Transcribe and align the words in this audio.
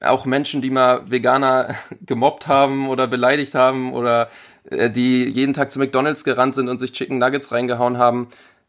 auch 0.00 0.24
Menschen, 0.24 0.62
die 0.62 0.70
mal 0.70 1.10
Veganer 1.10 1.74
gemobbt 2.06 2.46
haben 2.46 2.88
oder 2.88 3.06
beleidigt 3.06 3.54
haben 3.54 3.92
oder 3.92 4.28
äh, 4.70 4.90
die 4.90 5.24
jeden 5.24 5.54
Tag 5.54 5.70
zu 5.70 5.78
McDonalds 5.78 6.24
gerannt 6.24 6.54
sind 6.54 6.68
und 6.68 6.78
sich 6.78 6.92
Chicken 6.92 7.18
Nuggets 7.18 7.52
reingehauen 7.52 7.98
haben, 7.98 8.28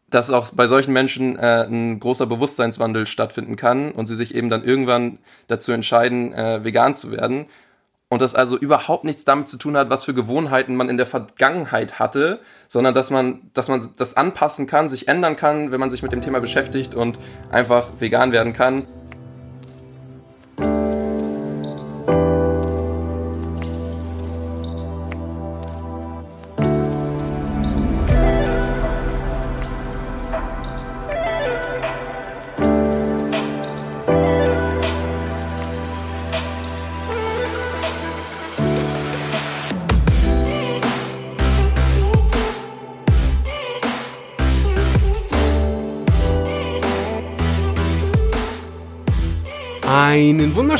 dass 0.09 0.29
auch 0.29 0.49
bei 0.53 0.67
solchen 0.67 0.93
Menschen 0.93 1.39
äh, 1.39 1.65
ein 1.67 1.99
großer 1.99 2.27
Bewusstseinswandel 2.27 3.07
stattfinden 3.07 3.55
kann 3.55 3.91
und 3.91 4.07
sie 4.07 4.15
sich 4.15 4.35
eben 4.35 4.49
dann 4.49 4.63
irgendwann 4.63 5.19
dazu 5.47 5.71
entscheiden, 5.71 6.33
äh, 6.33 6.63
vegan 6.63 6.95
zu 6.95 7.11
werden. 7.11 7.45
Und 8.09 8.21
das 8.21 8.35
also 8.35 8.57
überhaupt 8.57 9.05
nichts 9.05 9.23
damit 9.23 9.47
zu 9.47 9.57
tun 9.57 9.77
hat, 9.77 9.89
was 9.89 10.03
für 10.03 10.13
Gewohnheiten 10.13 10.75
man 10.75 10.89
in 10.89 10.97
der 10.97 11.05
Vergangenheit 11.05 11.97
hatte, 11.97 12.41
sondern 12.67 12.93
dass 12.93 13.09
man, 13.09 13.49
dass 13.53 13.69
man 13.69 13.91
das 13.95 14.17
anpassen 14.17 14.67
kann, 14.67 14.89
sich 14.89 15.07
ändern 15.07 15.37
kann, 15.37 15.71
wenn 15.71 15.79
man 15.79 15.89
sich 15.89 16.03
mit 16.03 16.11
dem 16.11 16.19
Thema 16.19 16.41
beschäftigt 16.41 16.93
und 16.93 17.17
einfach 17.51 17.87
vegan 17.99 18.33
werden 18.33 18.51
kann. 18.51 18.85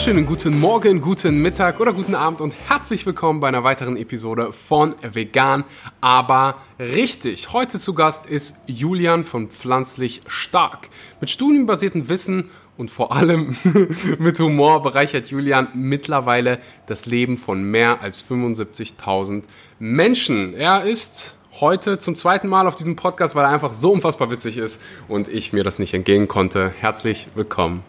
Wunderschönen 0.01 0.25
guten 0.25 0.59
Morgen, 0.59 0.99
guten 0.99 1.43
Mittag 1.43 1.79
oder 1.79 1.93
guten 1.93 2.15
Abend 2.15 2.41
und 2.41 2.55
herzlich 2.67 3.05
willkommen 3.05 3.39
bei 3.39 3.49
einer 3.49 3.63
weiteren 3.63 3.97
Episode 3.97 4.51
von 4.51 4.95
Vegan, 5.03 5.63
aber 6.01 6.55
richtig. 6.79 7.53
Heute 7.53 7.77
zu 7.77 7.93
Gast 7.93 8.25
ist 8.25 8.57
Julian 8.65 9.23
von 9.23 9.49
Pflanzlich 9.49 10.23
Stark. 10.25 10.89
Mit 11.19 11.29
studienbasiertem 11.29 12.09
Wissen 12.09 12.49
und 12.77 12.89
vor 12.89 13.11
allem 13.11 13.55
mit 14.17 14.39
Humor 14.39 14.81
bereichert 14.81 15.27
Julian 15.27 15.67
mittlerweile 15.75 16.57
das 16.87 17.05
Leben 17.05 17.37
von 17.37 17.61
mehr 17.61 18.01
als 18.01 18.27
75.000 18.27 19.43
Menschen. 19.77 20.55
Er 20.55 20.83
ist 20.83 21.37
heute 21.59 21.99
zum 21.99 22.15
zweiten 22.15 22.47
Mal 22.47 22.65
auf 22.65 22.75
diesem 22.75 22.95
Podcast, 22.95 23.35
weil 23.35 23.45
er 23.45 23.51
einfach 23.51 23.73
so 23.73 23.91
unfassbar 23.91 24.31
witzig 24.31 24.57
ist 24.57 24.81
und 25.07 25.27
ich 25.27 25.53
mir 25.53 25.63
das 25.63 25.77
nicht 25.77 25.93
entgehen 25.93 26.27
konnte. 26.27 26.73
Herzlich 26.79 27.27
willkommen, 27.35 27.83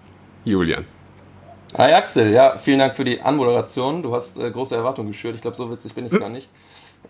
Julian. 0.44 0.84
Hi 1.78 1.94
Axel, 1.94 2.30
ja, 2.30 2.58
vielen 2.58 2.80
Dank 2.80 2.94
für 2.94 3.04
die 3.04 3.22
Anmoderation. 3.22 4.02
Du 4.02 4.14
hast 4.14 4.38
äh, 4.38 4.50
große 4.50 4.76
Erwartungen 4.76 5.08
geschürt. 5.08 5.36
Ich 5.36 5.40
glaube, 5.40 5.56
so 5.56 5.70
witzig 5.70 5.94
bin 5.94 6.04
ich 6.04 6.12
gar 6.12 6.28
nicht. 6.28 6.50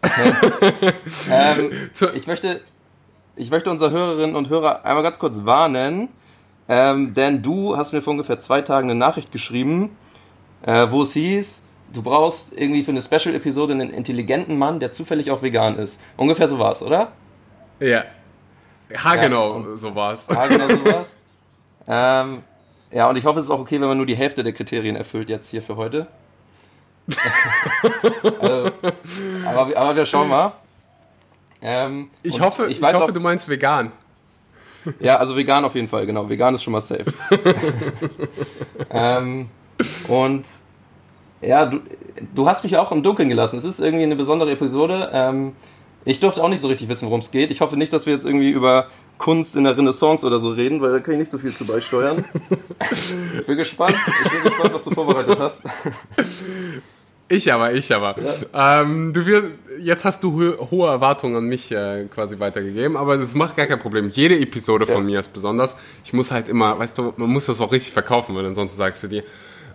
ähm, 1.30 1.70
ich, 2.14 2.26
möchte, 2.28 2.60
ich 3.34 3.50
möchte 3.50 3.70
unsere 3.70 3.90
Hörerinnen 3.90 4.36
und 4.36 4.50
Hörer 4.50 4.84
einmal 4.84 5.02
ganz 5.02 5.18
kurz 5.18 5.44
warnen, 5.44 6.10
ähm, 6.68 7.12
denn 7.12 7.42
du 7.42 7.76
hast 7.76 7.92
mir 7.92 8.02
vor 8.02 8.12
ungefähr 8.12 8.38
zwei 8.38 8.62
Tagen 8.62 8.88
eine 8.88 8.98
Nachricht 8.98 9.32
geschrieben, 9.32 9.96
äh, 10.64 10.86
wo 10.90 11.02
es 11.02 11.14
hieß, 11.14 11.66
du 11.92 12.02
brauchst 12.02 12.56
irgendwie 12.56 12.84
für 12.84 12.92
eine 12.92 13.02
Special-Episode 13.02 13.72
einen 13.72 13.90
intelligenten 13.90 14.56
Mann, 14.56 14.78
der 14.78 14.92
zufällig 14.92 15.32
auch 15.32 15.42
vegan 15.42 15.76
ist. 15.76 16.00
Ungefähr 16.16 16.48
so 16.48 16.60
war 16.60 16.70
es, 16.70 16.84
oder? 16.84 17.10
Ja. 17.80 18.04
Ha, 18.96 19.16
genau, 19.16 19.58
ja, 19.58 19.76
so 19.76 19.92
war 19.92 20.12
es. 20.12 20.28
Ha, 20.28 20.46
genau 20.46 20.68
so 20.68 20.84
war 20.84 21.02
es. 21.02 21.16
ähm, 21.88 22.42
ja, 22.92 23.08
und 23.08 23.16
ich 23.16 23.24
hoffe, 23.24 23.38
es 23.38 23.46
ist 23.46 23.50
auch 23.50 23.60
okay, 23.60 23.80
wenn 23.80 23.88
man 23.88 23.96
nur 23.96 24.06
die 24.06 24.16
Hälfte 24.16 24.42
der 24.42 24.52
Kriterien 24.52 24.96
erfüllt 24.96 25.28
jetzt 25.30 25.50
hier 25.50 25.62
für 25.62 25.76
heute. 25.76 26.06
also, 28.40 28.70
aber, 29.46 29.76
aber 29.76 29.96
wir 29.96 30.06
schauen 30.06 30.28
mal. 30.28 30.52
Ähm, 31.60 32.10
ich 32.22 32.40
hoffe, 32.40 32.66
ich, 32.66 32.80
ich 32.80 32.82
hoffe 32.82 33.04
auch, 33.04 33.10
du 33.10 33.20
meinst 33.20 33.48
vegan. 33.48 33.92
Ja, 35.00 35.16
also 35.16 35.36
vegan 35.36 35.64
auf 35.64 35.74
jeden 35.74 35.88
Fall, 35.88 36.06
genau. 36.06 36.28
Vegan 36.28 36.54
ist 36.54 36.62
schon 36.62 36.72
mal 36.72 36.80
safe. 36.80 37.12
ähm, 38.90 39.48
und 40.08 40.44
ja, 41.40 41.66
du, 41.66 41.80
du 42.34 42.48
hast 42.48 42.64
mich 42.64 42.76
auch 42.76 42.92
im 42.92 43.02
Dunkeln 43.02 43.28
gelassen. 43.28 43.58
Es 43.58 43.64
ist 43.64 43.80
irgendwie 43.80 44.04
eine 44.04 44.16
besondere 44.16 44.50
Episode. 44.52 45.10
Ähm, 45.12 45.52
ich 46.04 46.20
durfte 46.20 46.42
auch 46.42 46.48
nicht 46.48 46.60
so 46.60 46.68
richtig 46.68 46.88
wissen, 46.88 47.06
worum 47.06 47.20
es 47.20 47.30
geht. 47.30 47.50
Ich 47.50 47.60
hoffe 47.60 47.76
nicht, 47.76 47.92
dass 47.92 48.06
wir 48.06 48.14
jetzt 48.14 48.26
irgendwie 48.26 48.50
über 48.50 48.88
Kunst 49.22 49.54
in 49.54 49.62
der 49.62 49.78
Renaissance 49.78 50.26
oder 50.26 50.40
so 50.40 50.50
reden, 50.50 50.80
weil 50.80 50.90
da 50.90 50.98
kann 50.98 51.14
ich 51.14 51.20
nicht 51.20 51.30
so 51.30 51.38
viel 51.38 51.54
zu 51.54 51.64
beisteuern. 51.64 52.24
ich 53.38 53.46
bin 53.46 53.56
gespannt. 53.56 53.96
Ich 54.24 54.30
bin 54.32 54.42
gespannt, 54.42 54.74
was 54.74 54.84
du 54.84 54.90
vorbereitet 54.90 55.38
hast. 55.38 55.62
Ich 57.28 57.52
aber, 57.52 57.72
ich 57.72 57.94
aber. 57.94 58.16
Ja. 58.52 58.80
Ähm, 58.80 59.12
du 59.12 59.24
wirst, 59.24 59.46
jetzt 59.78 60.04
hast 60.04 60.24
du 60.24 60.58
ho 60.58 60.70
hohe 60.72 60.90
Erwartungen 60.90 61.36
an 61.36 61.44
mich 61.44 61.70
äh, 61.70 62.06
quasi 62.12 62.40
weitergegeben, 62.40 62.96
aber 62.96 63.16
das 63.16 63.36
macht 63.36 63.56
gar 63.56 63.66
kein 63.66 63.78
Problem. 63.78 64.08
Jede 64.08 64.36
Episode 64.40 64.86
von 64.86 65.04
ja. 65.04 65.12
mir 65.12 65.20
ist 65.20 65.32
besonders. 65.32 65.76
Ich 66.04 66.12
muss 66.12 66.32
halt 66.32 66.48
immer, 66.48 66.76
weißt 66.80 66.98
du, 66.98 67.14
man 67.16 67.30
muss 67.30 67.46
das 67.46 67.60
auch 67.60 67.70
richtig 67.70 67.92
verkaufen, 67.92 68.34
weil 68.34 68.44
ansonsten 68.44 68.76
sagst 68.76 69.04
du 69.04 69.06
dir, 69.06 69.22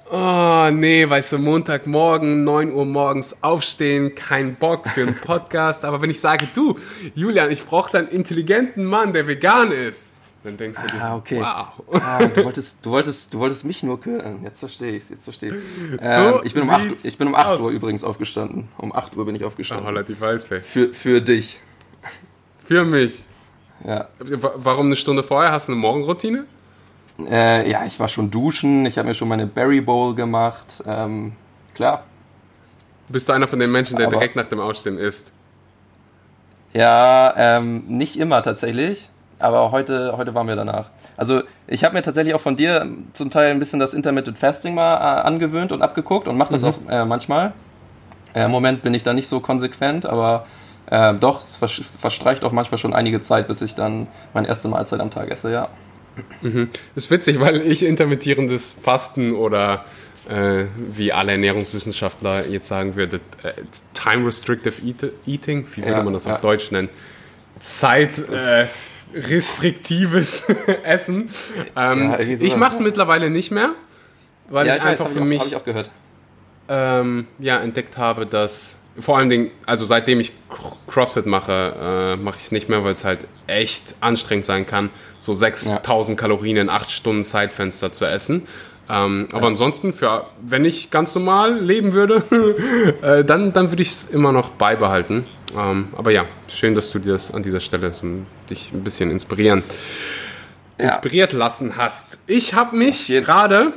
Oh, 0.09 0.69
nee, 0.71 1.09
weißt 1.09 1.33
du, 1.33 1.37
Montagmorgen, 1.37 2.45
9 2.45 2.71
Uhr 2.71 2.85
morgens 2.85 3.43
aufstehen, 3.43 4.15
kein 4.15 4.55
Bock 4.55 4.87
für 4.87 5.01
einen 5.01 5.15
Podcast. 5.15 5.83
Aber 5.83 6.01
wenn 6.01 6.09
ich 6.09 6.21
sage, 6.21 6.47
du, 6.53 6.77
Julian, 7.13 7.51
ich 7.51 7.65
brauche 7.65 7.97
einen 7.97 8.07
intelligenten 8.07 8.85
Mann, 8.85 9.11
der 9.11 9.27
vegan 9.27 9.73
ist, 9.73 10.13
dann 10.43 10.55
denkst 10.55 10.79
du 10.81 10.87
dir, 10.87 11.03
ah, 11.03 11.15
okay. 11.17 11.41
wow. 11.41 12.01
Ah, 12.01 12.25
du, 12.25 12.45
wolltest, 12.45 12.85
du, 12.85 12.91
wolltest, 12.91 13.33
du 13.33 13.39
wolltest 13.39 13.65
mich 13.65 13.83
nur 13.83 13.99
hören. 14.01 14.39
Jetzt 14.43 14.61
verstehe 14.61 14.93
ich 14.93 15.09
jetzt 15.09 15.25
verstehe 15.25 15.49
ich 15.49 15.55
ähm, 15.99 16.39
ich, 16.43 16.53
bin 16.53 16.63
um 16.63 16.69
8, 16.69 17.03
ich 17.03 17.17
bin 17.17 17.27
um 17.27 17.35
8 17.35 17.59
Uhr 17.59 17.71
übrigens 17.71 18.05
aufgestanden. 18.05 18.69
Um 18.77 18.95
8 18.95 19.17
Uhr 19.17 19.25
bin 19.25 19.35
ich 19.35 19.43
aufgestanden. 19.43 19.85
Ach, 19.85 19.91
relativ 19.91 20.21
weit 20.21 20.49
weg. 20.49 20.63
Für, 20.63 20.93
für 20.93 21.19
dich. 21.19 21.59
Für 22.63 22.85
mich? 22.85 23.25
Ja. 23.85 24.07
Warum 24.19 24.85
eine 24.85 24.95
Stunde 24.95 25.21
vorher? 25.21 25.51
Hast 25.51 25.67
du 25.67 25.73
eine 25.73 25.81
Morgenroutine? 25.81 26.45
Äh, 27.19 27.69
ja, 27.69 27.85
ich 27.85 27.99
war 27.99 28.07
schon 28.07 28.29
duschen, 28.29 28.85
ich 28.85 28.97
habe 28.97 29.07
mir 29.07 29.15
schon 29.15 29.27
meine 29.27 29.47
Berry 29.47 29.81
Bowl 29.81 30.13
gemacht. 30.13 30.83
Ähm, 30.85 31.33
klar. 31.73 32.03
Bist 33.09 33.27
du 33.29 33.33
einer 33.33 33.47
von 33.47 33.59
den 33.59 33.71
Menschen, 33.71 33.97
der 33.97 34.07
Aber, 34.07 34.17
direkt 34.17 34.35
nach 34.35 34.47
dem 34.47 34.59
Aufstehen 34.59 34.97
isst? 34.97 35.31
Ja, 36.73 37.33
ähm, 37.37 37.85
nicht 37.87 38.17
immer 38.17 38.43
tatsächlich. 38.43 39.09
Aber 39.39 39.71
heute, 39.71 40.15
heute 40.17 40.33
waren 40.33 40.47
wir 40.47 40.55
danach. 40.55 40.89
Also 41.15 41.41
ich 41.67 41.83
habe 41.83 41.93
mir 41.93 42.01
tatsächlich 42.01 42.33
auch 42.33 42.41
von 42.41 42.55
dir 42.55 42.87
zum 43.13 43.29
Teil 43.29 43.51
ein 43.51 43.59
bisschen 43.59 43.79
das 43.79 43.93
Intermittent 43.93 44.37
Fasting 44.37 44.73
mal 44.73 44.95
äh, 44.95 45.21
angewöhnt 45.21 45.71
und 45.71 45.81
abgeguckt 45.81 46.27
und 46.27 46.37
mache 46.37 46.51
das 46.51 46.63
mhm. 46.63 46.67
auch 46.67 46.77
äh, 46.89 47.05
manchmal. 47.05 47.53
Äh, 48.33 48.45
Im 48.45 48.51
Moment 48.51 48.81
bin 48.81 48.93
ich 48.93 49.03
da 49.03 49.13
nicht 49.13 49.27
so 49.27 49.39
konsequent, 49.39 50.05
aber 50.05 50.47
äh, 50.89 51.13
doch, 51.13 51.45
es 51.45 51.57
verstreicht 51.57 52.43
auch 52.43 52.51
manchmal 52.51 52.77
schon 52.77 52.93
einige 52.93 53.21
Zeit, 53.21 53.47
bis 53.47 53.61
ich 53.61 53.75
dann 53.75 54.07
meine 54.33 54.47
erste 54.47 54.67
Mahlzeit 54.69 54.99
am 54.99 55.11
Tag 55.11 55.29
esse, 55.29 55.51
ja. 55.51 55.69
Mhm. 56.41 56.69
Ist 56.95 57.11
witzig, 57.11 57.39
weil 57.39 57.61
ich 57.61 57.83
intermittierendes 57.83 58.73
Fasten 58.73 59.33
oder 59.33 59.85
äh, 60.29 60.65
wie 60.89 61.13
alle 61.13 61.33
Ernährungswissenschaftler 61.33 62.47
jetzt 62.47 62.67
sagen 62.67 62.95
würde, 62.95 63.17
äh, 63.43 63.51
Time 63.93 64.27
Restrictive 64.27 64.73
Eating, 65.25 65.65
wie 65.75 65.81
würde 65.81 65.97
ja, 65.97 66.03
man 66.03 66.13
das 66.13 66.25
ja. 66.25 66.35
auf 66.35 66.41
Deutsch 66.41 66.71
nennen? 66.71 66.89
Zeit 67.59 68.19
äh, 68.29 68.65
restriktives 69.13 70.49
Essen. 70.83 71.29
Ähm, 71.75 72.11
ja, 72.11 72.19
ich 72.19 72.55
mache 72.55 72.73
es 72.73 72.79
mittlerweile 72.79 73.29
nicht 73.29 73.51
mehr, 73.51 73.71
weil 74.49 74.67
ich, 74.67 74.75
ich 74.75 74.81
einfach 74.81 75.05
weiß, 75.05 75.13
für 75.13 75.23
mich 75.23 75.55
auch 75.55 75.63
ähm, 76.69 77.27
ja, 77.39 77.59
entdeckt 77.59 77.97
habe, 77.97 78.25
dass 78.25 78.81
vor 78.99 79.17
allen 79.17 79.29
Dingen, 79.29 79.51
also 79.65 79.85
seitdem 79.85 80.19
ich 80.19 80.31
CrossFit 80.87 81.25
mache, 81.25 81.73
äh, 81.79 82.15
mache 82.15 82.37
ich 82.37 82.43
es 82.43 82.51
nicht 82.51 82.69
mehr, 82.69 82.83
weil 82.83 82.91
es 82.91 83.05
halt 83.05 83.27
echt 83.45 83.95
anstrengend 83.99 84.45
sein 84.45 84.65
kann, 84.65 84.89
so 85.19 85.33
6000 85.33 86.17
ja. 86.17 86.21
Kalorien 86.21 86.57
in 86.57 86.69
8 86.69 86.89
Stunden 86.89 87.23
Zeitfenster 87.23 87.91
zu 87.91 88.05
essen. 88.05 88.47
Ähm, 88.89 89.27
ja. 89.29 89.37
Aber 89.37 89.47
ansonsten, 89.47 89.93
für, 89.93 90.25
wenn 90.41 90.65
ich 90.65 90.91
ganz 90.91 91.13
normal 91.13 91.59
leben 91.59 91.93
würde, 91.93 92.23
äh, 93.01 93.23
dann, 93.23 93.53
dann 93.53 93.71
würde 93.71 93.83
ich 93.83 93.89
es 93.89 94.09
immer 94.09 94.31
noch 94.31 94.51
beibehalten. 94.51 95.25
Ähm, 95.57 95.89
aber 95.95 96.11
ja, 96.11 96.25
schön, 96.47 96.73
dass 96.73 96.91
du 96.91 96.99
dir 96.99 97.13
das 97.13 97.33
an 97.33 97.43
dieser 97.43 97.59
Stelle 97.59 97.91
so, 97.91 98.05
dich 98.49 98.71
ein 98.73 98.83
bisschen 98.83 99.11
inspirieren, 99.11 99.63
ja. 100.79 100.85
inspiriert 100.85 101.33
lassen 101.33 101.77
hast. 101.77 102.19
Ich 102.27 102.53
habe 102.53 102.75
mich 102.75 103.07
gerade 103.07 103.73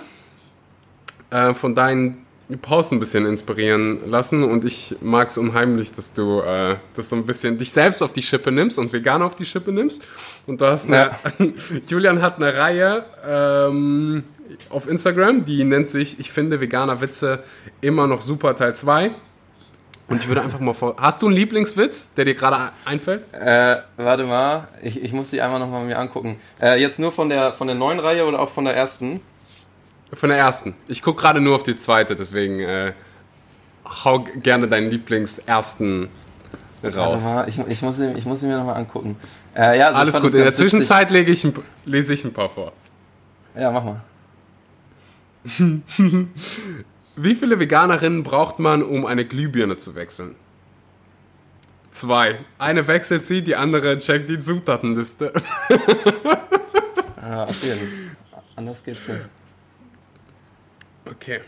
äh, 1.30 1.54
von 1.54 1.74
deinen 1.74 2.26
Pause 2.56 2.96
ein 2.96 3.00
bisschen 3.00 3.26
inspirieren 3.26 4.10
lassen 4.10 4.42
und 4.42 4.64
ich 4.64 4.96
mag 5.00 5.28
es 5.28 5.38
unheimlich, 5.38 5.92
dass 5.92 6.12
du 6.12 6.40
äh, 6.40 6.76
das 6.94 7.08
so 7.08 7.16
ein 7.16 7.26
bisschen 7.26 7.58
dich 7.58 7.72
selbst 7.72 8.02
auf 8.02 8.12
die 8.12 8.22
Schippe 8.22 8.50
nimmst 8.50 8.78
und 8.78 8.92
vegan 8.92 9.22
auf 9.22 9.36
die 9.36 9.44
Schippe 9.44 9.72
nimmst. 9.72 10.02
Und 10.46 10.60
du 10.60 10.66
hast 10.66 10.86
eine, 10.86 10.96
ja. 10.96 11.12
Julian 11.88 12.22
hat 12.22 12.36
eine 12.36 12.54
Reihe 12.54 13.04
ähm, 13.26 14.24
auf 14.68 14.88
Instagram, 14.88 15.44
die 15.44 15.64
nennt 15.64 15.86
sich 15.86 16.18
Ich 16.18 16.32
finde 16.32 16.60
veganer 16.60 17.00
Witze 17.00 17.42
immer 17.80 18.06
noch 18.06 18.22
super 18.22 18.56
Teil 18.56 18.74
2. 18.74 19.12
Und 20.08 20.16
ich 20.16 20.26
würde 20.26 20.42
einfach 20.42 20.58
mal 20.58 20.74
vor. 20.74 20.96
Hast 20.98 21.22
du 21.22 21.26
einen 21.26 21.36
Lieblingswitz, 21.36 22.14
der 22.14 22.24
dir 22.24 22.34
gerade 22.34 22.72
einfällt? 22.84 23.22
Äh, 23.32 23.76
warte 23.96 24.24
mal, 24.24 24.66
ich, 24.82 25.00
ich 25.00 25.12
muss 25.12 25.30
die 25.30 25.40
einmal 25.40 25.60
nochmal 25.60 25.84
mir 25.84 26.00
angucken. 26.00 26.40
Äh, 26.60 26.80
jetzt 26.80 26.98
nur 26.98 27.12
von 27.12 27.28
der, 27.28 27.52
von 27.52 27.68
der 27.68 27.76
neuen 27.76 28.00
Reihe 28.00 28.26
oder 28.26 28.40
auch 28.40 28.50
von 28.50 28.64
der 28.64 28.74
ersten? 28.74 29.20
Von 30.12 30.30
der 30.30 30.38
ersten. 30.38 30.74
Ich 30.88 31.02
gucke 31.02 31.20
gerade 31.20 31.40
nur 31.40 31.54
auf 31.54 31.62
die 31.62 31.76
zweite, 31.76 32.16
deswegen 32.16 32.60
äh, 32.60 32.92
hau 34.04 34.24
gerne 34.42 34.68
deinen 34.68 34.90
Lieblingsersten 34.90 36.08
raus. 36.84 37.22
Mal, 37.22 37.48
ich, 37.48 37.58
ich, 37.58 37.82
muss, 37.82 37.98
ich 37.98 38.24
muss 38.24 38.42
ihn 38.42 38.48
mir 38.48 38.58
nochmal 38.58 38.76
angucken. 38.76 39.16
Äh, 39.54 39.78
ja, 39.78 39.88
also 39.88 40.00
Alles 40.00 40.20
gut, 40.20 40.34
in 40.34 40.42
der 40.42 40.52
Zwischenzeit 40.52 41.10
lege 41.10 41.30
ich, 41.30 41.46
lese 41.84 42.14
ich 42.14 42.24
ein 42.24 42.32
paar 42.32 42.48
vor. 42.48 42.72
Ja, 43.54 43.70
mach 43.70 43.84
mal. 43.84 44.00
Wie 47.16 47.34
viele 47.34 47.58
Veganerinnen 47.58 48.22
braucht 48.22 48.58
man, 48.58 48.82
um 48.82 49.06
eine 49.06 49.24
Glühbirne 49.24 49.76
zu 49.76 49.94
wechseln? 49.94 50.34
Zwei. 51.90 52.38
Eine 52.58 52.86
wechselt 52.86 53.24
sie, 53.24 53.42
die 53.42 53.56
andere 53.56 53.98
checkt 53.98 54.30
die 54.30 54.38
Zutatenliste. 54.38 55.32
ah, 57.20 57.44
okay. 57.44 57.74
Anders 58.54 58.84
geht's 58.84 59.08
nicht. 59.08 59.20
Okay. 61.04 61.40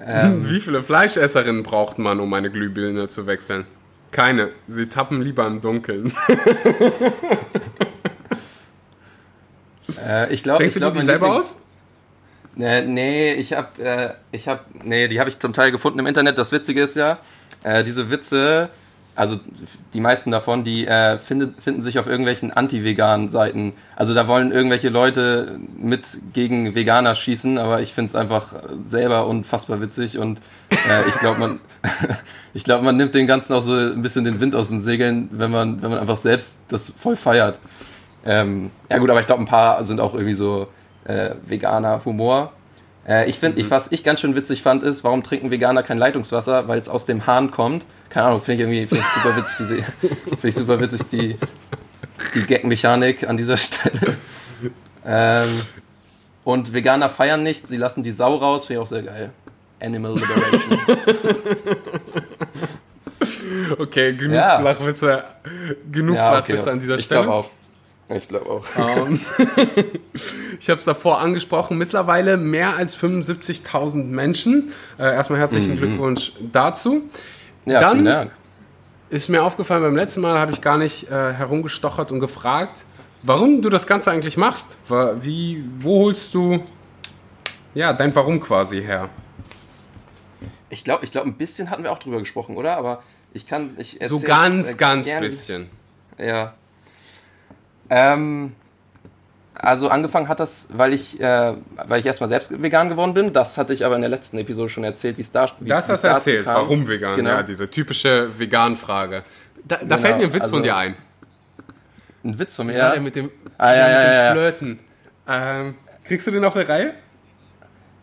Ähm. 0.00 0.44
Wie 0.48 0.60
viele 0.60 0.82
Fleischesserinnen 0.82 1.62
braucht 1.62 1.98
man, 1.98 2.20
um 2.20 2.32
eine 2.34 2.50
Glühbirne 2.50 3.08
zu 3.08 3.26
wechseln? 3.26 3.66
Keine. 4.12 4.50
Sie 4.66 4.88
tappen 4.88 5.20
lieber 5.20 5.46
im 5.46 5.60
Dunkeln. 5.60 6.12
äh, 10.06 10.32
ich 10.32 10.42
glaub, 10.42 10.58
Denkst 10.58 10.76
ich 10.76 10.82
du 10.82 10.90
die 10.90 11.02
selber 11.02 11.34
aus? 11.34 11.62
Äh, 12.58 12.82
nee, 12.82 13.34
ich 13.34 13.52
hab, 13.52 13.78
äh, 13.78 14.14
ich 14.32 14.48
hab, 14.48 14.66
nee, 14.82 15.08
die 15.08 15.20
habe 15.20 15.28
ich 15.28 15.38
zum 15.38 15.52
Teil 15.52 15.70
gefunden 15.72 15.98
im 15.98 16.06
Internet. 16.06 16.38
Das 16.38 16.52
Witzige 16.52 16.82
ist 16.82 16.96
ja, 16.96 17.18
äh, 17.62 17.84
diese 17.84 18.10
Witze, 18.10 18.70
also 19.16 19.36
die 19.94 20.00
meisten 20.00 20.30
davon, 20.30 20.62
die 20.62 20.86
äh, 20.86 21.18
findet, 21.18 21.60
finden 21.60 21.82
sich 21.82 21.98
auf 21.98 22.06
irgendwelchen 22.06 22.52
anti-veganen 22.52 23.30
Seiten. 23.30 23.72
Also 23.96 24.14
da 24.14 24.28
wollen 24.28 24.52
irgendwelche 24.52 24.90
Leute 24.90 25.58
mit 25.78 26.04
gegen 26.34 26.74
Veganer 26.74 27.14
schießen, 27.14 27.56
aber 27.56 27.80
ich 27.80 27.94
finde 27.94 28.10
es 28.10 28.14
einfach 28.14 28.48
selber 28.86 29.26
unfassbar 29.26 29.80
witzig 29.80 30.18
und 30.18 30.38
äh, 30.70 31.08
ich 31.08 31.14
glaube, 31.18 31.40
man, 31.40 31.60
ich 32.54 32.64
glaube, 32.64 32.84
man 32.84 32.96
nimmt 32.96 33.14
den 33.14 33.26
Ganzen 33.26 33.54
auch 33.54 33.62
so 33.62 33.74
ein 33.74 34.02
bisschen 34.02 34.24
den 34.24 34.38
Wind 34.38 34.54
aus 34.54 34.68
den 34.68 34.82
Segeln, 34.82 35.28
wenn 35.32 35.50
man, 35.50 35.82
wenn 35.82 35.90
man 35.90 35.98
einfach 35.98 36.18
selbst 36.18 36.60
das 36.68 36.90
voll 36.90 37.16
feiert. 37.16 37.58
Ähm, 38.24 38.70
ja 38.90 38.98
gut, 38.98 39.08
aber 39.08 39.20
ich 39.20 39.26
glaube, 39.26 39.42
ein 39.42 39.46
paar 39.46 39.84
sind 39.84 39.98
auch 39.98 40.12
irgendwie 40.12 40.34
so 40.34 40.68
äh, 41.04 41.30
veganer 41.46 42.04
Humor. 42.04 42.52
Äh, 43.06 43.28
ich 43.28 43.38
finde, 43.38 43.62
mhm. 43.62 43.70
was 43.70 43.92
ich 43.92 44.02
ganz 44.04 44.20
schön 44.20 44.34
witzig 44.34 44.62
fand, 44.62 44.82
ist, 44.82 45.04
warum 45.04 45.22
trinken 45.22 45.50
Veganer 45.50 45.82
kein 45.82 45.98
Leitungswasser? 45.98 46.68
Weil 46.68 46.80
es 46.80 46.88
aus 46.88 47.06
dem 47.06 47.26
Hahn 47.26 47.50
kommt. 47.50 47.86
Keine 48.08 48.26
Ahnung, 48.26 48.40
finde 48.40 48.64
ich 48.64 48.68
irgendwie 48.68 48.86
find 48.86 49.02
ich 49.02 49.22
super 49.22 49.36
witzig, 49.36 49.56
diese, 49.58 49.82
finde 50.24 50.48
ich 50.48 50.54
super 50.54 50.80
witzig, 50.80 51.02
die, 51.10 51.36
die 52.34 52.42
Gag-Mechanik 52.42 53.28
an 53.28 53.36
dieser 53.36 53.56
Stelle. 53.56 54.16
Ähm, 55.04 55.48
und 56.44 56.72
Veganer 56.72 57.08
feiern 57.08 57.42
nicht, 57.42 57.68
sie 57.68 57.76
lassen 57.76 58.02
die 58.02 58.12
Sau 58.12 58.36
raus, 58.36 58.66
finde 58.66 58.80
ich 58.80 58.84
auch 58.84 58.88
sehr 58.88 59.02
geil. 59.02 59.30
Animal 59.80 60.14
Liberation. 60.14 60.78
okay, 63.78 64.14
genug 64.14 64.36
ja. 64.36 64.60
Flachwitze, 64.60 65.24
genug 65.92 66.16
ja, 66.16 66.30
Flachwitze 66.30 66.60
okay. 66.62 66.70
an 66.70 66.80
dieser 66.80 66.96
ich 66.96 67.04
Stelle. 67.04 67.20
Ich 67.20 67.26
glaube 67.26 67.38
auch. 67.38 67.50
Ich 68.08 68.28
glaube 68.28 68.46
auch. 68.48 68.64
Um, 68.76 69.20
ich 70.60 70.70
habe 70.70 70.78
es 70.78 70.84
davor 70.84 71.20
angesprochen, 71.20 71.76
mittlerweile 71.76 72.36
mehr 72.36 72.76
als 72.76 72.96
75.000 72.96 74.04
Menschen. 74.04 74.72
Äh, 74.98 75.14
erstmal 75.14 75.40
herzlichen 75.40 75.74
mhm. 75.74 75.78
Glückwunsch 75.78 76.32
dazu. 76.52 77.08
Ja, 77.64 77.80
Dann 77.80 77.92
vielen 77.92 78.04
Dank. 78.04 78.30
ist 79.10 79.28
mir 79.28 79.42
aufgefallen, 79.42 79.82
beim 79.82 79.96
letzten 79.96 80.20
Mal 80.20 80.38
habe 80.38 80.52
ich 80.52 80.60
gar 80.60 80.78
nicht 80.78 81.10
äh, 81.10 81.32
herumgestochert 81.32 82.12
und 82.12 82.20
gefragt, 82.20 82.84
warum 83.22 83.60
du 83.60 83.70
das 83.70 83.88
Ganze 83.88 84.12
eigentlich 84.12 84.36
machst. 84.36 84.76
Wie, 85.20 85.64
wo 85.78 86.04
holst 86.04 86.32
du 86.32 86.62
ja, 87.76 87.92
dein 87.92 88.14
Warum 88.14 88.40
quasi 88.40 88.80
her? 88.82 89.10
Ich 90.70 90.82
glaube, 90.82 91.04
ich 91.04 91.12
glaub, 91.12 91.26
ein 91.26 91.34
bisschen 91.34 91.68
hatten 91.68 91.82
wir 91.82 91.92
auch 91.92 91.98
drüber 91.98 92.18
gesprochen, 92.20 92.56
oder? 92.56 92.74
Aber 92.78 93.02
ich 93.34 93.46
kann. 93.46 93.76
Ich 93.76 93.98
so 94.06 94.18
ganz, 94.18 94.72
äh, 94.72 94.76
ganz 94.76 95.06
gern. 95.06 95.22
bisschen. 95.22 95.70
Ja. 96.18 96.54
Ähm, 97.90 98.52
also 99.54 99.88
angefangen 99.88 100.28
hat 100.28 100.40
das, 100.40 100.68
weil 100.72 100.92
ich, 100.92 101.20
äh, 101.20 101.54
weil 101.86 102.00
ich 102.00 102.06
erstmal 102.06 102.28
selbst 102.28 102.62
vegan 102.62 102.88
geworden 102.88 103.14
bin. 103.14 103.32
Das 103.32 103.56
hatte 103.56 103.72
ich 103.72 103.84
aber 103.84 103.94
in 103.96 104.02
der 104.02 104.10
letzten 104.10 104.38
Episode 104.38 104.68
schon 104.68 104.84
erzählt, 104.84 105.16
wie 105.16 105.22
es 105.22 105.32
da 105.32 105.46
wie 105.60 105.68
Das 105.68 105.88
hast 105.88 106.04
du 106.04 106.08
erzählt, 106.08 106.44
kam. 106.44 106.54
warum 106.54 106.88
vegan? 106.88 107.14
Genau. 107.14 107.30
Ja, 107.30 107.42
diese 107.42 107.70
typische 107.70 108.38
Vegan-Frage. 108.38 109.24
Da, 109.64 109.76
da 109.76 109.82
genau, 109.82 109.98
fällt 109.98 110.18
mir 110.18 110.24
ein 110.24 110.32
Witz 110.32 110.42
also, 110.44 110.56
von 110.56 110.62
dir 110.62 110.76
ein. 110.76 110.94
Ein 112.24 112.38
Witz 112.38 112.56
von 112.56 112.66
mir? 112.66 112.76
Ja, 112.76 112.90
der 112.92 113.00
mit 113.00 113.16
dem, 113.16 113.30
ah, 113.58 113.74
ja, 113.74 113.88
ja, 113.88 114.24
ja, 114.24 114.32
Flirten. 114.32 114.78
Ähm, 115.28 115.74
kriegst 116.04 116.26
du 116.26 116.30
den 116.30 116.44
auf 116.44 116.54
der 116.54 116.68
Reihe? 116.68 116.94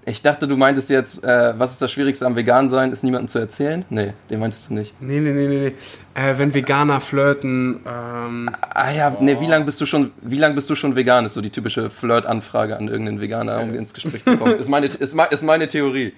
Ich 0.05 0.21
dachte, 0.21 0.47
du 0.47 0.57
meintest 0.57 0.89
jetzt, 0.89 1.23
äh, 1.23 1.53
was 1.57 1.73
ist 1.73 1.81
das 1.81 1.91
Schwierigste 1.91 2.25
am 2.25 2.35
Vegan 2.35 2.67
sein, 2.67 2.91
ist 2.91 3.03
niemandem 3.03 3.29
zu 3.29 3.39
erzählen? 3.39 3.85
Nee, 3.89 4.13
den 4.29 4.39
meintest 4.39 4.69
du 4.69 4.73
nicht. 4.73 4.93
Nee, 4.99 5.19
nee, 5.19 5.31
nee, 5.31 5.47
nee. 5.47 5.71
Äh, 6.13 6.37
wenn 6.37 6.53
Veganer 6.53 6.99
flirten. 6.99 7.79
Ähm, 7.85 8.49
ah 8.59 8.91
ja, 8.91 9.15
oh. 9.17 9.23
nee, 9.23 9.39
wie 9.39 9.47
lange 9.47 9.65
bist 9.65 9.79
du 9.79 9.85
schon, 9.85 10.11
wie 10.21 10.39
bist 10.53 10.69
du 10.69 10.75
schon 10.75 10.95
vegan? 10.95 11.25
Ist 11.25 11.33
so 11.33 11.41
die 11.41 11.49
typische 11.49 11.89
Flirt-Anfrage 11.89 12.75
an 12.75 12.87
irgendeinen 12.89 13.21
Veganer, 13.21 13.61
um 13.61 13.73
ins 13.75 13.93
Gespräch 13.93 14.25
zu 14.25 14.37
kommen. 14.37 14.59
ist, 14.59 14.69
meine, 14.69 14.87
ist, 14.87 15.15
ist 15.15 15.43
meine 15.43 15.67
Theorie. 15.67 16.13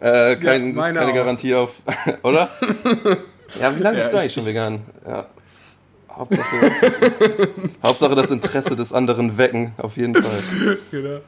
Äh, 0.00 0.36
kein, 0.36 0.74
ja, 0.74 0.92
keine 0.92 1.06
auch. 1.06 1.14
Garantie 1.14 1.54
auf, 1.54 1.74
oder? 2.22 2.50
ja, 3.60 3.76
wie 3.76 3.82
lange 3.82 3.98
ja, 3.98 4.02
bist 4.02 4.12
du 4.12 4.16
eigentlich 4.18 4.26
ich, 4.26 4.32
schon 4.34 4.46
vegan? 4.46 4.80
Ja. 5.06 5.26
Hauptsache, 6.20 6.70
Hauptsache 7.82 8.14
das 8.14 8.30
Interesse 8.30 8.76
des 8.76 8.92
anderen 8.92 9.38
wecken, 9.38 9.72
auf 9.78 9.96
jeden 9.96 10.14
Fall. 10.14 10.78
Genau. 10.90 11.20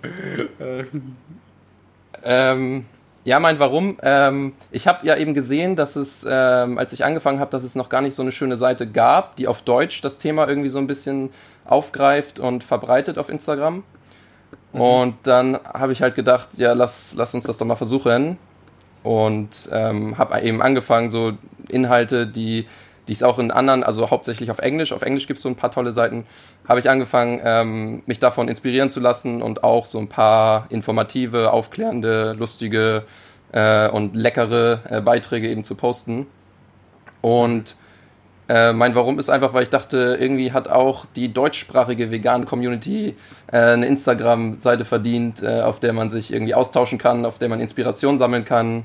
Äh, 2.23 2.53
ähm, 2.53 2.85
ja, 3.25 3.39
mein 3.39 3.59
Warum. 3.61 3.99
Ähm, 4.03 4.53
ich 4.73 4.89
habe 4.89 5.07
ja 5.07 5.17
eben 5.17 5.33
gesehen, 5.35 5.77
dass 5.77 5.95
es, 5.95 6.27
ähm, 6.29 6.79
als 6.79 6.93
ich 6.93 7.05
angefangen 7.05 7.39
habe, 7.39 7.51
dass 7.51 7.63
es 7.63 7.77
noch 7.77 7.89
gar 7.89 8.01
nicht 8.01 8.17
so 8.17 8.23
eine 8.23 8.33
schöne 8.33 8.57
Seite 8.57 8.91
gab, 8.91 9.37
die 9.37 9.47
auf 9.47 9.63
Deutsch 9.63 10.01
das 10.01 10.19
Thema 10.19 10.49
irgendwie 10.49 10.69
so 10.69 10.79
ein 10.79 10.89
bisschen 10.89 11.31
aufgreift 11.65 12.41
und 12.41 12.65
verbreitet 12.65 13.19
auf 13.19 13.29
Instagram. 13.29 13.85
Mhm. 14.73 14.81
Und 14.81 15.15
dann 15.23 15.59
habe 15.65 15.93
ich 15.93 16.03
halt 16.03 16.17
gedacht, 16.17 16.49
ja, 16.57 16.73
lass, 16.73 17.15
lass 17.17 17.35
uns 17.35 17.45
das 17.45 17.59
doch 17.59 17.67
mal 17.67 17.77
versuchen. 17.77 18.39
Und 19.05 19.69
ähm, 19.73 20.19
habe 20.19 20.41
eben 20.41 20.63
angefangen, 20.63 21.11
so 21.11 21.33
Inhalte, 21.69 22.27
die 22.27 22.67
die 23.09 23.13
ist 23.13 23.25
auch 23.25 23.39
in 23.39 23.51
anderen, 23.51 23.83
also 23.83 24.11
hauptsächlich 24.11 24.51
auf 24.51 24.59
Englisch. 24.59 24.93
Auf 24.93 25.03
Englisch 25.03 25.27
gibt 25.27 25.39
es 25.39 25.43
so 25.43 25.49
ein 25.49 25.57
paar 25.57 25.71
tolle 25.71 25.93
Seiten. 25.93 26.25
Habe 26.69 26.81
ich 26.81 26.89
angefangen, 26.89 27.41
ähm, 27.45 28.03
mich 28.07 28.21
davon 28.21 28.49
inspirieren 28.49 28.91
zu 28.91 29.01
lassen 29.01 29.43
und 29.43 29.65
auch 29.65 29.87
so 29.87 29.99
ein 29.99 30.09
paar 30.09 30.67
informative, 30.71 31.53
aufklärende, 31.53 32.35
lustige 32.39 33.05
äh, 33.51 33.89
und 33.89 34.15
leckere 34.15 34.81
äh, 34.89 35.01
Beiträge 35.01 35.49
eben 35.49 35.65
zu 35.65 35.75
posten. 35.75 36.27
Und 37.21 37.77
äh, 38.49 38.73
mein 38.73 38.95
Warum 38.95 39.19
ist 39.19 39.31
einfach, 39.31 39.53
weil 39.55 39.63
ich 39.63 39.71
dachte, 39.71 40.17
irgendwie 40.21 40.53
hat 40.53 40.69
auch 40.69 41.07
die 41.17 41.33
deutschsprachige 41.33 42.11
vegan 42.11 42.45
Community 42.45 43.17
äh, 43.51 43.57
eine 43.57 43.87
Instagram-Seite 43.87 44.85
verdient, 44.85 45.43
äh, 45.43 45.63
auf 45.63 45.81
der 45.81 45.93
man 45.93 46.11
sich 46.11 46.33
irgendwie 46.33 46.55
austauschen 46.55 46.99
kann, 46.99 47.25
auf 47.25 47.39
der 47.39 47.49
man 47.49 47.61
Inspiration 47.61 48.19
sammeln 48.19 48.45
kann. 48.45 48.85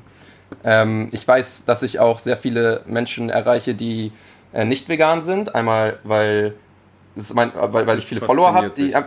Ähm, 0.63 1.09
ich 1.11 1.27
weiß, 1.27 1.65
dass 1.65 1.83
ich 1.83 1.99
auch 1.99 2.19
sehr 2.19 2.37
viele 2.37 2.81
Menschen 2.85 3.29
erreiche, 3.29 3.73
die 3.75 4.11
äh, 4.53 4.65
nicht 4.65 4.89
vegan 4.89 5.21
sind. 5.21 5.55
Einmal, 5.55 5.99
weil, 6.03 6.53
mein, 7.33 7.51
weil, 7.55 7.87
weil 7.87 7.97
ich 7.97 8.05
viele 8.05 8.21
Follower 8.21 8.53
habe, 8.53 8.69
die. 8.69 8.93
Äh, 8.93 9.03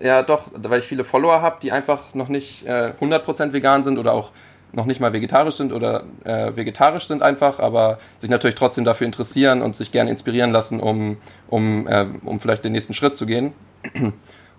ja, 0.00 0.22
doch, 0.22 0.48
weil 0.54 0.80
ich 0.80 0.86
viele 0.86 1.04
Follower 1.04 1.42
habe, 1.42 1.58
die 1.60 1.72
einfach 1.72 2.14
noch 2.14 2.28
nicht 2.28 2.66
äh, 2.66 2.92
100% 3.00 3.52
vegan 3.52 3.84
sind 3.84 3.98
oder 3.98 4.12
auch 4.12 4.30
noch 4.72 4.86
nicht 4.86 5.00
mal 5.00 5.12
vegetarisch 5.12 5.56
sind 5.56 5.72
oder 5.72 6.04
äh, 6.24 6.54
vegetarisch 6.54 7.06
sind 7.06 7.22
einfach, 7.22 7.58
aber 7.58 7.98
sich 8.18 8.30
natürlich 8.30 8.54
trotzdem 8.54 8.84
dafür 8.84 9.06
interessieren 9.06 9.62
und 9.62 9.74
sich 9.74 9.90
gerne 9.92 10.10
inspirieren 10.10 10.52
lassen, 10.52 10.80
um, 10.80 11.16
um, 11.48 11.86
äh, 11.88 12.06
um 12.24 12.40
vielleicht 12.40 12.64
den 12.64 12.72
nächsten 12.72 12.94
Schritt 12.94 13.16
zu 13.16 13.26
gehen. 13.26 13.52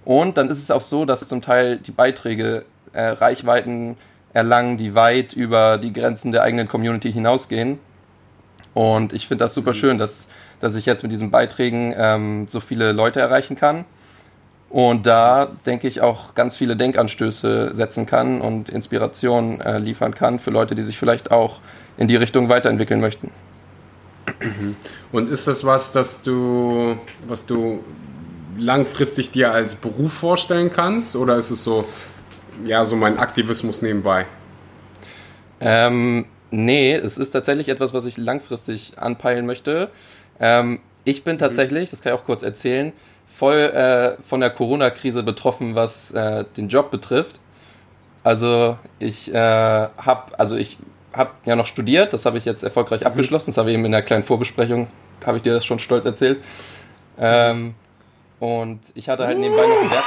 Und 0.04 0.38
dann 0.38 0.50
ist 0.50 0.58
es 0.58 0.72
auch 0.72 0.82
so, 0.82 1.06
dass 1.06 1.28
zum 1.28 1.42
Teil 1.42 1.78
die 1.78 1.92
Beiträge 1.92 2.66
äh, 2.94 3.04
Reichweiten 3.04 3.98
erlangen, 4.34 4.78
die 4.78 4.96
weit 4.96 5.34
über 5.34 5.78
die 5.78 5.94
Grenzen 5.94 6.32
der 6.32 6.44
eigenen 6.44 6.68
Community 6.68 7.12
hinausgehen. 7.12 7.80
Und 8.74 9.14
ich 9.14 9.28
finde 9.28 9.46
das 9.46 9.54
super 9.54 9.72
mhm. 9.72 9.76
schön, 9.76 9.98
dass, 9.98 10.30
dass 10.60 10.76
ich 10.76 10.86
jetzt 10.86 11.04
mit 11.04 11.12
diesen 11.12 11.32
Beiträgen 11.32 11.94
ähm, 11.98 12.48
so 12.48 12.60
viele 12.60 12.92
Leute 12.92 13.20
erreichen 13.20 13.56
kann. 13.56 13.86
Und 14.70 15.06
da 15.06 15.52
denke 15.66 15.90
ich 15.90 16.00
auch 16.00 16.34
ganz 16.34 16.56
viele 16.56 16.78
Denkanstöße 16.78 17.72
setzen 17.74 18.06
kann 18.06 18.40
und 18.40 18.70
Inspiration 18.70 19.60
äh, 19.60 19.78
liefern 19.80 20.16
kann 20.16 20.40
für 20.40 20.50
Leute, 20.50 20.76
die 20.76 20.84
sich 20.84 20.98
vielleicht 20.98 21.30
auch 21.30 21.60
in 21.98 22.08
die 22.08 22.16
Richtung 22.16 22.48
weiterentwickeln 22.48 23.02
möchten. 23.02 23.32
Mhm. 24.40 24.78
Und 25.12 25.30
ist 25.30 25.48
das 25.48 25.66
was, 25.66 25.92
dass 25.92 26.22
du, 26.22 26.98
was 27.28 27.46
du 27.46 27.84
langfristig 28.58 29.32
dir 29.32 29.52
als 29.52 29.76
Beruf 29.76 30.14
vorstellen 30.14 30.72
kannst? 30.72 31.18
Oder 31.18 31.36
ist 31.36 31.52
es 31.52 31.66
so, 31.66 31.86
ja, 32.66 32.86
so 32.86 32.96
mein 32.96 33.18
Aktivismus 33.18 33.82
nebenbei? 33.82 34.26
Ähm, 35.60 36.26
nee, 36.50 36.94
es 36.94 37.18
ist 37.18 37.32
tatsächlich 37.32 37.70
etwas, 37.70 37.94
was 37.94 38.06
ich 38.06 38.18
langfristig 38.18 38.94
anpeilen 38.98 39.46
möchte. 39.46 39.90
Ähm, 40.40 40.80
ich 41.04 41.24
bin 41.24 41.38
tatsächlich, 41.38 41.90
das 41.90 42.02
kann 42.02 42.14
ich 42.14 42.20
auch 42.20 42.26
kurz 42.26 42.44
erzählen, 42.44 42.94
voll 43.28 43.58
äh, 43.58 44.22
von 44.24 44.40
der 44.40 44.50
Corona-Krise 44.50 45.24
betroffen, 45.24 45.76
was 45.76 46.12
äh, 46.12 46.46
den 46.58 46.68
Job 46.68 46.92
betrifft. 46.92 47.40
Also 48.24 48.78
ich 49.00 49.34
äh, 49.34 49.38
habe, 49.38 50.38
also 50.38 50.56
ich 50.56 50.78
habe 51.14 51.32
ja 51.46 51.56
noch 51.56 51.66
studiert, 51.66 52.14
das 52.14 52.26
habe 52.26 52.38
ich 52.38 52.46
jetzt 52.46 52.64
erfolgreich 52.64 53.02
mhm. 53.02 53.08
abgeschlossen. 53.08 53.48
Das 53.48 53.58
habe 53.58 53.70
ich 53.72 53.76
eben 53.76 53.86
in 53.86 53.92
der 53.92 54.04
kleinen 54.04 54.24
Vorbesprechung, 54.24 54.88
habe 55.26 55.38
ich 55.38 55.44
dir 55.44 55.54
das 55.54 55.66
schon 55.66 55.80
stolz 55.80 56.06
erzählt. 56.06 56.40
Ähm, 57.20 57.76
und 58.40 58.80
ich 58.96 59.10
hatte 59.10 59.26
halt 59.26 59.40
nebenbei 59.40 59.66
noch 59.66 59.82
ein 59.82 59.92
Werk. 59.92 60.06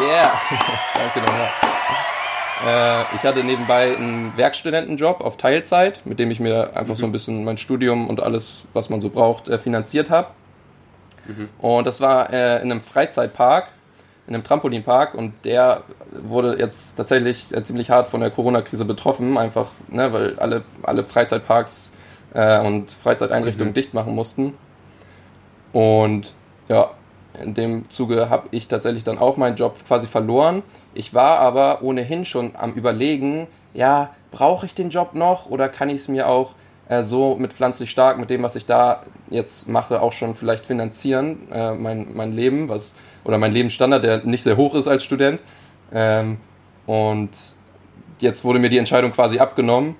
Yeah! 0.00 0.32
Danke 0.94 1.20
nochmal. 1.20 1.65
Äh, 2.64 3.02
ich 3.16 3.22
hatte 3.22 3.44
nebenbei 3.44 3.96
einen 3.96 4.32
Werkstudentenjob 4.36 5.20
auf 5.20 5.36
Teilzeit, 5.36 6.00
mit 6.04 6.18
dem 6.18 6.30
ich 6.30 6.40
mir 6.40 6.76
einfach 6.76 6.94
mhm. 6.94 6.98
so 6.98 7.06
ein 7.06 7.12
bisschen 7.12 7.44
mein 7.44 7.56
Studium 7.56 8.08
und 8.08 8.22
alles, 8.22 8.64
was 8.72 8.88
man 8.88 9.00
so 9.00 9.10
braucht, 9.10 9.48
äh, 9.48 9.58
finanziert 9.58 10.10
habe. 10.10 10.28
Mhm. 11.26 11.48
Und 11.58 11.86
das 11.86 12.00
war 12.00 12.32
äh, 12.32 12.56
in 12.62 12.70
einem 12.70 12.80
Freizeitpark, 12.80 13.68
in 14.26 14.34
einem 14.34 14.44
Trampolinpark 14.44 15.14
und 15.14 15.32
der 15.44 15.82
wurde 16.10 16.58
jetzt 16.58 16.96
tatsächlich 16.96 17.48
ziemlich 17.62 17.90
hart 17.90 18.08
von 18.08 18.20
der 18.20 18.30
Corona-Krise 18.30 18.84
betroffen, 18.84 19.38
einfach, 19.38 19.70
ne, 19.88 20.12
weil 20.12 20.38
alle, 20.38 20.64
alle 20.82 21.04
Freizeitparks 21.04 21.92
und 22.34 22.90
Freizeiteinrichtungen 22.90 23.70
mhm. 23.70 23.74
dicht 23.74 23.94
machen 23.94 24.14
mussten. 24.14 24.52
Und 25.72 26.34
ja, 26.68 26.90
in 27.42 27.54
dem 27.54 27.88
Zuge 27.90 28.30
habe 28.30 28.48
ich 28.50 28.68
tatsächlich 28.68 29.04
dann 29.04 29.18
auch 29.18 29.36
meinen 29.36 29.56
Job 29.56 29.76
quasi 29.86 30.06
verloren. 30.06 30.62
Ich 30.94 31.14
war 31.14 31.38
aber 31.38 31.82
ohnehin 31.82 32.24
schon 32.24 32.52
am 32.56 32.72
Überlegen, 32.74 33.46
ja, 33.74 34.10
brauche 34.30 34.66
ich 34.66 34.74
den 34.74 34.90
Job 34.90 35.14
noch 35.14 35.46
oder 35.50 35.68
kann 35.68 35.88
ich 35.88 35.96
es 35.96 36.08
mir 36.08 36.28
auch 36.28 36.54
äh, 36.88 37.02
so 37.02 37.36
mit 37.36 37.52
pflanzlich 37.52 37.90
stark, 37.90 38.18
mit 38.18 38.30
dem, 38.30 38.42
was 38.42 38.56
ich 38.56 38.66
da 38.66 39.02
jetzt 39.28 39.68
mache, 39.68 40.00
auch 40.00 40.12
schon 40.12 40.34
vielleicht 40.34 40.66
finanzieren, 40.66 41.50
äh, 41.50 41.74
mein, 41.74 42.14
mein 42.14 42.32
Leben, 42.32 42.68
was, 42.68 42.96
oder 43.24 43.38
mein 43.38 43.52
Lebensstandard, 43.52 44.04
der 44.04 44.24
nicht 44.24 44.42
sehr 44.42 44.56
hoch 44.56 44.74
ist 44.74 44.86
als 44.86 45.04
Student. 45.04 45.40
Ähm, 45.92 46.38
und 46.86 47.30
jetzt 48.20 48.44
wurde 48.44 48.58
mir 48.58 48.70
die 48.70 48.78
Entscheidung 48.78 49.12
quasi 49.12 49.38
abgenommen 49.38 49.96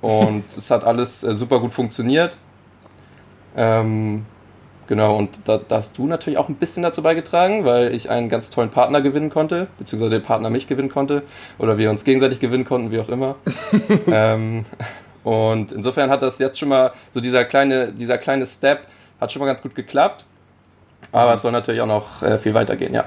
und 0.00 0.44
es 0.56 0.70
hat 0.70 0.84
alles 0.84 1.22
äh, 1.24 1.34
super 1.34 1.60
gut 1.60 1.74
funktioniert. 1.74 2.36
Ähm, 3.56 4.24
genau, 4.86 5.16
und 5.16 5.30
da, 5.44 5.58
da, 5.58 5.76
hast 5.76 5.98
du 5.98 6.06
natürlich 6.06 6.38
auch 6.38 6.48
ein 6.48 6.56
bisschen 6.56 6.82
dazu 6.82 7.02
beigetragen, 7.02 7.64
weil 7.64 7.94
ich 7.94 8.10
einen 8.10 8.28
ganz 8.28 8.50
tollen 8.50 8.70
Partner 8.70 9.00
gewinnen 9.00 9.30
konnte, 9.30 9.68
beziehungsweise 9.78 10.18
der 10.18 10.26
Partner 10.26 10.50
mich 10.50 10.66
gewinnen 10.66 10.90
konnte, 10.90 11.22
oder 11.58 11.78
wir 11.78 11.90
uns 11.90 12.04
gegenseitig 12.04 12.40
gewinnen 12.40 12.64
konnten, 12.64 12.90
wie 12.90 13.00
auch 13.00 13.08
immer. 13.08 13.36
ähm, 14.06 14.64
und 15.24 15.72
insofern 15.72 16.10
hat 16.10 16.22
das 16.22 16.38
jetzt 16.38 16.58
schon 16.58 16.68
mal, 16.68 16.92
so 17.12 17.20
dieser 17.20 17.44
kleine, 17.44 17.92
dieser 17.92 18.18
kleine 18.18 18.46
Step 18.46 18.86
hat 19.20 19.32
schon 19.32 19.40
mal 19.40 19.46
ganz 19.46 19.62
gut 19.62 19.74
geklappt. 19.74 20.24
Aber 21.12 21.30
mhm. 21.30 21.34
es 21.36 21.42
soll 21.42 21.52
natürlich 21.52 21.80
auch 21.80 21.86
noch 21.86 22.22
äh, 22.22 22.38
viel 22.38 22.54
weitergehen, 22.54 22.94
ja. 22.94 23.04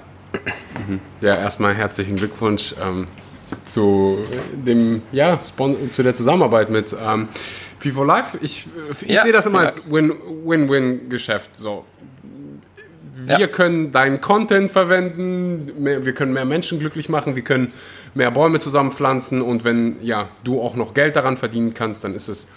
Mhm. 0.87 0.99
Ja, 1.21 1.35
erstmal 1.35 1.73
herzlichen 1.73 2.15
Glückwunsch 2.15 2.75
ähm, 2.81 3.07
zu 3.65 4.19
dem, 4.53 5.01
ja, 5.11 5.39
zu 5.39 6.03
der 6.03 6.13
Zusammenarbeit 6.13 6.69
mit 6.69 6.95
ähm, 6.99 7.29
Vivo 7.85 8.03
Live. 8.03 8.37
Ich, 8.41 8.67
ich 9.01 9.09
ja, 9.09 9.23
sehe 9.23 9.31
das 9.31 9.45
immer 9.45 9.59
als 9.59 9.81
Win-Win-Geschäft. 9.89 11.51
So. 11.55 11.85
Wir 13.13 13.39
ja. 13.39 13.47
können 13.47 13.91
deinen 13.91 14.19
Content 14.19 14.71
verwenden, 14.71 15.81
mehr, 15.81 16.05
wir 16.05 16.13
können 16.13 16.33
mehr 16.33 16.45
Menschen 16.45 16.79
glücklich 16.79 17.07
machen, 17.07 17.35
wir 17.35 17.43
können 17.43 17.71
mehr 18.13 18.29
Bäume 18.31 18.59
zusammenpflanzen 18.59 19.41
und 19.41 19.63
wenn 19.63 20.01
ja, 20.01 20.27
du 20.43 20.61
auch 20.61 20.75
noch 20.75 20.93
Geld 20.93 21.15
daran 21.15 21.37
verdienen 21.37 21.73
kannst, 21.73 22.03
dann 22.03 22.13
ist 22.13 22.27
es 22.27 22.49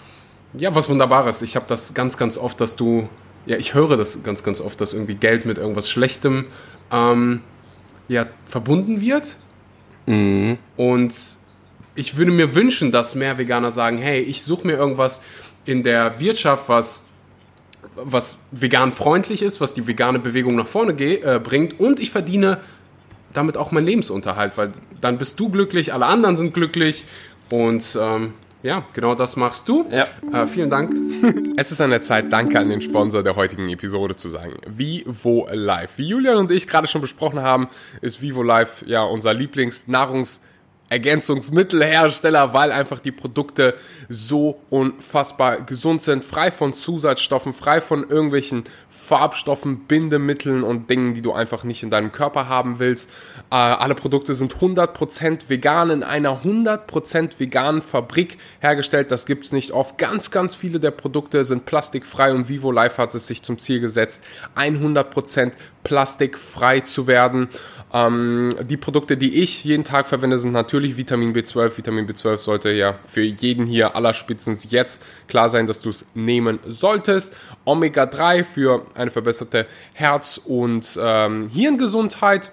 ja 0.53 0.73
was 0.75 0.89
Wunderbares. 0.89 1.41
Ich 1.43 1.55
habe 1.55 1.65
das 1.67 1.93
ganz, 1.93 2.17
ganz 2.17 2.37
oft, 2.37 2.59
dass 2.59 2.75
du, 2.75 3.07
ja, 3.45 3.55
ich 3.57 3.73
höre 3.73 3.95
das 3.95 4.21
ganz, 4.23 4.43
ganz 4.43 4.59
oft, 4.59 4.81
dass 4.81 4.93
irgendwie 4.93 5.15
Geld 5.15 5.45
mit 5.45 5.57
irgendwas 5.57 5.89
Schlechtem 5.89 6.47
ähm, 6.91 7.41
ja, 8.07 8.25
verbunden 8.45 8.99
wird. 8.99 9.37
Mhm. 10.07 10.57
Und 10.75 11.13
ich 11.95 12.17
würde 12.17 12.31
mir 12.31 12.55
wünschen, 12.55 12.91
dass 12.91 13.15
mehr 13.15 13.37
Veganer 13.37 13.71
sagen, 13.71 13.97
hey, 13.97 14.21
ich 14.21 14.43
suche 14.43 14.65
mir 14.67 14.73
irgendwas 14.73 15.21
in 15.65 15.83
der 15.83 16.19
Wirtschaft, 16.19 16.69
was 16.69 17.03
was 17.95 18.39
vegan 18.51 18.91
freundlich 18.91 19.41
ist, 19.41 19.61
was 19.61 19.73
die 19.73 19.87
vegane 19.87 20.19
Bewegung 20.19 20.55
nach 20.55 20.67
vorne 20.67 20.93
äh, 20.93 21.39
bringt 21.39 21.79
und 21.79 21.99
ich 21.99 22.11
verdiene 22.11 22.59
damit 23.33 23.57
auch 23.57 23.71
meinen 23.71 23.85
Lebensunterhalt, 23.85 24.57
weil 24.57 24.71
dann 25.01 25.17
bist 25.17 25.39
du 25.39 25.49
glücklich, 25.49 25.93
alle 25.93 26.05
anderen 26.05 26.35
sind 26.35 26.53
glücklich 26.53 27.05
und 27.51 27.97
ähm, 27.99 28.33
ja, 28.61 28.85
genau 28.93 29.15
das 29.15 29.37
machst 29.37 29.69
du. 29.69 29.85
Ja. 29.89 30.07
Äh, 30.33 30.47
vielen 30.47 30.69
Dank. 30.69 30.91
Es 31.55 31.73
ist 31.73 31.81
an 31.81 31.89
der 31.89 32.01
Zeit, 32.01 32.31
Danke 32.31 32.57
an 32.57 32.69
den 32.69 32.81
Sponsor 32.81 33.21
der 33.21 33.35
heutigen 33.35 33.67
Episode 33.67 34.15
zu 34.15 34.29
sagen. 34.29 34.53
Vivo 34.65 35.45
Life. 35.51 35.97
Wie 35.97 36.07
Julian 36.07 36.37
und 36.37 36.51
ich 36.51 36.69
gerade 36.69 36.87
schon 36.87 37.01
besprochen 37.01 37.41
haben, 37.41 37.67
ist 37.99 38.21
Vivo 38.21 38.43
Life 38.43 38.85
ja 38.85 39.03
unser 39.03 39.31
Lieblingsnahrungs- 39.31 40.39
Ergänzungsmittelhersteller, 40.89 42.53
weil 42.53 42.71
einfach 42.71 42.99
die 42.99 43.11
Produkte 43.11 43.75
so 44.09 44.59
unfassbar 44.69 45.61
gesund 45.61 46.01
sind, 46.01 46.25
frei 46.25 46.51
von 46.51 46.73
Zusatzstoffen, 46.73 47.53
frei 47.53 47.79
von 47.79 48.09
irgendwelchen 48.09 48.63
Farbstoffen, 48.89 49.85
Bindemitteln 49.87 50.63
und 50.63 50.89
Dingen, 50.89 51.13
die 51.13 51.21
du 51.21 51.33
einfach 51.33 51.63
nicht 51.63 51.83
in 51.83 51.89
deinem 51.89 52.11
Körper 52.11 52.47
haben 52.47 52.79
willst. 52.79 53.09
Äh, 53.51 53.55
alle 53.55 53.95
Produkte 53.95 54.33
sind 54.33 54.55
100% 54.55 55.49
vegan 55.49 55.89
in 55.89 56.03
einer 56.03 56.43
100% 56.43 57.39
veganen 57.39 57.81
Fabrik 57.81 58.37
hergestellt. 58.59 59.11
Das 59.11 59.25
gibt's 59.25 59.51
nicht 59.51 59.71
oft. 59.71 59.97
Ganz, 59.97 60.31
ganz 60.31 60.55
viele 60.55 60.79
der 60.79 60.91
Produkte 60.91 61.43
sind 61.43 61.65
plastikfrei 61.65 62.33
und 62.33 62.49
Vivo 62.49 62.71
Life 62.71 63.01
hat 63.01 63.15
es 63.15 63.27
sich 63.27 63.41
zum 63.41 63.57
Ziel 63.57 63.79
gesetzt, 63.79 64.23
100% 64.55 65.53
plastikfrei 65.83 66.81
zu 66.81 67.07
werden. 67.07 67.49
Ähm, 67.91 68.55
die 68.61 68.77
Produkte, 68.77 69.17
die 69.17 69.41
ich 69.41 69.63
jeden 69.63 69.83
Tag 69.83 70.07
verwende, 70.07 70.37
sind 70.37 70.51
natürlich 70.51 70.97
Vitamin 70.97 71.33
B12. 71.33 71.77
Vitamin 71.77 72.07
B12 72.07 72.37
sollte 72.37 72.71
ja 72.71 72.99
für 73.07 73.21
jeden 73.21 73.65
hier 73.65 73.95
allerspätestens 73.95 74.71
jetzt 74.71 75.01
klar 75.27 75.49
sein, 75.49 75.65
dass 75.65 75.81
du 75.81 75.89
es 75.89 76.05
nehmen 76.13 76.59
solltest. 76.67 77.35
Omega 77.65 78.05
3 78.05 78.43
für 78.43 78.85
eine 78.93 79.11
verbesserte 79.11 79.65
Herz- 79.93 80.39
und 80.43 80.99
ähm, 81.01 81.49
Hirngesundheit 81.49 82.51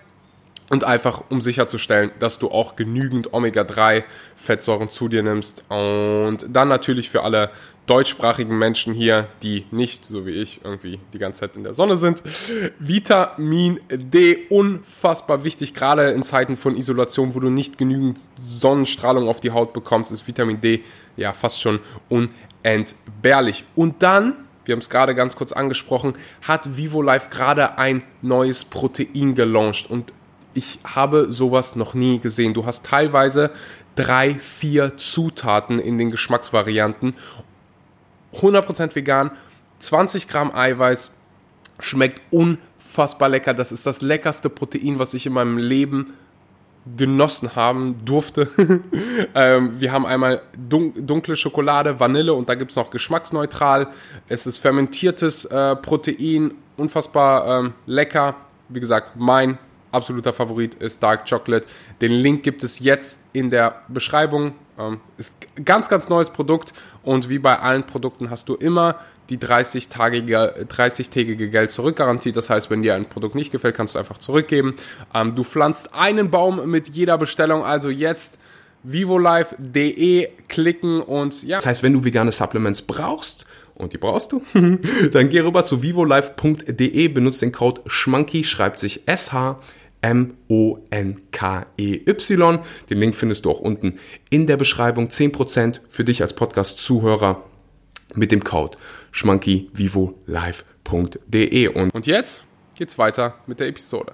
und 0.68 0.85
einfach 0.85 1.23
um 1.28 1.40
sicherzustellen, 1.40 2.11
dass 2.18 2.38
du 2.38 2.50
auch 2.50 2.76
genügend 2.76 3.33
Omega-3-Fettsäuren 3.33 4.90
zu 4.90 5.09
dir 5.09 5.23
nimmst. 5.23 5.64
Und 5.68 6.47
dann 6.49 6.68
natürlich 6.68 7.11
für 7.11 7.23
alle 7.23 7.50
deutschsprachigen 7.87 8.59
Menschen 8.59 8.95
hier, 8.95 9.28
die 9.43 9.64
nicht, 9.71 10.05
so 10.05 10.26
wie 10.26 10.33
ich, 10.33 10.61
irgendwie 10.64 10.99
die 11.12 11.19
ganze 11.19 11.40
Zeit 11.40 11.57
in 11.57 11.62
der 11.62 11.75
Sonne 11.75 11.97
sind. 11.97 12.23
Vitamin 12.78 13.81
D, 13.88 14.47
unfassbar 14.50 15.45
wichtig, 15.45 15.73
gerade 15.73 16.11
in 16.11 16.23
Zeiten 16.23 16.57
von 16.57 16.76
Isolation, 16.76 17.35
wo 17.35 17.40
du 17.40 17.49
nicht 17.49 17.78
genügend 17.78 18.19
Sonnenstrahlung 18.43 19.28
auf 19.28 19.40
die 19.40 19.52
Haut 19.52 19.73
bekommst, 19.73 20.11
ist 20.11 20.26
Vitamin 20.26 20.61
D 20.61 20.83
ja 21.16 21.33
fast 21.33 21.62
schon 21.62 21.81
unentbehrlich. 22.09 23.64
Und 23.75 24.02
dann 24.02 24.35
wir 24.66 24.73
haben 24.73 24.81
es 24.81 24.90
gerade 24.90 25.14
ganz 25.14 25.37
kurz 25.37 25.52
angesprochen, 25.52 26.14
hat 26.43 26.76
Vivo 26.76 27.00
Life 27.00 27.28
gerade 27.31 27.78
ein 27.78 28.02
neues 28.21 28.64
Protein 28.64 29.37
gelauncht 29.37 29.88
und 29.88 30.12
ich 30.55 30.81
habe 30.85 31.31
sowas 31.31 31.76
noch 31.76 31.95
nie 31.95 32.19
gesehen. 32.19 32.55
Du 32.55 32.66
hast 32.66 32.87
teilweise 32.87 33.50
drei, 33.95 34.35
vier 34.35 34.97
Zutaten 34.97 35.78
in 35.78 35.99
den 35.99 36.11
Geschmacksvarianten 36.11 37.14
100% 38.35 38.95
vegan, 38.95 39.30
20 39.78 40.28
Gramm 40.28 40.54
Eiweiß, 40.54 41.12
schmeckt 41.78 42.21
unfassbar 42.30 43.28
lecker. 43.28 43.54
Das 43.54 43.73
ist 43.73 43.87
das 43.87 44.02
leckerste 44.02 44.50
Protein, 44.50 44.99
was 44.99 45.14
ich 45.14 45.26
in 45.26 45.33
meinem 45.33 45.59
Leben 45.59 46.14
genossen 46.97 47.56
haben 47.56 48.04
durfte. 48.04 48.49
ähm, 49.35 49.80
wir 49.80 49.92
haben 49.92 50.06
einmal 50.06 50.42
dun 50.56 50.92
dunkle 51.06 51.35
Schokolade, 51.35 51.99
Vanille 51.99 52.33
und 52.33 52.49
da 52.49 52.54
gibt 52.54 52.71
es 52.71 52.76
noch 52.76 52.90
geschmacksneutral. 52.90 53.88
Es 54.28 54.47
ist 54.47 54.59
fermentiertes 54.59 55.47
äh, 55.47 55.75
Protein, 55.76 56.54
unfassbar 56.76 57.61
ähm, 57.61 57.75
lecker. 57.87 58.37
Wie 58.68 58.80
gesagt, 58.80 59.12
mein 59.16 59.59
absoluter 59.90 60.33
Favorit 60.33 60.76
ist 60.76 61.02
Dark 61.02 61.28
Chocolate. 61.28 61.66
Den 62.00 62.12
Link 62.12 62.42
gibt 62.42 62.62
es 62.62 62.78
jetzt 62.78 63.25
in 63.33 63.50
der 63.50 63.83
Beschreibung. 63.88 64.54
Ähm, 64.78 65.00
ist 65.16 65.35
ganz, 65.64 65.88
ganz 65.88 66.09
neues 66.09 66.30
Produkt 66.30 66.75
und 67.02 67.28
wie 67.28 67.38
bei 67.38 67.59
allen 67.59 67.85
Produkten 67.85 68.30
hast 68.30 68.49
du 68.49 68.54
immer 68.54 68.97
die 69.28 69.38
30-tägige 69.38 70.66
30 70.66 71.11
Geld 71.50 71.71
zurückgarantie. 71.71 72.33
Das 72.33 72.50
heißt, 72.50 72.71
wenn 72.71 72.83
dir 72.83 72.95
ein 72.95 73.06
Produkt 73.06 73.35
nicht 73.35 73.50
gefällt, 73.50 73.75
kannst 73.75 73.95
du 73.95 73.99
einfach 73.99 74.18
zurückgeben. 74.18 74.76
Ähm, 75.14 75.35
du 75.35 75.45
pflanzt 75.45 75.95
einen 75.95 76.30
Baum 76.30 76.71
mit 76.71 76.88
jeder 76.88 77.18
Bestellung, 77.18 77.64
also 77.64 77.88
jetzt 77.90 78.38
vivolife.de 78.83 80.28
klicken 80.49 81.00
und 81.00 81.42
ja. 81.42 81.56
Das 81.56 81.66
heißt, 81.66 81.83
wenn 81.83 81.92
du 81.92 82.04
vegane 82.04 82.33
Supplements 82.33 82.83
brauchst, 82.83 83.47
und 83.75 83.92
die 83.92 83.99
brauchst 83.99 84.33
du, 84.33 84.42
dann 85.12 85.28
geh 85.28 85.40
rüber 85.40 85.64
zu 85.64 85.83
vivolife.de, 85.83 87.09
benutze 87.09 87.40
den 87.40 87.52
Code 87.52 87.83
SCHMANKY, 87.87 88.45
schreibt 88.45 88.78
sich 88.78 89.02
SH 89.06 89.56
M-O-N-K-E-Y. 90.07 90.89
Den 92.89 92.99
Link 92.99 93.17
findest 93.17 93.45
du 93.45 93.51
auch 93.51 93.59
unten 93.59 93.99
in 94.31 94.47
der 94.47 94.57
Beschreibung. 94.57 95.09
10% 95.09 95.81
für 95.89 96.05
dich 96.05 96.23
als 96.23 96.33
Podcast-Zuhörer 96.35 97.43
mit 98.15 98.31
dem 98.31 98.45
Code 98.45 98.79
schmankyvivolive.de. 99.11 101.69
Und, 101.69 101.93
und 101.93 102.07
jetzt 102.07 102.45
geht's 102.77 102.97
weiter 102.99 103.35
mit 103.49 103.59
der 103.59 103.67
Episode. 103.67 104.13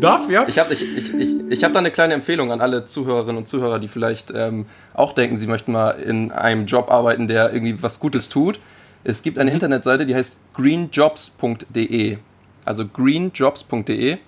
Darf, 0.00 0.30
ja? 0.30 0.48
Ich 0.48 0.58
habe 0.58 0.72
ich, 0.72 0.80
ich, 0.82 1.12
ich, 1.12 1.34
ich 1.50 1.64
hab 1.64 1.74
da 1.74 1.80
eine 1.80 1.90
kleine 1.90 2.14
Empfehlung 2.14 2.50
an 2.50 2.62
alle 2.62 2.86
Zuhörerinnen 2.86 3.36
und 3.36 3.46
Zuhörer, 3.46 3.78
die 3.78 3.88
vielleicht 3.88 4.32
ähm, 4.34 4.64
auch 4.94 5.12
denken, 5.12 5.36
sie 5.36 5.46
möchten 5.46 5.72
mal 5.72 5.90
in 5.90 6.32
einem 6.32 6.64
Job 6.64 6.90
arbeiten, 6.90 7.28
der 7.28 7.52
irgendwie 7.52 7.82
was 7.82 8.00
Gutes 8.00 8.30
tut. 8.30 8.58
Es 9.04 9.22
gibt 9.22 9.38
eine. 9.38 9.50
Internetseite, 9.50 10.06
die 10.06 10.14
heißt 10.14 10.38
greenjobs.de. 10.54 12.16
Also 12.64 12.86
greenjobs.de. 12.86 14.18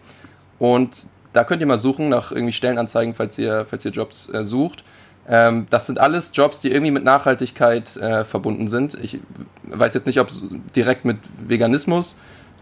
Und 0.59 1.07
da 1.33 1.45
könnt 1.45 1.61
ihr 1.61 1.67
mal 1.67 1.79
suchen 1.79 2.09
nach 2.09 2.33
irgendwie 2.33 2.53
Stellenanzeigen, 2.53 3.15
falls 3.15 3.39
ihr, 3.39 3.67
falls 3.69 3.85
ihr 3.85 3.91
Jobs 3.91 4.29
äh, 4.33 4.45
sucht. 4.45 4.85
Ähm, 5.29 5.67
das 5.71 5.87
sind 5.87 5.99
alles 5.99 6.33
Jobs, 6.35 6.61
die 6.61 6.71
irgendwie 6.71 6.91
mit 6.91 7.05
Nachhaltigkeit 7.05 7.97
äh, 7.97 8.25
verbunden 8.25 8.69
sind. 8.69 8.95
Ich 9.03 9.21
weiß 9.65 9.95
jetzt 9.95 10.07
nicht, 10.07 10.21
ob 10.21 10.29
direkt 10.77 11.05
mit 11.05 11.19
Veganismus, 11.39 12.17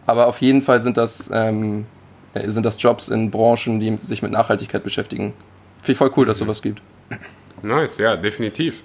aber 0.06 0.26
auf 0.26 0.40
jeden 0.40 0.62
Fall 0.62 0.80
sind 0.80 0.96
das, 0.96 1.30
ähm, 1.32 1.86
äh, 2.34 2.48
sind 2.50 2.64
das 2.64 2.80
Jobs 2.80 3.08
in 3.08 3.30
Branchen, 3.30 3.80
die 3.80 3.96
sich 3.98 4.22
mit 4.22 4.32
Nachhaltigkeit 4.32 4.84
beschäftigen. 4.84 5.34
Finde 5.78 5.92
ich 5.92 5.98
voll 5.98 6.12
cool, 6.16 6.26
dass 6.26 6.36
es 6.36 6.40
sowas 6.40 6.62
gibt. 6.62 6.80
Nice, 7.62 7.90
ja, 7.98 8.16
definitiv. 8.16 8.82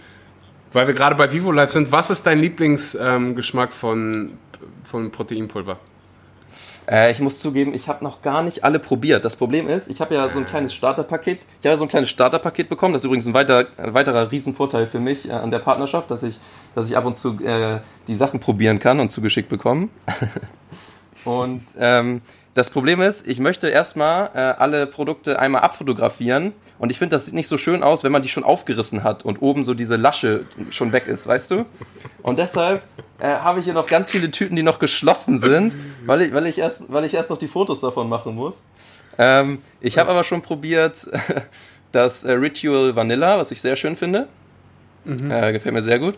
Weil 0.73 0.87
wir 0.87 0.93
gerade 0.93 1.15
bei 1.15 1.31
Vivo 1.31 1.51
Live 1.51 1.71
sind, 1.71 1.91
was 1.91 2.09
ist 2.09 2.25
dein 2.25 2.39
Lieblingsgeschmack 2.39 3.69
ähm, 3.69 3.75
von, 3.75 4.37
von 4.83 5.11
Proteinpulver? 5.11 5.79
Äh, 6.89 7.11
ich 7.11 7.19
muss 7.19 7.39
zugeben, 7.39 7.73
ich 7.73 7.87
habe 7.87 8.03
noch 8.03 8.21
gar 8.21 8.41
nicht 8.41 8.63
alle 8.63 8.79
probiert. 8.79 9.25
Das 9.25 9.35
Problem 9.35 9.67
ist, 9.67 9.89
ich 9.89 9.99
habe 9.99 10.15
ja 10.15 10.31
so 10.31 10.39
ein 10.39 10.45
kleines 10.45 10.73
Starterpaket. 10.73 11.39
Ich 11.61 11.67
habe 11.67 11.77
so 11.77 11.83
ein 11.83 11.89
kleines 11.89 12.09
Starterpaket 12.09 12.69
bekommen. 12.69 12.93
Das 12.93 13.01
ist 13.01 13.05
übrigens 13.05 13.27
ein, 13.27 13.33
weiter, 13.33 13.65
ein 13.77 13.93
weiterer 13.93 14.31
Riesenvorteil 14.31 14.87
für 14.87 14.99
mich 14.99 15.27
äh, 15.27 15.33
an 15.33 15.51
der 15.51 15.59
Partnerschaft, 15.59 16.09
dass 16.09 16.23
ich, 16.23 16.39
dass 16.75 16.87
ich 16.87 16.95
ab 16.95 17.05
und 17.05 17.17
zu 17.17 17.39
äh, 17.43 17.79
die 18.07 18.15
Sachen 18.15 18.39
probieren 18.39 18.79
kann 18.79 18.99
und 18.99 19.11
zugeschickt 19.11 19.49
bekommen. 19.49 19.89
und 21.25 21.63
ähm, 21.77 22.21
das 22.57 22.71
Problem 22.71 23.01
ist, 23.01 23.27
ich 23.27 23.39
möchte 23.39 23.69
erstmal 23.69 24.31
äh, 24.33 24.39
alle 24.39 24.87
Produkte 24.87 25.37
einmal 25.37 25.61
abfotografieren 25.61 26.53
und 26.79 26.89
ich 26.89 26.97
finde, 26.97 27.15
das 27.15 27.27
sieht 27.27 27.35
nicht 27.35 27.47
so 27.47 27.59
schön 27.59 27.83
aus, 27.83 28.03
wenn 28.03 28.11
man 28.11 28.23
die 28.23 28.29
schon 28.29 28.43
aufgerissen 28.43 29.03
hat 29.03 29.23
und 29.23 29.43
oben 29.43 29.63
so 29.63 29.75
diese 29.75 29.95
Lasche 29.95 30.45
schon 30.71 30.91
weg 30.91 31.05
ist, 31.05 31.27
weißt 31.27 31.51
du? 31.51 31.65
Und 32.23 32.39
deshalb 32.39 32.81
äh, 33.19 33.27
habe 33.27 33.59
ich 33.59 33.65
hier 33.65 33.75
noch 33.75 33.85
ganz 33.85 34.09
viele 34.09 34.31
Tüten, 34.31 34.55
die 34.55 34.63
noch 34.63 34.79
geschlossen 34.79 35.37
sind, 35.37 35.75
weil 36.07 36.21
ich, 36.21 36.33
weil 36.33 36.47
ich, 36.47 36.57
erst, 36.57 36.91
weil 36.91 37.05
ich 37.05 37.13
erst 37.13 37.29
noch 37.29 37.37
die 37.37 37.47
Fotos 37.47 37.79
davon 37.81 38.09
machen 38.09 38.33
muss. 38.33 38.63
Ähm, 39.19 39.59
ich 39.79 39.99
habe 39.99 40.09
aber 40.09 40.23
schon 40.23 40.41
probiert 40.41 41.07
das 41.91 42.23
äh, 42.23 42.31
Ritual 42.31 42.95
Vanilla, 42.95 43.37
was 43.37 43.51
ich 43.51 43.61
sehr 43.61 43.75
schön 43.75 43.95
finde. 43.95 44.27
Mhm. 45.05 45.29
Äh, 45.29 45.53
gefällt 45.53 45.75
mir 45.75 45.83
sehr 45.83 45.99
gut. 45.99 46.15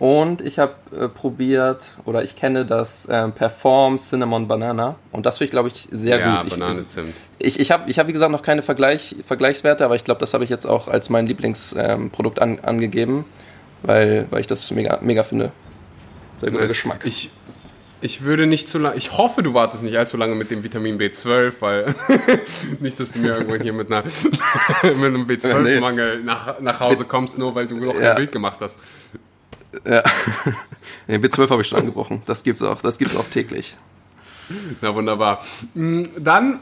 Und 0.00 0.40
ich 0.40 0.58
habe 0.58 0.72
äh, 0.98 1.08
probiert, 1.08 1.98
oder 2.06 2.24
ich 2.24 2.34
kenne 2.34 2.64
das 2.64 3.04
äh, 3.04 3.28
Perform 3.28 3.98
Cinnamon 3.98 4.48
Banana. 4.48 4.96
Und 5.12 5.26
das 5.26 5.36
finde 5.36 5.44
ich, 5.44 5.50
glaube 5.50 5.68
ich, 5.68 5.88
sehr 5.90 6.18
ja, 6.18 6.40
gut. 6.40 6.48
Banane 6.48 6.84
Zimt. 6.84 7.12
Ich, 7.38 7.60
ich 7.60 7.70
habe, 7.70 7.88
ich 7.90 7.98
hab, 7.98 8.08
wie 8.08 8.14
gesagt, 8.14 8.32
noch 8.32 8.40
keine 8.40 8.62
Vergleich, 8.62 9.16
Vergleichswerte, 9.26 9.84
aber 9.84 9.96
ich 9.96 10.04
glaube, 10.04 10.18
das 10.18 10.32
habe 10.32 10.42
ich 10.42 10.48
jetzt 10.48 10.64
auch 10.64 10.88
als 10.88 11.10
mein 11.10 11.26
Lieblingsprodukt 11.26 12.38
ähm, 12.38 12.42
an, 12.42 12.60
angegeben, 12.60 13.26
weil, 13.82 14.26
weil 14.30 14.40
ich 14.40 14.46
das 14.46 14.70
mega, 14.70 15.00
mega 15.02 15.22
finde. 15.22 15.52
Sehr 16.38 16.50
guter 16.50 16.68
Geschmack. 16.68 17.02
Ich, 17.04 17.28
ich 18.00 18.22
würde 18.22 18.46
nicht 18.46 18.70
zu 18.70 18.78
lange, 18.78 18.96
ich 18.96 19.18
hoffe, 19.18 19.42
du 19.42 19.52
wartest 19.52 19.82
nicht 19.82 19.98
allzu 19.98 20.16
lange 20.16 20.34
mit 20.34 20.50
dem 20.50 20.64
Vitamin 20.64 20.98
B12, 20.98 21.52
weil 21.60 21.94
nicht, 22.80 22.98
dass 22.98 23.12
du 23.12 23.18
mir 23.18 23.34
irgendwann 23.34 23.60
hier 23.60 23.74
mit, 23.74 23.92
einer, 23.92 24.02
mit 24.82 24.94
einem 24.94 25.26
B12-Mangel 25.26 26.24
nach, 26.24 26.58
nach 26.58 26.80
Hause 26.80 27.04
kommst, 27.04 27.36
nur 27.36 27.54
weil 27.54 27.66
du 27.66 27.76
noch 27.76 28.00
ja. 28.00 28.12
ein 28.12 28.16
Bild 28.16 28.32
gemacht 28.32 28.60
hast. 28.62 28.78
Ja. 29.84 30.02
Den 31.08 31.22
B12 31.22 31.50
habe 31.50 31.62
ich 31.62 31.68
schon 31.68 31.78
angebrochen. 31.78 32.22
Das 32.26 32.42
gibt's 32.42 32.62
auch. 32.62 32.80
Das 32.82 32.98
gibt's 32.98 33.16
auch 33.16 33.26
täglich. 33.26 33.76
Na 34.80 34.94
wunderbar. 34.94 35.44
Mm, 35.74 36.02
dann 36.18 36.60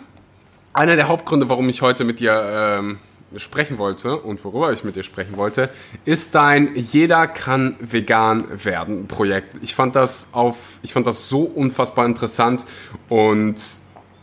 einer 0.72 0.96
der 0.96 1.08
Hauptgründe, 1.08 1.48
warum 1.48 1.68
ich 1.68 1.82
heute 1.82 2.04
mit 2.04 2.20
dir 2.20 2.78
ähm, 2.80 2.98
sprechen 3.36 3.78
wollte 3.78 4.16
und 4.16 4.42
worüber 4.44 4.72
ich 4.72 4.84
mit 4.84 4.96
dir 4.96 5.02
sprechen 5.02 5.36
wollte, 5.36 5.70
ist 6.04 6.34
dein 6.34 6.74
Jeder 6.76 7.26
kann 7.26 7.76
vegan 7.80 8.44
werden 8.64 9.06
Projekt. 9.06 9.56
Ich 9.62 9.74
fand 9.74 9.96
das 9.96 10.28
auf, 10.32 10.78
ich 10.82 10.92
fand 10.92 11.06
das 11.06 11.28
so 11.28 11.42
unfassbar 11.42 12.06
interessant 12.06 12.64
und 13.08 13.56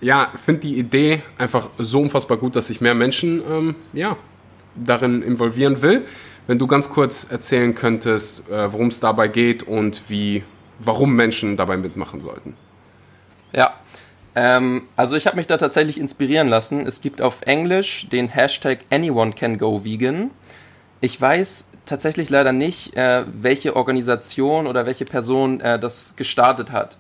ja, 0.02 0.32
finde 0.44 0.62
die 0.62 0.78
Idee 0.78 1.24
einfach 1.38 1.70
so 1.78 2.02
unfassbar 2.02 2.38
gut, 2.38 2.56
dass 2.56 2.70
ich 2.70 2.82
mehr 2.82 2.94
Menschen 2.94 3.42
ähm, 3.50 3.76
ja, 3.94 4.18
darin 4.76 5.22
involvieren 5.22 5.82
will. 5.82 6.06
Wenn 6.48 6.60
du 6.60 6.68
ganz 6.68 6.90
kurz 6.90 7.32
erzählen 7.32 7.74
könntest, 7.74 8.50
äh, 8.50 8.72
worum 8.72 8.88
es 8.88 9.00
dabei 9.00 9.28
geht 9.28 9.64
und 9.64 10.10
wie, 10.10 10.44
warum 10.80 11.16
Menschen 11.16 11.58
dabei 11.58 11.78
mitmachen 11.78 12.22
sollten. 12.22 12.56
Ja, 13.52 13.74
ähm, 14.36 14.84
also 14.96 15.16
ich 15.16 15.26
habe 15.28 15.38
mich 15.38 15.48
da 15.48 15.58
tatsächlich 15.58 15.98
inspirieren 16.00 16.48
lassen. 16.48 16.86
Es 16.86 17.02
gibt 17.02 17.22
auf 17.22 17.42
Englisch 17.44 18.10
den 18.10 18.28
Hashtag 18.28 18.80
Anyone 18.92 19.32
Can 19.32 19.58
Go 19.58 19.84
Vegan. 19.84 20.32
Ich 21.02 21.20
weiß 21.20 21.68
tatsächlich 21.86 22.30
leider 22.30 22.52
nicht, 22.52 22.96
äh, 22.98 23.24
welche 23.28 23.76
Organisation 23.76 24.68
oder 24.68 24.86
welche 24.86 25.06
Person 25.06 25.62
äh, 25.62 25.80
das 25.80 26.16
gestartet 26.16 26.72
hat. 26.72 26.98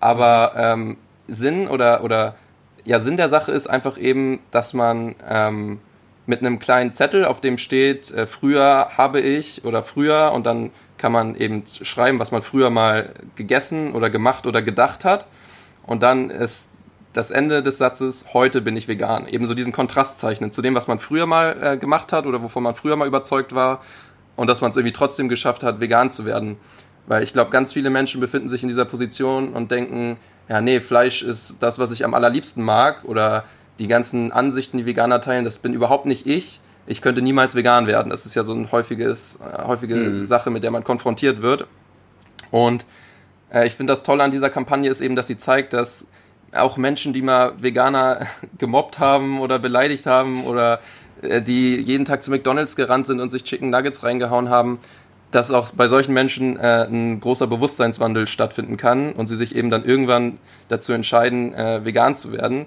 Aber 0.00 0.54
ähm, 0.56 0.96
Sinn 1.26 1.68
oder, 1.68 2.04
oder 2.04 2.36
ja, 2.84 3.00
Sinn 3.00 3.16
der 3.16 3.28
Sache 3.28 3.52
ist 3.52 3.66
einfach 3.66 3.98
eben, 3.98 4.38
dass 4.50 4.72
man 4.72 5.14
ähm, 5.28 5.80
mit 6.28 6.40
einem 6.40 6.58
kleinen 6.58 6.92
Zettel, 6.92 7.24
auf 7.24 7.40
dem 7.40 7.56
steht, 7.58 8.10
äh, 8.10 8.26
früher 8.26 8.90
habe 8.96 9.20
ich 9.20 9.64
oder 9.64 9.82
früher 9.82 10.32
und 10.32 10.44
dann 10.44 10.70
kann 10.98 11.10
man 11.10 11.34
eben 11.34 11.64
schreiben, 11.66 12.18
was 12.18 12.32
man 12.32 12.42
früher 12.42 12.70
mal 12.70 13.14
gegessen 13.34 13.92
oder 13.94 14.10
gemacht 14.10 14.46
oder 14.46 14.60
gedacht 14.60 15.04
hat. 15.04 15.26
Und 15.86 16.02
dann 16.02 16.28
ist 16.28 16.74
das 17.14 17.30
Ende 17.30 17.62
des 17.62 17.78
Satzes, 17.78 18.26
heute 18.34 18.60
bin 18.60 18.76
ich 18.76 18.88
vegan. 18.88 19.26
Ebenso 19.26 19.54
diesen 19.54 19.72
Kontrast 19.72 20.18
zeichnen 20.18 20.52
zu 20.52 20.60
dem, 20.60 20.74
was 20.74 20.86
man 20.86 20.98
früher 20.98 21.24
mal 21.24 21.56
äh, 21.62 21.76
gemacht 21.78 22.12
hat 22.12 22.26
oder 22.26 22.42
wovon 22.42 22.62
man 22.62 22.74
früher 22.74 22.96
mal 22.96 23.08
überzeugt 23.08 23.54
war 23.54 23.80
und 24.36 24.48
dass 24.48 24.60
man 24.60 24.70
es 24.70 24.76
irgendwie 24.76 24.92
trotzdem 24.92 25.28
geschafft 25.28 25.62
hat, 25.62 25.80
vegan 25.80 26.10
zu 26.10 26.26
werden. 26.26 26.58
Weil 27.06 27.22
ich 27.22 27.32
glaube, 27.32 27.50
ganz 27.50 27.72
viele 27.72 27.88
Menschen 27.88 28.20
befinden 28.20 28.50
sich 28.50 28.62
in 28.62 28.68
dieser 28.68 28.84
Position 28.84 29.54
und 29.54 29.70
denken, 29.70 30.18
ja, 30.48 30.60
nee, 30.60 30.80
Fleisch 30.80 31.22
ist 31.22 31.62
das, 31.62 31.78
was 31.78 31.90
ich 31.90 32.04
am 32.04 32.12
allerliebsten 32.12 32.62
mag 32.62 33.04
oder 33.04 33.44
die 33.78 33.88
ganzen 33.88 34.32
Ansichten, 34.32 34.78
die 34.78 34.86
Veganer 34.86 35.20
teilen, 35.20 35.44
das 35.44 35.58
bin 35.58 35.72
überhaupt 35.72 36.06
nicht 36.06 36.26
ich. 36.26 36.60
Ich 36.86 37.02
könnte 37.02 37.20
niemals 37.20 37.54
vegan 37.54 37.86
werden. 37.86 38.10
Das 38.10 38.24
ist 38.24 38.34
ja 38.34 38.44
so 38.44 38.52
eine 38.52 38.72
häufiges, 38.72 39.38
äh, 39.40 39.64
häufige 39.64 39.94
mhm. 39.94 40.26
Sache, 40.26 40.50
mit 40.50 40.64
der 40.64 40.70
man 40.70 40.84
konfrontiert 40.84 41.42
wird. 41.42 41.66
Und 42.50 42.86
äh, 43.52 43.66
ich 43.66 43.74
finde 43.74 43.92
das 43.92 44.02
Tolle 44.02 44.24
an 44.24 44.30
dieser 44.30 44.50
Kampagne 44.50 44.90
ist 44.90 45.00
eben, 45.00 45.14
dass 45.14 45.26
sie 45.26 45.36
zeigt, 45.36 45.74
dass 45.74 46.06
auch 46.52 46.78
Menschen, 46.78 47.12
die 47.12 47.20
mal 47.20 47.52
Veganer 47.58 48.26
gemobbt 48.58 48.98
haben 48.98 49.40
oder 49.40 49.58
beleidigt 49.58 50.06
haben 50.06 50.44
oder 50.44 50.80
äh, 51.22 51.42
die 51.42 51.76
jeden 51.76 52.04
Tag 52.06 52.22
zu 52.22 52.30
McDonalds 52.30 52.74
gerannt 52.74 53.06
sind 53.06 53.20
und 53.20 53.30
sich 53.30 53.44
Chicken 53.44 53.70
Nuggets 53.70 54.02
reingehauen 54.02 54.48
haben, 54.48 54.78
dass 55.30 55.52
auch 55.52 55.70
bei 55.72 55.88
solchen 55.88 56.14
Menschen 56.14 56.58
äh, 56.58 56.86
ein 56.88 57.20
großer 57.20 57.46
Bewusstseinswandel 57.46 58.26
stattfinden 58.26 58.78
kann 58.78 59.12
und 59.12 59.26
sie 59.26 59.36
sich 59.36 59.54
eben 59.54 59.68
dann 59.68 59.84
irgendwann 59.84 60.38
dazu 60.68 60.94
entscheiden, 60.94 61.52
äh, 61.52 61.84
vegan 61.84 62.16
zu 62.16 62.32
werden 62.32 62.64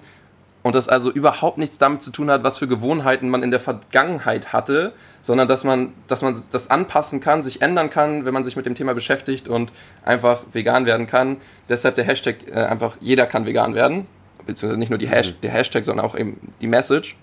und 0.64 0.76
das 0.76 0.88
also 0.88 1.12
überhaupt 1.12 1.58
nichts 1.58 1.78
damit 1.78 2.02
zu 2.02 2.12
tun 2.12 2.30
hat, 2.30 2.44
was 2.44 2.60
für 2.60 2.68
Gewohnheiten 2.68 3.30
man 3.30 3.44
in 3.44 3.52
der 3.52 3.60
Vergangenheit 3.60 4.54
hatte, 4.54 4.94
sondern 5.22 5.48
dass 5.48 5.64
man, 5.64 5.94
dass 6.08 6.22
man 6.22 6.44
das 6.52 6.70
anpassen 6.70 7.20
kann, 7.20 7.42
sich 7.42 7.62
ändern 7.62 7.90
kann, 7.90 8.26
wenn 8.26 8.34
man 8.34 8.44
sich 8.44 8.56
mit 8.56 8.66
dem 8.66 8.76
Thema 8.76 8.94
beschäftigt 8.94 9.48
und 9.48 9.72
einfach 10.04 10.42
vegan 10.52 10.86
werden 10.86 11.08
kann. 11.08 11.38
Deshalb 11.70 11.96
der 11.96 12.06
Hashtag 12.06 12.36
äh, 12.48 12.54
einfach 12.54 12.98
jeder 13.00 13.26
kann 13.26 13.46
vegan 13.46 13.74
werden, 13.74 14.06
beziehungsweise 14.46 14.80
nicht 14.80 14.90
nur 14.90 15.00
die 15.00 15.10
Hash 15.10 15.34
der 15.42 15.52
Hashtag, 15.52 15.84
sondern 15.84 16.06
auch 16.06 16.16
eben 16.16 16.54
die 16.62 16.68
Message. 16.68 17.16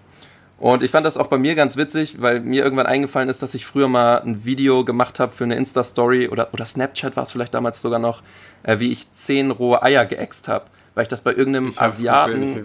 Und 0.59 0.83
ich 0.83 0.91
fand 0.91 1.07
das 1.07 1.17
auch 1.17 1.29
bei 1.29 1.39
mir 1.39 1.55
ganz 1.55 1.77
witzig, 1.77 2.21
weil 2.21 2.41
mir 2.41 2.65
irgendwann 2.65 2.87
eingefallen 2.87 3.29
ist, 3.29 3.43
dass 3.43 3.55
ich 3.55 3.65
früher 3.65 3.87
mal 3.87 4.21
ein 4.23 4.45
Video 4.45 4.85
gemacht 4.85 5.21
habe 5.21 5.33
für 5.33 5.45
eine 5.45 5.55
Insta-Story 5.55 6.29
oder, 6.29 6.49
oder 6.53 6.65
Snapchat 6.65 7.17
war 7.17 7.23
es 7.23 7.31
vielleicht 7.31 7.55
damals 7.55 7.81
sogar 7.81 8.01
noch, 8.01 8.23
äh, 8.65 8.81
wie 8.81 8.91
ich 8.91 9.13
zehn 9.13 9.53
rohe 9.53 9.85
Eier 9.85 10.05
geäxt 10.05 10.49
habe, 10.49 10.67
weil 10.97 11.03
ich 11.03 11.09
das 11.09 11.21
bei 11.21 11.33
irgendeinem 11.33 11.75
Asiaten 11.77 12.65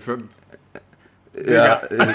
ja, 1.36 1.78
äh, 1.78 2.14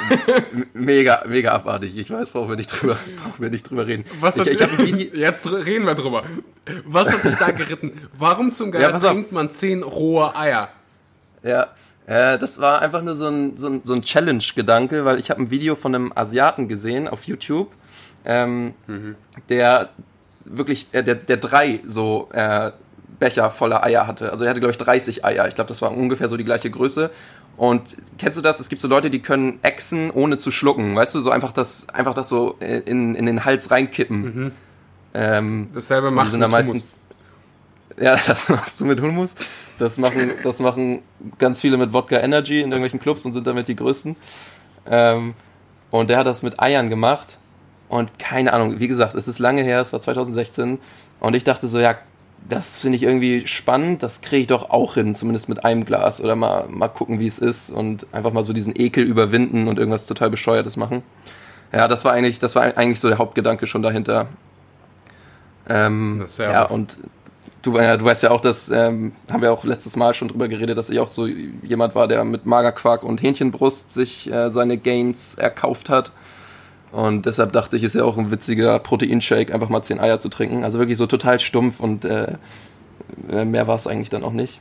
mega, 0.74 1.24
mega 1.26 1.52
abartig. 1.52 1.96
Ich 1.96 2.10
weiß, 2.10 2.30
brauchen 2.30 2.50
wir 2.50 2.56
nicht 2.56 2.68
drüber, 2.68 2.96
brauchen 3.22 3.42
wir 3.42 3.50
nicht 3.50 3.68
drüber 3.68 3.86
reden. 3.86 4.04
Was 4.20 4.36
ich, 4.38 4.60
ich 4.60 5.12
jetzt 5.12 5.50
reden 5.50 5.86
wir 5.86 5.94
drüber. 5.94 6.22
Was 6.84 7.12
hat 7.12 7.24
dich 7.24 7.34
da 7.34 7.50
geritten? 7.50 7.92
Warum 8.16 8.52
zum 8.52 8.70
Geier 8.70 8.90
ja, 8.90 8.98
trinkt 8.98 9.32
man 9.32 9.50
zehn 9.50 9.82
rohe 9.82 10.34
Eier? 10.36 10.68
Ja, 11.42 11.68
äh, 12.06 12.38
das 12.38 12.60
war 12.60 12.80
einfach 12.80 13.02
nur 13.02 13.14
so 13.14 13.26
ein, 13.26 13.58
so 13.58 13.68
ein, 13.68 13.80
so 13.84 13.94
ein 13.94 14.02
Challenge-Gedanke, 14.02 15.04
weil 15.04 15.18
ich 15.18 15.30
habe 15.30 15.42
ein 15.42 15.50
Video 15.50 15.74
von 15.74 15.94
einem 15.94 16.12
Asiaten 16.14 16.68
gesehen 16.68 17.08
auf 17.08 17.24
YouTube, 17.24 17.72
ähm, 18.24 18.74
mhm. 18.86 19.16
der 19.48 19.90
wirklich, 20.44 20.86
äh, 20.92 21.02
der, 21.02 21.16
der 21.16 21.36
drei 21.38 21.80
so 21.84 22.28
äh, 22.32 22.70
Becher 23.18 23.50
voller 23.50 23.82
Eier 23.84 24.06
hatte. 24.06 24.30
Also 24.30 24.44
er 24.44 24.50
hatte, 24.50 24.60
glaube 24.60 24.72
ich, 24.72 24.78
30 24.78 25.24
Eier. 25.24 25.48
Ich 25.48 25.54
glaube, 25.54 25.68
das 25.68 25.82
war 25.82 25.90
ungefähr 25.92 26.28
so 26.28 26.36
die 26.36 26.44
gleiche 26.44 26.70
Größe. 26.70 27.10
Und 27.56 27.96
kennst 28.18 28.38
du 28.38 28.42
das? 28.42 28.60
Es 28.60 28.68
gibt 28.68 28.80
so 28.80 28.86
Leute, 28.86 29.10
die 29.10 29.20
können 29.20 29.58
Echsen 29.62 30.10
ohne 30.10 30.36
zu 30.36 30.52
schlucken. 30.52 30.94
Weißt 30.94 31.14
du, 31.14 31.20
so 31.20 31.30
einfach 31.30 31.52
das, 31.52 31.88
einfach 31.88 32.14
das 32.14 32.28
so 32.28 32.56
in, 32.60 33.16
in 33.16 33.26
den 33.26 33.44
Hals 33.44 33.70
reinkippen. 33.70 34.20
Mhm. 34.20 34.52
Ähm, 35.14 35.68
Dasselbe 35.74 36.10
macht 36.12 36.30
sind 36.30 36.40
da 36.40 36.48
meistens. 36.48 37.00
ja, 38.00 38.16
das 38.26 38.48
machst 38.48 38.80
du 38.80 38.84
mit 38.84 39.00
Hummus. 39.00 39.34
Das 39.78 39.98
machen, 39.98 40.30
das 40.44 40.60
machen 40.60 41.02
ganz 41.38 41.60
viele 41.60 41.76
mit 41.76 41.92
Wodka 41.92 42.20
Energy 42.20 42.60
in 42.60 42.70
irgendwelchen 42.70 43.00
Clubs 43.00 43.24
und 43.24 43.32
sind 43.32 43.46
damit 43.46 43.66
die 43.66 43.76
größten. 43.76 44.14
Ähm, 44.88 45.34
und 45.90 46.10
der 46.10 46.18
hat 46.18 46.26
das 46.26 46.42
mit 46.42 46.60
Eiern 46.60 46.90
gemacht. 46.90 47.38
Und 47.88 48.18
keine 48.18 48.52
Ahnung, 48.52 48.78
wie 48.78 48.88
gesagt, 48.88 49.14
es 49.14 49.26
ist 49.26 49.38
lange 49.38 49.62
her, 49.62 49.80
es 49.80 49.92
war 49.92 50.00
2016. 50.00 50.78
Und 51.20 51.34
ich 51.34 51.42
dachte 51.42 51.66
so, 51.66 51.80
ja, 51.80 51.96
das 52.48 52.80
finde 52.80 52.96
ich 52.96 53.02
irgendwie 53.02 53.46
spannend, 53.46 54.02
das 54.02 54.20
kriege 54.20 54.42
ich 54.42 54.46
doch 54.46 54.70
auch 54.70 54.94
hin, 54.94 55.14
zumindest 55.14 55.48
mit 55.48 55.64
einem 55.64 55.84
Glas 55.84 56.22
oder 56.22 56.36
mal, 56.36 56.66
mal 56.68 56.88
gucken, 56.88 57.20
wie 57.20 57.26
es 57.26 57.38
ist 57.38 57.70
und 57.70 58.06
einfach 58.12 58.32
mal 58.32 58.44
so 58.44 58.52
diesen 58.52 58.74
Ekel 58.78 59.04
überwinden 59.04 59.68
und 59.68 59.78
irgendwas 59.78 60.06
total 60.06 60.30
Bescheuertes 60.30 60.76
machen. 60.76 61.02
Ja, 61.72 61.88
das 61.88 62.04
war 62.04 62.12
eigentlich, 62.12 62.38
das 62.38 62.56
war 62.56 62.62
eigentlich 62.76 63.00
so 63.00 63.08
der 63.08 63.18
Hauptgedanke 63.18 63.66
schon 63.66 63.82
dahinter. 63.82 64.28
Ähm, 65.68 66.24
ja, 66.38 66.64
und 66.64 66.98
du, 67.62 67.76
äh, 67.76 67.98
du 67.98 68.04
weißt 68.04 68.22
ja 68.22 68.30
auch, 68.30 68.40
dass, 68.40 68.70
ähm, 68.70 69.12
haben 69.30 69.42
wir 69.42 69.52
auch 69.52 69.64
letztes 69.64 69.96
Mal 69.96 70.14
schon 70.14 70.28
drüber 70.28 70.48
geredet, 70.48 70.78
dass 70.78 70.88
ich 70.88 70.98
auch 70.98 71.10
so 71.10 71.26
jemand 71.26 71.94
war, 71.94 72.08
der 72.08 72.24
mit 72.24 72.46
Magerquark 72.46 73.02
und 73.02 73.22
Hähnchenbrust 73.22 73.92
sich 73.92 74.30
äh, 74.30 74.50
seine 74.50 74.78
Gains 74.78 75.34
erkauft 75.34 75.90
hat. 75.90 76.12
Und 76.90 77.26
deshalb 77.26 77.52
dachte 77.52 77.76
ich, 77.76 77.82
ist 77.82 77.94
ja 77.94 78.04
auch 78.04 78.16
ein 78.16 78.30
witziger 78.30 78.78
Proteinshake, 78.78 79.52
einfach 79.52 79.68
mal 79.68 79.82
zehn 79.82 80.00
Eier 80.00 80.20
zu 80.20 80.28
trinken. 80.28 80.64
Also 80.64 80.78
wirklich 80.78 80.98
so 80.98 81.06
total 81.06 81.38
stumpf 81.38 81.80
und 81.80 82.04
äh, 82.04 82.34
äh 83.30 83.44
mehr 83.44 83.66
war 83.66 83.76
es 83.76 83.86
eigentlich 83.86 84.10
dann 84.10 84.24
auch 84.24 84.32
nicht. 84.32 84.60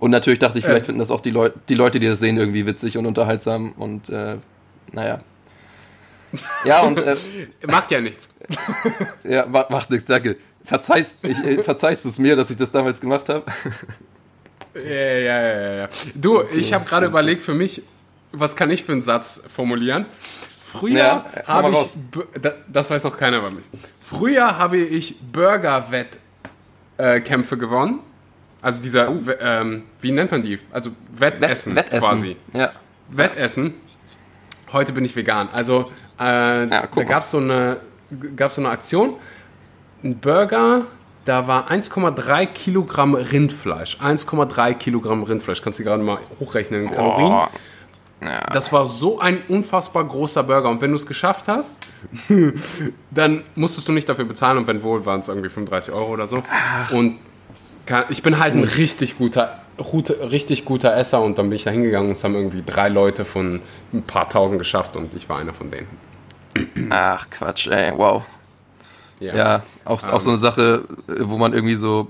Und 0.00 0.10
natürlich 0.10 0.40
dachte 0.40 0.58
ich, 0.58 0.64
vielleicht 0.64 0.82
äh. 0.82 0.86
finden 0.86 0.98
das 0.98 1.12
auch 1.12 1.20
die, 1.20 1.30
Leu 1.30 1.50
die 1.68 1.76
Leute, 1.76 2.00
die 2.00 2.08
das 2.08 2.18
sehen, 2.18 2.36
irgendwie 2.36 2.66
witzig 2.66 2.98
und 2.98 3.06
unterhaltsam. 3.06 3.72
Und 3.72 4.10
äh, 4.10 4.36
naja. 4.90 5.20
Ja, 6.64 6.80
und. 6.80 6.98
Äh, 6.98 7.14
macht 7.68 7.92
ja 7.92 8.00
nichts. 8.00 8.28
ja, 9.22 9.46
macht, 9.46 9.70
macht 9.70 9.90
nichts, 9.90 10.06
danke. 10.06 10.38
Verzeihst, 10.64 11.20
ich, 11.22 11.38
äh, 11.44 11.62
verzeihst 11.62 12.04
du 12.04 12.08
es 12.08 12.18
mir, 12.18 12.34
dass 12.34 12.50
ich 12.50 12.56
das 12.56 12.72
damals 12.72 13.00
gemacht 13.00 13.28
habe? 13.28 13.44
ja, 14.74 14.80
ja, 14.82 15.42
ja, 15.42 15.72
ja. 15.74 15.88
Du, 16.14 16.40
okay, 16.40 16.56
ich 16.56 16.72
habe 16.72 16.84
gerade 16.84 17.06
überlegt 17.06 17.44
für 17.44 17.54
mich, 17.54 17.82
was 18.32 18.56
kann 18.56 18.70
ich 18.70 18.82
für 18.82 18.92
einen 18.92 19.02
Satz 19.02 19.42
formulieren? 19.48 20.06
Früher 20.72 20.96
ja, 20.96 21.24
habe 21.46 21.70
ich, 21.70 21.98
das 22.72 22.90
weiß 22.90 23.04
noch 23.04 23.16
keiner 23.16 23.40
bei 23.42 23.50
mich. 23.50 23.64
Früher 24.00 24.58
habe 24.58 24.78
ich 24.78 25.20
Burger-Wettkämpfe 25.20 27.54
äh, 27.54 27.58
gewonnen. 27.58 28.00
Also 28.62 28.80
dieser, 28.80 29.10
uh. 29.10 29.20
ähm, 29.40 29.82
wie 30.00 30.12
nennt 30.12 30.30
man 30.30 30.42
die? 30.42 30.58
Also 30.70 30.92
Wettessen, 31.14 31.76
Wett, 31.76 31.92
Wettessen. 31.92 32.08
quasi. 32.08 32.38
Ja. 32.54 32.72
Wettessen. 33.08 33.74
Heute 34.72 34.92
bin 34.92 35.04
ich 35.04 35.14
vegan. 35.14 35.50
Also 35.52 35.92
äh, 36.18 36.66
ja, 36.66 36.88
da 36.94 37.02
gab 37.02 37.26
es 37.26 37.32
so, 37.32 37.38
eine, 37.38 37.80
so 38.10 38.60
eine 38.60 38.70
Aktion. 38.70 39.16
Ein 40.02 40.18
Burger, 40.18 40.86
da 41.24 41.46
war 41.46 41.70
1,3 41.70 42.46
Kilogramm 42.46 43.14
Rindfleisch. 43.14 43.98
1,3 44.00 44.74
Kilogramm 44.74 45.22
Rindfleisch. 45.22 45.60
Kannst 45.60 45.78
du 45.78 45.84
gerade 45.84 46.02
mal 46.02 46.18
hochrechnen 46.40 46.84
in 46.84 46.90
Kalorien. 46.90 47.32
Oh. 47.32 47.46
Ja. 48.22 48.40
Das 48.52 48.72
war 48.72 48.86
so 48.86 49.18
ein 49.18 49.42
unfassbar 49.48 50.04
großer 50.04 50.42
Burger. 50.42 50.68
Und 50.68 50.80
wenn 50.80 50.90
du 50.90 50.96
es 50.96 51.06
geschafft 51.06 51.48
hast, 51.48 51.84
dann 53.10 53.42
musstest 53.54 53.88
du 53.88 53.92
nicht 53.92 54.08
dafür 54.08 54.24
bezahlen. 54.24 54.58
Und 54.58 54.66
wenn 54.66 54.82
wohl, 54.82 55.04
waren 55.04 55.20
es 55.20 55.28
irgendwie 55.28 55.48
35 55.48 55.92
Euro 55.92 56.12
oder 56.12 56.26
so. 56.26 56.42
Ach. 56.50 56.92
Und 56.92 57.18
ich 58.10 58.22
bin 58.22 58.38
halt 58.38 58.54
ein 58.54 58.62
richtig 58.62 59.18
guter, 59.18 59.60
richtig 60.30 60.64
guter 60.64 60.96
Esser. 60.96 61.20
Und 61.20 61.38
dann 61.38 61.48
bin 61.48 61.56
ich 61.56 61.64
da 61.64 61.70
hingegangen 61.70 62.08
und 62.08 62.16
es 62.16 62.22
haben 62.22 62.34
irgendwie 62.34 62.62
drei 62.64 62.88
Leute 62.88 63.24
von 63.24 63.60
ein 63.92 64.02
paar 64.02 64.28
tausend 64.28 64.58
geschafft. 64.58 64.94
Und 64.94 65.14
ich 65.14 65.28
war 65.28 65.38
einer 65.38 65.54
von 65.54 65.70
denen. 65.70 65.88
Ach, 66.90 67.28
Quatsch, 67.30 67.66
ey, 67.68 67.92
wow. 67.96 68.22
Ja, 69.18 69.34
ja 69.34 69.62
auch, 69.84 70.06
auch 70.08 70.20
so 70.20 70.30
eine 70.30 70.38
Sache, 70.38 70.84
wo 71.06 71.38
man 71.38 71.54
irgendwie 71.54 71.74
so. 71.74 72.08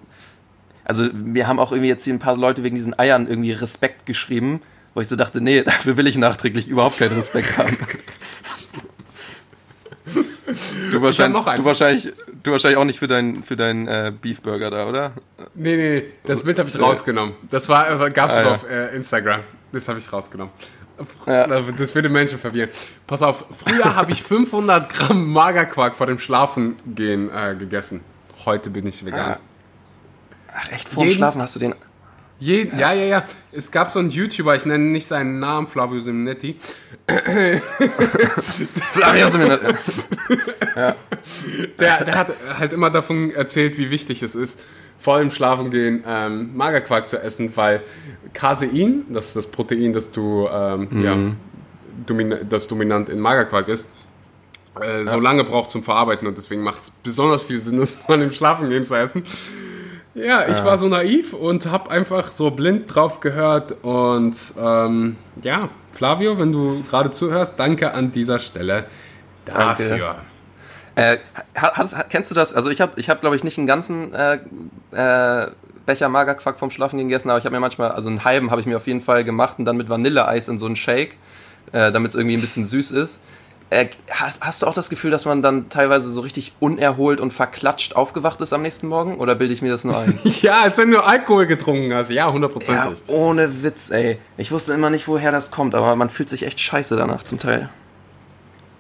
Also, 0.84 1.08
wir 1.12 1.46
haben 1.46 1.58
auch 1.60 1.70
irgendwie 1.70 1.88
jetzt 1.88 2.04
hier 2.04 2.12
ein 2.12 2.18
paar 2.18 2.36
Leute 2.36 2.64
wegen 2.64 2.74
diesen 2.74 2.98
Eiern 2.98 3.28
irgendwie 3.28 3.52
Respekt 3.52 4.04
geschrieben 4.04 4.60
wo 4.94 5.00
ich 5.00 5.08
so 5.08 5.16
dachte, 5.16 5.40
nee, 5.40 5.62
dafür 5.62 5.96
will 5.96 6.06
ich 6.06 6.16
nachträglich 6.16 6.68
überhaupt 6.68 6.98
keinen 6.98 7.12
Respekt 7.12 7.58
haben. 7.58 7.76
Du 10.90 11.00
wahrscheinlich, 11.00 11.42
du 11.56 11.64
wahrscheinlich, 11.64 12.12
du 12.42 12.50
wahrscheinlich 12.50 12.76
auch 12.76 12.84
nicht 12.84 12.98
für 12.98 13.06
deinen 13.06 13.42
für 13.42 13.56
deinen 13.56 13.88
äh, 13.88 14.12
Beefburger 14.20 14.70
da, 14.70 14.86
oder? 14.86 15.12
Nee, 15.54 15.76
nee, 15.76 16.04
das 16.24 16.42
Bild 16.42 16.58
habe 16.58 16.68
ich 16.68 16.78
rausgenommen. 16.78 17.34
Das 17.50 17.68
war 17.68 18.10
gab's 18.10 18.34
ah, 18.34 18.42
ja. 18.42 18.50
auf 18.50 18.68
äh, 18.68 18.94
Instagram. 18.94 19.40
Das 19.72 19.88
habe 19.88 19.98
ich 19.98 20.12
rausgenommen. 20.12 20.52
Ja. 21.26 21.46
Das 21.46 21.94
würde 21.94 22.08
Menschen 22.08 22.38
verwirren. 22.38 22.70
Pass 23.06 23.22
auf, 23.22 23.44
früher 23.64 23.96
habe 23.96 24.12
ich 24.12 24.22
500 24.22 24.88
Gramm 24.88 25.26
Magerquark 25.32 25.96
vor 25.96 26.06
dem 26.06 26.18
Schlafengehen 26.18 27.30
äh, 27.34 27.56
gegessen. 27.58 28.02
Heute 28.44 28.70
bin 28.70 28.86
ich 28.86 29.04
vegan. 29.04 29.36
Ach 30.54 30.70
echt, 30.70 30.88
vor 30.88 31.04
dem 31.04 31.12
Schlafen 31.12 31.40
hast 31.40 31.56
du 31.56 31.60
den 31.60 31.74
je, 32.42 32.66
ja. 32.72 32.78
ja, 32.78 32.92
ja, 32.92 33.04
ja. 33.04 33.24
Es 33.52 33.70
gab 33.70 33.92
so 33.92 33.98
einen 33.98 34.10
YouTuber, 34.10 34.56
ich 34.56 34.66
nenne 34.66 34.84
nicht 34.84 35.06
seinen 35.06 35.38
Namen, 35.38 35.66
Flavio 35.66 36.00
Simonetti. 36.00 36.56
Flavio 38.92 39.28
Simonetti. 39.28 39.74
ja. 40.76 40.96
Der, 41.78 42.04
der 42.04 42.14
hat 42.14 42.32
halt 42.58 42.72
immer 42.72 42.90
davon 42.90 43.30
erzählt, 43.30 43.78
wie 43.78 43.90
wichtig 43.90 44.22
es 44.22 44.34
ist, 44.34 44.60
vor 44.98 45.18
dem 45.18 45.30
Schlafengehen 45.30 46.02
ähm, 46.06 46.56
Magerquark 46.56 47.08
zu 47.08 47.22
essen, 47.22 47.52
weil 47.56 47.82
Casein, 48.32 49.04
das 49.10 49.28
ist 49.28 49.36
das 49.36 49.46
Protein, 49.46 49.92
das 49.92 50.12
du 50.12 50.48
ähm, 50.50 50.88
mhm. 50.90 51.04
ja, 51.04 51.16
domina 52.06 52.36
das 52.36 52.68
dominant 52.68 53.08
in 53.08 53.20
Magerquark 53.20 53.68
ist, 53.68 53.86
äh, 54.80 55.04
so 55.04 55.20
lange 55.20 55.44
braucht 55.44 55.70
zum 55.70 55.82
Verarbeiten 55.82 56.26
und 56.26 56.38
deswegen 56.38 56.62
macht 56.62 56.82
es 56.82 56.90
besonders 56.90 57.42
viel 57.42 57.60
Sinn, 57.60 57.78
das 57.78 57.96
mal 58.08 58.20
im 58.22 58.32
Schlafengehen 58.32 58.84
zu 58.84 58.94
essen. 58.94 59.24
Ja, 60.14 60.46
ich 60.46 60.58
äh. 60.58 60.64
war 60.64 60.78
so 60.78 60.88
naiv 60.88 61.32
und 61.32 61.66
habe 61.66 61.90
einfach 61.90 62.30
so 62.30 62.50
blind 62.50 62.94
drauf 62.94 63.20
gehört. 63.20 63.82
Und 63.82 64.36
ähm, 64.60 65.16
ja, 65.42 65.70
Flavio, 65.92 66.38
wenn 66.38 66.52
du 66.52 66.82
gerade 66.90 67.10
zuhörst, 67.10 67.58
danke 67.58 67.94
an 67.94 68.12
dieser 68.12 68.38
Stelle 68.38 68.84
dafür. 69.44 70.16
Äh, 70.94 71.18
hat, 71.54 72.10
kennst 72.10 72.30
du 72.30 72.34
das? 72.34 72.54
Also 72.54 72.70
ich 72.70 72.80
habe, 72.80 73.00
ich 73.00 73.08
hab, 73.08 73.20
glaube 73.22 73.36
ich, 73.36 73.44
nicht 73.44 73.56
einen 73.56 73.66
ganzen 73.66 74.12
äh, 74.12 74.38
äh, 74.92 75.50
Becher 75.86 76.08
Magerquark 76.08 76.58
vom 76.58 76.70
Schlafen 76.70 76.98
gegessen, 76.98 77.30
aber 77.30 77.38
ich 77.38 77.44
habe 77.44 77.54
mir 77.54 77.60
manchmal, 77.60 77.92
also 77.92 78.08
einen 78.08 78.24
halben 78.24 78.50
habe 78.50 78.60
ich 78.60 78.66
mir 78.66 78.76
auf 78.76 78.86
jeden 78.86 79.00
Fall 79.00 79.24
gemacht 79.24 79.58
und 79.58 79.64
dann 79.64 79.76
mit 79.76 79.88
Vanilleeis 79.88 80.48
in 80.48 80.58
so 80.58 80.66
einen 80.66 80.76
Shake, 80.76 81.16
äh, 81.72 81.90
damit 81.90 82.10
es 82.10 82.14
irgendwie 82.14 82.36
ein 82.36 82.40
bisschen 82.42 82.66
süß 82.66 82.90
ist. 82.92 83.20
Äh, 83.72 83.88
hast, 84.10 84.42
hast, 84.42 84.60
du 84.60 84.66
auch 84.66 84.74
das 84.74 84.90
Gefühl, 84.90 85.10
dass 85.10 85.24
man 85.24 85.40
dann 85.40 85.70
teilweise 85.70 86.10
so 86.10 86.20
richtig 86.20 86.52
unerholt 86.60 87.22
und 87.22 87.32
verklatscht 87.32 87.96
aufgewacht 87.96 88.38
ist 88.42 88.52
am 88.52 88.60
nächsten 88.60 88.86
Morgen? 88.86 89.16
Oder 89.16 89.34
bilde 89.34 89.54
ich 89.54 89.62
mir 89.62 89.70
das 89.70 89.84
nur 89.84 89.96
ein? 89.96 90.18
ja, 90.42 90.60
als 90.60 90.76
wenn 90.76 90.90
du 90.90 91.00
Alkohol 91.00 91.46
getrunken 91.46 91.94
hast. 91.94 92.10
Ja, 92.10 92.30
hundertprozentig. 92.30 93.02
Ja, 93.08 93.14
ohne 93.14 93.62
Witz, 93.62 93.90
ey. 93.90 94.18
Ich 94.36 94.52
wusste 94.52 94.74
immer 94.74 94.90
nicht, 94.90 95.08
woher 95.08 95.32
das 95.32 95.50
kommt, 95.50 95.74
aber 95.74 95.96
man 95.96 96.10
fühlt 96.10 96.28
sich 96.28 96.42
echt 96.44 96.60
scheiße 96.60 96.96
danach 96.96 97.22
zum 97.22 97.38
Teil. 97.38 97.70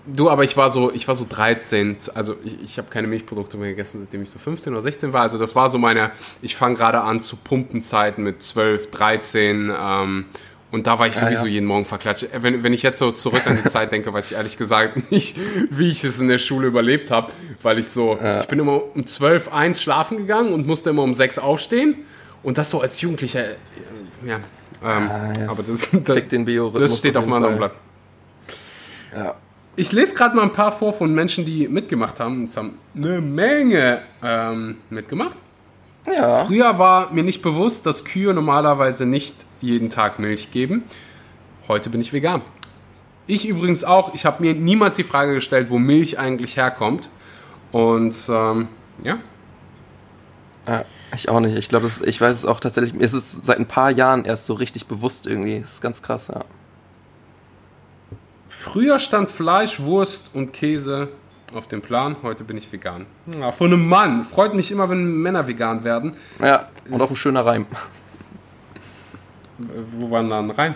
Du, 0.04 0.28
aber 0.28 0.44
ich 0.44 0.58
war 0.58 0.70
so, 0.70 0.92
ich 0.92 1.08
war 1.08 1.14
so 1.14 1.24
13, 1.26 1.96
also 2.14 2.34
ich, 2.44 2.60
ich 2.62 2.78
habe 2.78 2.88
keine 2.90 3.06
Milchprodukte 3.06 3.56
mehr 3.56 3.70
gegessen, 3.70 4.00
seitdem 4.00 4.22
ich 4.22 4.30
so 4.30 4.38
15 4.38 4.74
oder 4.74 4.82
16 4.82 5.14
war. 5.14 5.22
Also 5.22 5.38
das 5.38 5.54
war 5.54 5.70
so 5.70 5.78
meine, 5.78 6.10
ich 6.42 6.54
fange 6.54 6.74
gerade 6.74 7.00
an 7.00 7.22
zu 7.22 7.36
Pumpenzeiten 7.36 8.24
mit 8.24 8.42
12, 8.42 8.90
13 8.90 9.72
ähm, 9.74 10.24
und 10.72 10.86
da 10.86 10.98
war 10.98 11.06
ich 11.06 11.14
sowieso 11.14 11.42
ja, 11.42 11.48
ja. 11.48 11.52
jeden 11.52 11.66
Morgen 11.66 11.84
verklatscht. 11.84 12.24
Äh, 12.24 12.42
wenn, 12.42 12.62
wenn 12.62 12.72
ich 12.72 12.82
jetzt 12.82 12.98
so 12.98 13.12
zurück 13.12 13.46
an 13.46 13.58
die 13.62 13.68
Zeit 13.68 13.92
denke, 13.92 14.12
weiß 14.12 14.30
ich 14.30 14.36
ehrlich 14.38 14.56
gesagt 14.56 15.10
nicht, 15.12 15.36
wie 15.70 15.90
ich 15.90 16.02
es 16.02 16.18
in 16.18 16.28
der 16.28 16.38
Schule 16.38 16.66
überlebt 16.66 17.10
habe, 17.10 17.30
weil 17.60 17.78
ich 17.78 17.88
so, 17.88 18.18
ja. 18.20 18.40
ich 18.40 18.48
bin 18.48 18.58
immer 18.58 18.82
um 18.94 19.06
12, 19.06 19.52
1 19.52 19.82
schlafen 19.82 20.16
gegangen 20.16 20.52
und 20.52 20.66
musste 20.66 20.90
immer 20.90 21.02
um 21.02 21.14
6 21.14 21.38
aufstehen. 21.38 21.96
Und 22.42 22.58
das 22.58 22.70
so 22.70 22.80
als 22.80 23.00
Jugendlicher, 23.02 23.50
äh, 23.50 23.54
ja. 24.26 24.40
Ähm, 24.84 25.10
ah, 25.10 25.32
aber 25.48 25.62
das, 25.62 25.90
das, 25.92 26.72
das 26.72 26.98
steht 26.98 27.16
auf, 27.16 27.22
auf 27.22 27.28
einem 27.28 27.34
anderen 27.34 27.56
Blatt. 27.58 27.72
Ja. 29.14 29.34
Ich 29.76 29.92
lese 29.92 30.14
gerade 30.14 30.34
mal 30.34 30.42
ein 30.42 30.52
paar 30.52 30.72
vor 30.72 30.92
von 30.92 31.14
Menschen, 31.14 31.44
die 31.44 31.68
mitgemacht 31.68 32.18
haben. 32.18 32.44
Es 32.44 32.56
haben 32.56 32.78
eine 32.96 33.20
Menge 33.20 34.02
ähm, 34.22 34.78
mitgemacht. 34.90 35.36
Ja. 36.06 36.44
Früher 36.44 36.78
war 36.78 37.12
mir 37.12 37.22
nicht 37.22 37.42
bewusst, 37.42 37.86
dass 37.86 38.04
Kühe 38.04 38.34
normalerweise 38.34 39.06
nicht 39.06 39.44
jeden 39.60 39.90
Tag 39.90 40.18
Milch 40.18 40.50
geben. 40.50 40.84
Heute 41.68 41.90
bin 41.90 42.00
ich 42.00 42.12
vegan. 42.12 42.42
Ich 43.26 43.46
übrigens 43.46 43.84
auch. 43.84 44.14
Ich 44.14 44.24
habe 44.24 44.42
mir 44.42 44.54
niemals 44.54 44.96
die 44.96 45.04
Frage 45.04 45.34
gestellt, 45.34 45.70
wo 45.70 45.78
Milch 45.78 46.18
eigentlich 46.18 46.56
herkommt. 46.56 47.08
Und 47.70 48.16
ähm, 48.28 48.68
ja. 49.04 49.18
ja. 50.66 50.84
Ich 51.14 51.28
auch 51.28 51.40
nicht. 51.40 51.56
Ich 51.56 51.68
glaube, 51.68 51.88
ich 52.04 52.20
weiß 52.20 52.36
es 52.36 52.46
auch 52.46 52.58
tatsächlich. 52.58 52.94
Mir 52.94 53.04
ist 53.04 53.12
es 53.12 53.32
seit 53.32 53.58
ein 53.58 53.68
paar 53.68 53.90
Jahren 53.90 54.24
erst 54.24 54.46
so 54.46 54.54
richtig 54.54 54.86
bewusst 54.86 55.26
irgendwie. 55.26 55.60
Das 55.60 55.74
ist 55.74 55.80
ganz 55.82 56.02
krass, 56.02 56.28
ja. 56.28 56.44
Früher 58.48 58.98
stand 58.98 59.30
Fleisch, 59.30 59.80
Wurst 59.80 60.30
und 60.34 60.52
Käse 60.52 61.08
auf 61.54 61.66
dem 61.68 61.82
Plan. 61.82 62.16
Heute 62.22 62.44
bin 62.44 62.56
ich 62.56 62.70
vegan. 62.72 63.06
Ja, 63.38 63.52
von 63.52 63.72
einem 63.72 63.86
Mann. 63.86 64.24
Freut 64.24 64.54
mich 64.54 64.70
immer, 64.70 64.88
wenn 64.88 65.22
Männer 65.22 65.46
vegan 65.46 65.84
werden. 65.84 66.16
Ja, 66.40 66.68
und 66.88 66.96
ist, 66.96 67.02
auch 67.02 67.10
ein 67.10 67.16
schöner 67.16 67.44
Reim. 67.44 67.66
Wo 69.58 70.10
waren 70.10 70.28
dann 70.28 70.50
rein? 70.50 70.74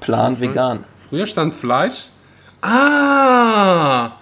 Plan 0.00 0.36
Früher, 0.36 0.48
vegan. 0.50 0.84
Früher 1.08 1.26
stand 1.26 1.54
Fleisch. 1.54 2.08
Ah! 2.60 4.12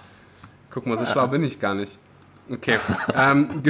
Guck 0.69 0.85
mal, 0.85 0.97
so 0.97 1.05
schlau 1.05 1.27
bin 1.27 1.43
ich 1.43 1.59
gar 1.59 1.73
nicht. 1.73 1.97
Okay. 2.49 2.77
ähm, 3.15 3.63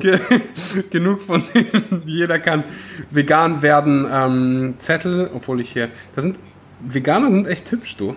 genug 0.90 1.20
von 1.22 1.42
denen. 1.54 2.02
Jeder 2.06 2.38
kann 2.38 2.64
vegan 3.10 3.60
werden. 3.62 4.06
Ähm, 4.10 4.74
Zettel, 4.78 5.30
obwohl 5.34 5.60
ich 5.60 5.72
hier. 5.72 5.88
Das 6.14 6.24
sind. 6.24 6.38
Veganer 6.84 7.30
sind 7.30 7.46
echt 7.46 7.70
hübsch, 7.70 7.96
du. 7.96 8.16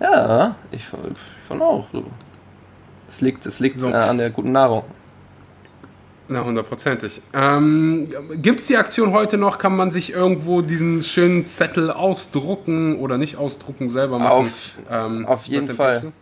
Ja, 0.00 0.54
ich, 0.70 0.80
ich 0.80 1.46
fand 1.46 1.62
auch. 1.62 1.86
Es 3.10 3.20
liegt, 3.20 3.46
es 3.46 3.60
liegt 3.60 3.78
so. 3.78 3.88
äh, 3.88 3.94
an 3.94 4.18
der 4.18 4.30
guten 4.30 4.52
Nahrung. 4.52 4.84
Na, 6.28 6.44
hundertprozentig. 6.44 7.22
Ähm, 7.32 8.08
Gibt 8.34 8.60
es 8.60 8.66
die 8.66 8.76
Aktion 8.76 9.12
heute 9.12 9.38
noch? 9.38 9.56
Kann 9.58 9.74
man 9.74 9.90
sich 9.90 10.12
irgendwo 10.12 10.60
diesen 10.60 11.02
schönen 11.02 11.46
Zettel 11.46 11.90
ausdrucken 11.90 12.98
oder 12.98 13.16
nicht 13.16 13.36
ausdrucken, 13.36 13.88
selber 13.88 14.18
machen? 14.18 14.30
Auf, 14.30 14.74
ähm, 14.90 15.24
auf 15.26 15.44
jeden 15.46 15.74
Fall. 15.74 16.12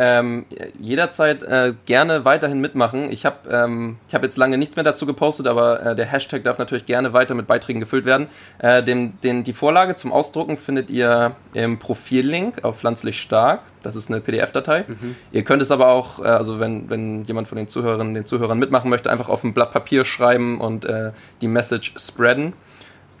Ähm, 0.00 0.46
jederzeit 0.78 1.42
äh, 1.42 1.74
gerne 1.84 2.24
weiterhin 2.24 2.60
mitmachen. 2.60 3.10
Ich 3.10 3.26
habe 3.26 3.50
ähm, 3.50 3.96
hab 4.12 4.22
jetzt 4.22 4.36
lange 4.36 4.56
nichts 4.56 4.76
mehr 4.76 4.84
dazu 4.84 5.06
gepostet, 5.06 5.48
aber 5.48 5.84
äh, 5.84 5.96
der 5.96 6.06
Hashtag 6.06 6.44
darf 6.44 6.58
natürlich 6.58 6.86
gerne 6.86 7.12
weiter 7.12 7.34
mit 7.34 7.48
Beiträgen 7.48 7.80
gefüllt 7.80 8.04
werden. 8.04 8.28
Äh, 8.60 8.84
den, 8.84 9.18
den, 9.22 9.42
die 9.42 9.52
Vorlage 9.52 9.96
zum 9.96 10.12
Ausdrucken 10.12 10.56
findet 10.56 10.88
ihr 10.88 11.34
im 11.52 11.80
Profillink 11.80 12.62
auf 12.62 12.78
Pflanzlich 12.78 13.20
Stark. 13.20 13.62
Das 13.82 13.96
ist 13.96 14.08
eine 14.08 14.20
PDF-Datei. 14.20 14.84
Mhm. 14.86 15.16
Ihr 15.32 15.42
könnt 15.42 15.62
es 15.62 15.72
aber 15.72 15.88
auch, 15.88 16.20
äh, 16.20 16.28
also 16.28 16.60
wenn, 16.60 16.88
wenn 16.88 17.24
jemand 17.24 17.48
von 17.48 17.56
den 17.56 17.66
Zuhörern, 17.66 18.14
den 18.14 18.24
Zuhörern 18.24 18.58
mitmachen 18.60 18.90
möchte, 18.90 19.10
einfach 19.10 19.28
auf 19.28 19.42
ein 19.42 19.52
Blatt 19.52 19.72
Papier 19.72 20.04
schreiben 20.04 20.60
und 20.60 20.84
äh, 20.84 21.10
die 21.40 21.48
Message 21.48 21.94
spreaden. 21.96 22.52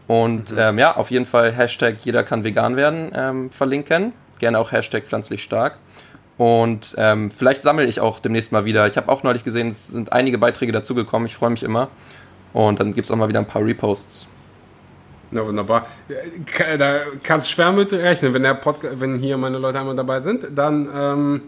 Und 0.06 0.52
mhm. 0.52 0.58
ähm, 0.58 0.78
ja, 0.78 0.96
auf 0.96 1.10
jeden 1.10 1.26
Fall 1.26 1.50
Hashtag 1.50 1.96
jeder 2.04 2.22
kann 2.22 2.44
vegan 2.44 2.76
werden 2.76 3.10
ähm, 3.16 3.50
verlinken. 3.50 4.12
Gerne 4.38 4.60
auch 4.60 4.70
Hashtag 4.70 5.04
pflanzlich 5.04 5.42
stark. 5.42 5.78
Und 6.38 6.94
ähm, 6.96 7.32
vielleicht 7.32 7.64
sammle 7.64 7.84
ich 7.84 8.00
auch 8.00 8.20
demnächst 8.20 8.52
mal 8.52 8.64
wieder. 8.64 8.86
Ich 8.86 8.96
habe 8.96 9.10
auch 9.10 9.24
neulich 9.24 9.42
gesehen, 9.42 9.68
es 9.68 9.88
sind 9.88 10.12
einige 10.12 10.38
Beiträge 10.38 10.70
dazugekommen. 10.70 11.26
Ich 11.26 11.34
freue 11.34 11.50
mich 11.50 11.64
immer. 11.64 11.88
Und 12.52 12.80
dann 12.80 12.94
gibt 12.94 13.06
es 13.06 13.10
auch 13.10 13.16
mal 13.16 13.28
wieder 13.28 13.40
ein 13.40 13.46
paar 13.46 13.64
Reposts. 13.64 14.30
Na 15.30 15.44
wunderbar. 15.44 15.86
Da 16.78 17.00
kannst 17.22 17.48
du 17.48 17.52
schwer 17.52 17.72
mit 17.72 17.92
rechnen. 17.92 18.32
Wenn, 18.32 18.44
der 18.44 18.54
Podcast, 18.54 19.00
wenn 19.00 19.18
hier 19.18 19.36
meine 19.36 19.58
Leute 19.58 19.80
einmal 19.80 19.96
dabei 19.96 20.20
sind, 20.20 20.46
dann, 20.54 20.88
ähm, 20.94 21.42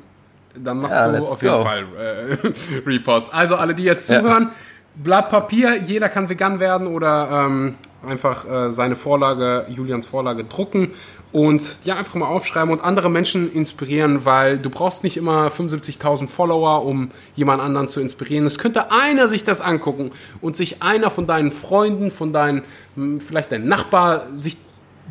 dann 0.56 0.78
machst 0.80 0.94
ja, 0.94 1.12
du 1.12 1.24
auf 1.24 1.40
jeden 1.40 1.62
Fall 1.62 1.86
äh, 1.98 2.80
Reposts. 2.86 3.32
Also 3.32 3.54
alle, 3.56 3.74
die 3.74 3.84
jetzt 3.84 4.08
zuhören, 4.08 4.42
ja. 4.44 4.50
Blatt 5.02 5.30
Papier, 5.30 5.76
jeder 5.86 6.10
kann 6.10 6.28
vegan 6.28 6.60
werden 6.60 6.86
oder 6.86 7.46
ähm, 7.46 7.76
einfach 8.06 8.46
äh, 8.46 8.70
seine 8.70 8.96
Vorlage, 8.96 9.64
Julians 9.68 10.04
Vorlage 10.04 10.44
drucken 10.44 10.92
und 11.32 11.62
ja, 11.84 11.96
einfach 11.96 12.16
mal 12.16 12.26
aufschreiben 12.26 12.70
und 12.70 12.84
andere 12.84 13.08
Menschen 13.08 13.50
inspirieren, 13.50 14.26
weil 14.26 14.58
du 14.58 14.68
brauchst 14.68 15.02
nicht 15.02 15.16
immer 15.16 15.48
75.000 15.48 16.28
Follower, 16.28 16.84
um 16.84 17.10
jemand 17.34 17.62
anderen 17.62 17.88
zu 17.88 18.00
inspirieren. 18.00 18.44
Es 18.44 18.58
könnte 18.58 18.92
einer 18.92 19.26
sich 19.26 19.42
das 19.42 19.62
angucken 19.62 20.10
und 20.42 20.54
sich 20.56 20.82
einer 20.82 21.10
von 21.10 21.26
deinen 21.26 21.50
Freunden, 21.52 22.10
von 22.10 22.34
deinen, 22.34 22.62
hm, 22.94 23.20
vielleicht 23.20 23.52
dein 23.52 23.66
Nachbar, 23.68 24.26
sich 24.38 24.58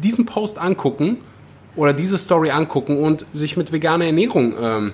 diesen 0.04 0.28
Post 0.28 0.60
angucken 0.60 1.18
oder 1.76 1.94
diese 1.94 2.20
Story 2.20 2.52
angucken 2.52 3.00
und 3.04 3.26
sich 3.34 3.58
mit 3.58 3.72
veganer 3.72 4.06
Ernährung 4.06 4.54
ähm, 4.60 4.94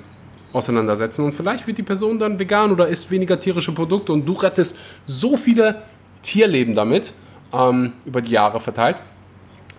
auseinandersetzen. 0.56 1.26
Und 1.26 1.34
vielleicht 1.34 1.68
wird 1.68 1.78
die 1.78 1.84
Person 1.84 2.18
dann 2.18 2.39
vegan 2.39 2.72
oder 2.72 2.88
isst 2.88 3.12
weniger 3.12 3.39
tierische 3.39 3.74
Produkte 3.74 4.13
und 4.13 4.26
du 4.26 4.34
rettest 4.34 4.76
so 5.06 5.38
viele 5.38 5.84
Tierleben 6.22 6.74
damit 6.74 7.13
ähm, 7.54 7.94
über 8.06 8.22
die 8.22 8.32
Jahre 8.32 8.60
verteilt 8.60 8.98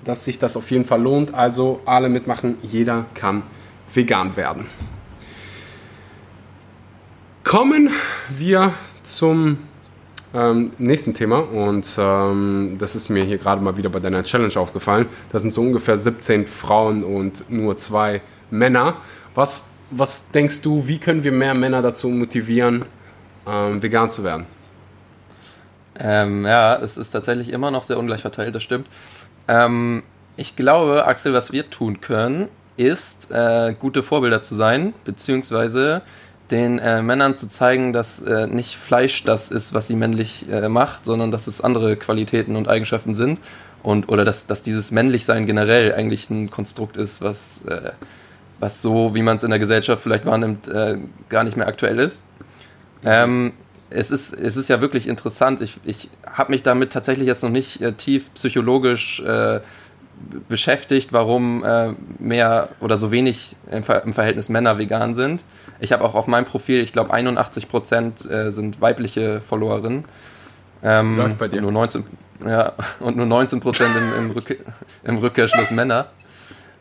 dass 0.06 0.24
sich 0.24 0.38
das 0.38 0.56
auf 0.56 0.70
jeden 0.70 0.84
Fall 0.84 1.02
lohnt. 1.02 1.34
Also 1.34 1.80
alle 1.84 2.08
mitmachen, 2.08 2.56
jeder 2.62 3.06
kann 3.14 3.42
vegan 3.92 4.36
werden. 4.36 4.66
Kommen 7.44 7.90
wir 8.36 8.72
zum 9.02 9.58
ähm, 10.34 10.72
nächsten 10.78 11.14
Thema 11.14 11.38
und 11.38 11.96
ähm, 11.98 12.76
das 12.78 12.96
ist 12.96 13.08
mir 13.08 13.24
hier 13.24 13.38
gerade 13.38 13.62
mal 13.62 13.76
wieder 13.76 13.88
bei 13.88 14.00
deiner 14.00 14.24
Challenge 14.24 14.56
aufgefallen. 14.56 15.06
Das 15.30 15.42
sind 15.42 15.52
so 15.52 15.60
ungefähr 15.60 15.96
17 15.96 16.46
Frauen 16.46 17.04
und 17.04 17.48
nur 17.50 17.76
zwei 17.76 18.22
Männer. 18.50 18.96
Was, 19.34 19.70
was 19.90 20.30
denkst 20.30 20.62
du, 20.62 20.86
wie 20.86 20.98
können 20.98 21.24
wir 21.24 21.32
mehr 21.32 21.56
Männer 21.56 21.82
dazu 21.82 22.08
motivieren, 22.08 22.84
ähm, 23.46 23.82
vegan 23.82 24.10
zu 24.10 24.24
werden? 24.24 24.46
Ähm, 25.98 26.44
ja, 26.44 26.76
es 26.76 26.96
ist 26.96 27.10
tatsächlich 27.10 27.50
immer 27.50 27.70
noch 27.70 27.84
sehr 27.84 27.98
ungleich 27.98 28.20
verteilt, 28.20 28.54
das 28.54 28.62
stimmt. 28.62 28.86
Ähm, 29.48 30.02
ich 30.36 30.56
glaube, 30.56 31.06
Axel, 31.06 31.32
was 31.32 31.52
wir 31.52 31.70
tun 31.70 32.00
können, 32.00 32.48
ist, 32.76 33.30
äh, 33.30 33.74
gute 33.78 34.02
Vorbilder 34.02 34.42
zu 34.42 34.54
sein, 34.54 34.92
beziehungsweise 35.04 36.02
den 36.50 36.78
äh, 36.78 37.02
Männern 37.02 37.36
zu 37.36 37.48
zeigen, 37.48 37.92
dass 37.92 38.22
äh, 38.22 38.46
nicht 38.46 38.76
Fleisch 38.76 39.24
das 39.24 39.50
ist, 39.50 39.74
was 39.74 39.88
sie 39.88 39.96
männlich 39.96 40.46
äh, 40.50 40.68
macht, 40.68 41.04
sondern 41.04 41.30
dass 41.30 41.46
es 41.46 41.60
andere 41.60 41.96
Qualitäten 41.96 42.54
und 42.56 42.68
Eigenschaften 42.68 43.14
sind. 43.14 43.40
Und, 43.82 44.08
oder 44.08 44.24
dass, 44.24 44.46
dass 44.46 44.62
dieses 44.62 44.90
Männlichsein 44.90 45.46
generell 45.46 45.94
eigentlich 45.94 46.28
ein 46.28 46.50
Konstrukt 46.50 46.96
ist, 46.96 47.22
was, 47.22 47.64
äh, 47.66 47.92
was 48.58 48.82
so, 48.82 49.14
wie 49.14 49.22
man 49.22 49.36
es 49.36 49.44
in 49.44 49.50
der 49.50 49.58
Gesellschaft 49.58 50.02
vielleicht 50.02 50.26
wahrnimmt, 50.26 50.68
äh, 50.68 50.98
gar 51.28 51.44
nicht 51.44 51.56
mehr 51.56 51.68
aktuell 51.68 51.98
ist. 51.98 52.24
Ähm, 53.04 53.52
es 53.90 54.10
ist, 54.10 54.32
es 54.32 54.56
ist 54.56 54.68
ja 54.68 54.80
wirklich 54.80 55.06
interessant. 55.06 55.60
Ich, 55.60 55.78
ich 55.84 56.10
habe 56.30 56.52
mich 56.52 56.62
damit 56.62 56.92
tatsächlich 56.92 57.26
jetzt 57.26 57.42
noch 57.42 57.50
nicht 57.50 57.80
äh, 57.80 57.92
tief 57.92 58.32
psychologisch 58.34 59.20
äh, 59.20 59.60
beschäftigt, 60.48 61.12
warum 61.12 61.62
äh, 61.64 61.92
mehr 62.18 62.70
oder 62.80 62.96
so 62.96 63.10
wenig 63.10 63.54
im, 63.70 63.84
Ver 63.84 64.02
im, 64.02 64.14
Verhältnis 64.14 64.48
Männer 64.48 64.78
vegan 64.78 65.14
sind. 65.14 65.44
Ich 65.78 65.92
habe 65.92 66.04
auch 66.04 66.14
auf 66.14 66.26
meinem 66.26 66.46
Profil, 66.46 66.80
ich 66.80 66.92
glaube 66.92 67.12
81 67.12 67.68
Prozent 67.68 68.28
äh, 68.30 68.50
sind 68.50 68.80
weibliche 68.80 69.40
Followerinnen. 69.40 70.04
Ähm, 70.82 71.18
Läuft 71.18 71.38
bei 71.38 71.48
dir. 71.48 71.58
Und 71.58 71.64
nur 71.64 71.72
19, 71.72 72.04
ja, 72.46 72.72
und 73.00 73.16
nur 73.16 73.26
19 73.26 73.60
Prozent 73.60 73.94
im, 73.96 74.24
im, 74.24 74.30
Rück 74.32 74.58
im 75.04 75.18
Rückkehrschluss 75.18 75.70
Männer. 75.70 76.08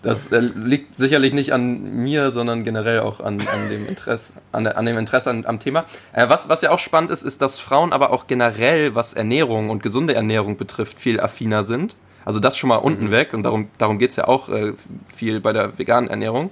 Das 0.05 0.31
äh, 0.31 0.39
liegt 0.39 0.95
sicherlich 0.95 1.33
nicht 1.33 1.51
an 1.51 1.95
mir, 1.95 2.31
sondern 2.31 2.63
generell 2.63 2.99
auch 2.99 3.21
an, 3.21 3.39
an 3.39 3.69
dem 3.69 3.87
Interesse, 3.87 4.33
an, 4.51 4.67
an 4.67 4.85
dem 4.85 4.99
Interesse 4.99 5.31
an, 5.31 5.45
am 5.47 5.59
Thema. 5.59 5.85
Äh, 6.13 6.29
was, 6.29 6.47
was 6.47 6.61
ja 6.61 6.69
auch 6.69 6.77
spannend 6.77 7.09
ist, 7.09 7.23
ist, 7.23 7.41
dass 7.41 7.57
Frauen 7.57 7.91
aber 7.91 8.11
auch 8.11 8.27
generell, 8.27 8.93
was 8.93 9.15
Ernährung 9.15 9.71
und 9.71 9.81
gesunde 9.81 10.13
Ernährung 10.13 10.57
betrifft, 10.57 10.99
viel 10.99 11.19
affiner 11.19 11.63
sind. 11.63 11.95
Also 12.23 12.39
das 12.39 12.55
schon 12.55 12.67
mal 12.67 12.77
unten 12.77 13.05
mhm. 13.05 13.11
weg 13.11 13.33
und 13.33 13.43
darum, 13.43 13.69
darum 13.79 13.97
geht's 13.97 14.15
ja 14.15 14.27
auch 14.27 14.47
äh, 14.49 14.73
viel 15.15 15.39
bei 15.39 15.53
der 15.53 15.75
veganen 15.77 16.07
Ernährung. 16.07 16.51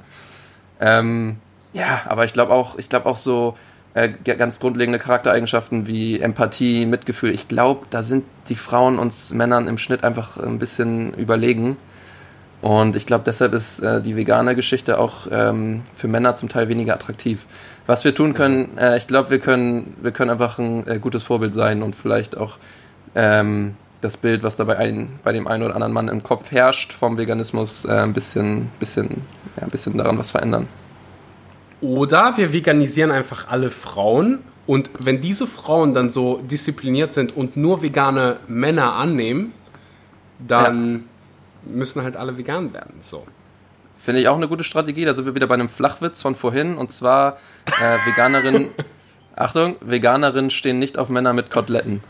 Ähm, 0.82 1.38
ja, 1.74 2.02
aber 2.06 2.26
ich 2.26 2.34
glaube 2.34 2.54
auch, 2.54 2.80
ich 2.80 2.90
glaube 2.90 3.06
auch 3.06 3.18
so 3.18 3.56
äh, 3.94 4.10
ganz 4.10 4.60
grundlegende 4.62 4.98
Charaktereigenschaften 4.98 5.86
wie 5.86 6.20
Empathie, 6.20 6.88
Mitgefühl. 6.88 7.30
Ich 7.32 7.48
glaube, 7.48 7.86
da 7.92 8.02
sind 8.02 8.26
die 8.50 8.56
Frauen 8.56 8.98
uns 8.98 9.32
Männern 9.32 9.68
im 9.68 9.78
Schnitt 9.78 10.04
einfach 10.04 10.38
ein 10.38 10.58
bisschen 10.58 11.14
überlegen. 11.14 11.78
Und 12.64 12.96
ich 12.96 13.06
glaube, 13.06 13.26
deshalb 13.26 13.54
ist 13.54 13.82
äh, 13.82 14.02
die 14.02 14.16
vegane 14.16 14.56
Geschichte 14.56 14.98
auch 14.98 15.28
ähm, 15.30 15.82
für 15.98 16.08
Männer 16.08 16.38
zum 16.38 16.48
Teil 16.48 16.70
weniger 16.70 16.94
attraktiv. 16.94 17.46
Was 17.88 18.06
wir 18.06 18.16
tun 18.16 18.34
können, 18.34 18.78
äh, 18.78 18.96
ich 18.96 19.06
glaube, 19.06 19.32
wir 19.32 19.40
können, 19.40 19.98
wir 20.02 20.12
können 20.12 20.30
einfach 20.32 20.60
ein 20.60 20.88
äh, 20.88 20.98
gutes 20.98 21.24
Vorbild 21.24 21.54
sein 21.56 21.84
und 21.84 21.94
vielleicht 21.94 22.38
auch 22.38 22.56
ähm, 23.16 23.76
das 24.00 24.16
Bild, 24.16 24.44
was 24.44 24.56
da 24.56 24.64
bei, 24.64 24.78
ein, 24.78 25.10
bei 25.26 25.34
dem 25.34 25.46
einen 25.46 25.64
oder 25.64 25.76
anderen 25.76 25.92
Mann 25.92 26.08
im 26.08 26.24
Kopf 26.24 26.52
herrscht 26.52 26.94
vom 26.94 27.18
Veganismus, 27.18 27.84
äh, 27.84 27.92
ein 27.92 28.14
bisschen, 28.14 28.70
bisschen, 28.80 29.10
ja, 29.58 29.64
ein 29.64 29.70
bisschen 29.70 29.98
daran 29.98 30.18
was 30.18 30.32
verändern. 30.32 30.70
Oder 31.82 32.38
wir 32.38 32.54
veganisieren 32.54 33.12
einfach 33.12 33.50
alle 33.50 33.72
Frauen 33.72 34.40
und 34.68 34.90
wenn 35.00 35.20
diese 35.20 35.48
Frauen 35.48 35.94
dann 35.94 36.10
so 36.10 36.38
diszipliniert 36.38 37.12
sind 37.12 37.36
und 37.36 37.58
nur 37.58 37.82
vegane 37.82 38.38
Männer 38.48 38.94
annehmen, 38.94 39.52
dann... 40.40 40.94
Ja 40.94 41.00
müssen 41.66 42.04
halt 42.04 42.18
alle 42.18 42.38
vegan 42.38 42.74
werden. 42.74 42.96
So. 43.02 43.26
Finde 43.98 44.22
ich 44.22 44.28
auch 44.28 44.36
eine 44.36 44.48
gute 44.48 44.64
Strategie. 44.64 45.06
Da 45.06 45.14
sind 45.14 45.26
wir 45.26 45.36
wieder 45.36 45.48
bei 45.48 45.54
einem 45.54 45.70
Flachwitz 45.70 46.22
von 46.22 46.36
vorhin. 46.36 46.78
Und 46.78 46.92
zwar, 46.92 47.38
äh, 47.68 47.98
Veganerinnen, 48.06 48.70
Achtung, 49.36 49.76
Veganerinnen 49.82 50.52
stehen 50.52 50.80
nicht 50.80 50.98
auf 50.98 51.10
Männer 51.10 51.34
mit 51.34 51.50
Koteletten. 51.52 52.04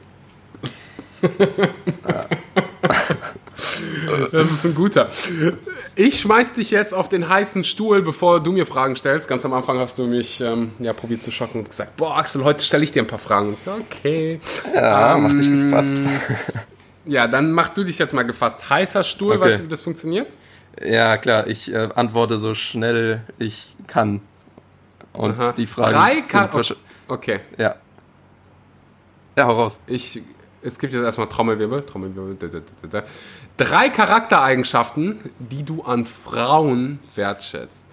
Das 4.32 4.52
ist 4.52 4.66
ein 4.66 4.76
guter. 4.76 5.10
Ich 5.96 6.20
schmeiß 6.20 6.54
dich 6.56 6.72
jetzt 6.72 6.94
auf 6.94 7.10
den 7.10 7.30
heißen 7.30 7.64
Stuhl, 7.64 8.02
bevor 8.02 8.42
du 8.42 8.52
mir 8.52 8.66
Fragen 8.66 8.96
stellst. 8.96 9.28
Ganz 9.28 9.46
am 9.46 9.54
Anfang 9.54 9.78
hast 9.80 9.98
du 9.98 10.06
mich 10.06 10.42
ähm, 10.42 10.72
ja, 10.80 10.94
probiert 10.94 11.24
zu 11.24 11.32
schocken 11.32 11.60
und 11.60 11.70
gesagt, 11.70 11.98
boah 11.98 12.18
Axel, 12.18 12.44
heute 12.44 12.64
stelle 12.64 12.84
ich 12.84 12.92
dir 12.92 13.04
ein 13.04 13.08
paar 13.08 13.20
Fragen. 13.20 13.54
Ich 13.54 13.60
so, 13.60 13.72
okay. 13.72 14.40
Ja, 14.74 15.16
ähm, 15.16 15.24
mach 15.24 15.36
dich 15.36 15.50
gefasst. 15.50 16.00
Ja, 17.06 17.28
dann 17.28 17.52
mach 17.52 17.70
du 17.70 17.84
dich 17.84 18.00
jetzt 18.00 18.14
mal 18.14 18.24
gefasst. 18.24 18.70
Heißer 18.70 19.04
Stuhl, 19.04 19.36
okay. 19.36 19.42
weißt 19.42 19.60
du, 19.60 19.64
wie 19.66 19.70
das 19.70 19.82
funktioniert? 19.82 20.32
Ja, 20.82 21.18
klar. 21.18 21.48
Ich 21.48 21.72
äh, 21.72 21.90
antworte 21.96 22.38
so 22.40 22.56
schnell 22.56 23.22
ich 23.40 23.76
kann. 23.88 24.22
Und 25.12 25.40
Aha. 25.40 25.52
die 25.52 25.68
Frage. 25.68 25.94
Drei 25.94 26.22
kann. 26.22 26.50
Okay. 27.08 27.42
Ja. 27.58 27.76
Ja, 29.36 29.48
hau 29.48 29.54
raus. 29.54 29.80
Ich, 29.86 30.22
es 30.62 30.80
gibt 30.80 30.94
jetzt 30.94 31.04
erstmal 31.04 31.28
Trommelwirbel. 31.28 31.84
Trommelwirbel. 31.84 32.38
Drei 33.58 33.90
Charaktereigenschaften, 33.90 35.20
die 35.38 35.64
du 35.64 35.84
an 35.84 36.06
Frauen 36.06 37.00
wertschätzt. 37.16 37.86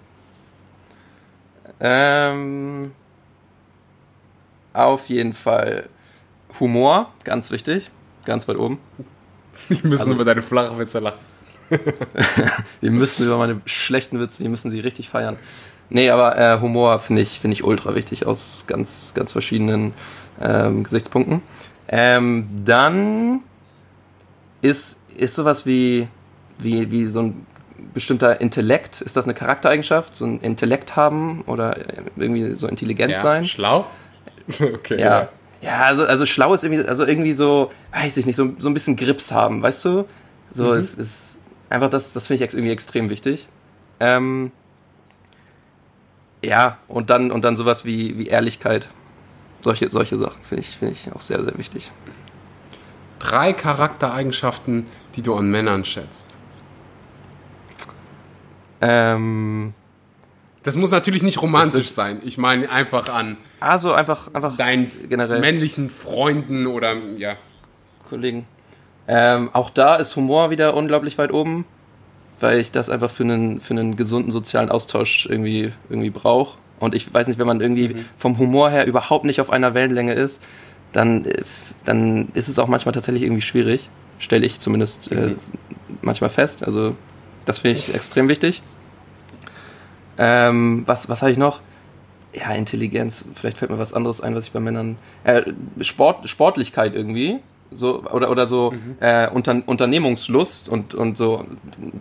Ähm. 1.79 2.91
auf 4.73 5.09
jeden 5.09 5.33
Fall 5.33 5.89
Humor, 6.59 7.11
ganz 7.23 7.49
wichtig, 7.49 7.89
ganz 8.25 8.47
weit 8.47 8.57
oben. 8.57 8.79
Die 9.69 9.87
müssen 9.87 10.03
also, 10.03 10.13
über 10.13 10.25
deine 10.25 10.41
flache 10.41 10.77
Witze 10.77 10.99
lachen. 10.99 11.19
die 12.81 12.89
müssen 12.89 13.25
über 13.25 13.37
meine 13.37 13.61
schlechten 13.65 14.19
Witze, 14.19 14.43
die 14.43 14.49
müssen 14.49 14.71
sie 14.71 14.79
richtig 14.79 15.09
feiern. 15.09 15.37
Nee, 15.89 16.09
aber 16.09 16.37
äh, 16.37 16.59
Humor 16.59 16.99
finde 16.99 17.21
ich, 17.21 17.39
find 17.39 17.53
ich 17.53 17.63
ultra 17.63 17.95
wichtig 17.95 18.25
aus 18.25 18.65
ganz, 18.67 19.13
ganz 19.13 19.33
verschiedenen 19.33 19.93
ähm, 20.41 20.83
Gesichtspunkten. 20.83 21.41
Ähm, 21.87 22.47
dann 22.63 23.41
ist, 24.61 24.99
ist 25.17 25.35
sowas 25.35 25.65
wie, 25.65 26.07
wie, 26.59 26.91
wie 26.91 27.05
so 27.05 27.19
ein 27.21 27.45
bestimmter 27.93 28.39
Intellekt, 28.39 29.01
ist 29.01 29.17
das 29.17 29.25
eine 29.25 29.33
Charaktereigenschaft? 29.33 30.15
So 30.15 30.25
ein 30.25 30.39
Intellekt 30.39 30.95
haben 30.95 31.41
oder 31.45 31.77
irgendwie 32.15 32.55
so 32.55 32.67
intelligent 32.67 33.11
ja, 33.11 33.19
sein? 33.19 33.45
Schlau? 33.45 33.85
okay. 34.59 34.99
Ja. 34.99 35.21
Ja, 35.21 35.29
also, 35.61 36.05
also 36.05 36.25
schlau 36.25 36.53
ist 36.53 36.63
irgendwie, 36.63 36.83
also 36.83 37.05
irgendwie 37.05 37.33
so, 37.33 37.71
weiß 37.93 38.17
ich 38.17 38.25
nicht, 38.25 38.35
so, 38.35 38.53
so 38.57 38.69
ein 38.69 38.73
bisschen 38.73 38.95
Grips 38.95 39.31
haben, 39.31 39.61
weißt 39.61 39.85
du? 39.85 40.05
So, 40.51 40.65
mhm. 40.65 40.73
es 40.73 40.95
ist 40.95 41.39
einfach 41.69 41.89
das, 41.89 42.13
das 42.13 42.27
finde 42.27 42.43
ich 42.43 42.53
irgendwie 42.53 42.71
extrem 42.71 43.09
wichtig. 43.09 43.47
Ähm, 43.99 44.51
ja, 46.43 46.79
und 46.87 47.09
dann, 47.11 47.31
und 47.31 47.45
dann 47.45 47.55
sowas 47.55 47.85
wie, 47.85 48.17
wie 48.17 48.27
Ehrlichkeit. 48.27 48.89
Solche, 49.61 49.91
solche 49.91 50.17
Sachen 50.17 50.41
finde 50.41 50.63
ich, 50.63 50.77
find 50.77 50.93
ich 50.93 51.13
auch 51.13 51.21
sehr, 51.21 51.43
sehr 51.43 51.55
wichtig. 51.59 51.91
Drei 53.19 53.53
Charaktereigenschaften, 53.53 54.87
die 55.15 55.21
du 55.21 55.35
an 55.35 55.51
Männern 55.51 55.85
schätzt. 55.85 56.39
Ähm, 58.81 59.75
das 60.63 60.75
muss 60.75 60.91
natürlich 60.91 61.23
nicht 61.23 61.41
romantisch 61.41 61.91
sein. 61.91 62.19
Ich 62.23 62.37
meine 62.37 62.69
einfach 62.69 63.09
an. 63.09 63.37
Also 63.59 63.93
einfach, 63.93 64.33
einfach 64.33 64.57
deinen 64.57 64.91
generell. 65.09 65.39
männlichen 65.39 65.89
Freunden 65.89 66.67
oder 66.67 66.95
ja. 67.17 67.35
Kollegen. 68.07 68.45
Ähm, 69.07 69.49
auch 69.53 69.71
da 69.71 69.95
ist 69.95 70.15
Humor 70.15 70.51
wieder 70.51 70.75
unglaublich 70.75 71.17
weit 71.17 71.31
oben, 71.33 71.65
weil 72.39 72.59
ich 72.59 72.71
das 72.71 72.89
einfach 72.89 73.09
für 73.09 73.23
einen, 73.23 73.59
für 73.59 73.71
einen 73.71 73.95
gesunden 73.95 74.31
sozialen 74.31 74.69
Austausch 74.69 75.25
irgendwie, 75.29 75.73
irgendwie 75.89 76.11
brauche. 76.11 76.57
Und 76.79 76.95
ich 76.95 77.11
weiß 77.11 77.27
nicht, 77.27 77.39
wenn 77.39 77.47
man 77.47 77.61
irgendwie 77.61 77.89
mhm. 77.89 78.05
vom 78.17 78.37
Humor 78.37 78.69
her 78.69 78.85
überhaupt 78.85 79.25
nicht 79.25 79.41
auf 79.41 79.49
einer 79.49 79.73
Wellenlänge 79.73 80.13
ist, 80.13 80.43
dann, 80.91 81.25
äh, 81.25 81.43
dann 81.85 82.29
ist 82.33 82.49
es 82.49 82.59
auch 82.59 82.67
manchmal 82.67 82.93
tatsächlich 82.93 83.23
irgendwie 83.23 83.41
schwierig. 83.41 83.89
Stelle 84.19 84.45
ich 84.45 84.59
zumindest 84.59 85.11
äh, 85.11 85.15
mhm. 85.15 85.39
manchmal 86.01 86.29
fest. 86.29 86.63
Also 86.63 86.95
das 87.45 87.59
finde 87.59 87.79
ich 87.79 87.93
extrem 87.93 88.27
wichtig. 88.27 88.61
Ähm, 90.17 90.83
was 90.85 91.09
was 91.09 91.21
habe 91.21 91.31
ich 91.31 91.37
noch? 91.37 91.61
Ja, 92.33 92.51
Intelligenz. 92.51 93.25
Vielleicht 93.33 93.57
fällt 93.57 93.71
mir 93.71 93.79
was 93.79 93.93
anderes 93.93 94.21
ein, 94.21 94.35
was 94.35 94.47
ich 94.47 94.51
bei 94.51 94.59
Männern. 94.59 94.97
Äh, 95.23 95.43
Sport, 95.81 96.29
Sportlichkeit 96.29 96.95
irgendwie. 96.95 97.39
So, 97.73 98.03
oder, 98.03 98.29
oder 98.29 98.47
so 98.47 98.71
mhm. 98.71 98.97
äh, 98.99 99.29
Unter, 99.29 99.61
Unternehmungslust 99.65 100.67
und, 100.67 100.93
und 100.93 101.17
so 101.17 101.45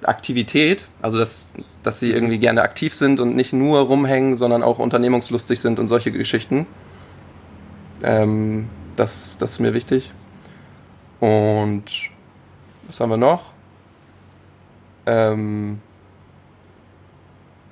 Aktivität. 0.02 0.86
Also, 1.00 1.18
dass, 1.18 1.52
dass 1.82 2.00
sie 2.00 2.08
mhm. 2.08 2.14
irgendwie 2.14 2.38
gerne 2.38 2.62
aktiv 2.62 2.94
sind 2.94 3.20
und 3.20 3.34
nicht 3.34 3.52
nur 3.52 3.80
rumhängen, 3.80 4.36
sondern 4.36 4.62
auch 4.62 4.78
unternehmungslustig 4.78 5.60
sind 5.60 5.78
und 5.78 5.88
solche 5.88 6.12
Geschichten. 6.12 6.66
Ähm, 8.02 8.68
das, 8.96 9.38
das 9.38 9.52
ist 9.52 9.58
mir 9.60 9.74
wichtig. 9.74 10.12
Und 11.20 11.84
was 12.86 13.00
haben 13.00 13.10
wir 13.10 13.16
noch? 13.16 13.52
Ähm, 15.06 15.80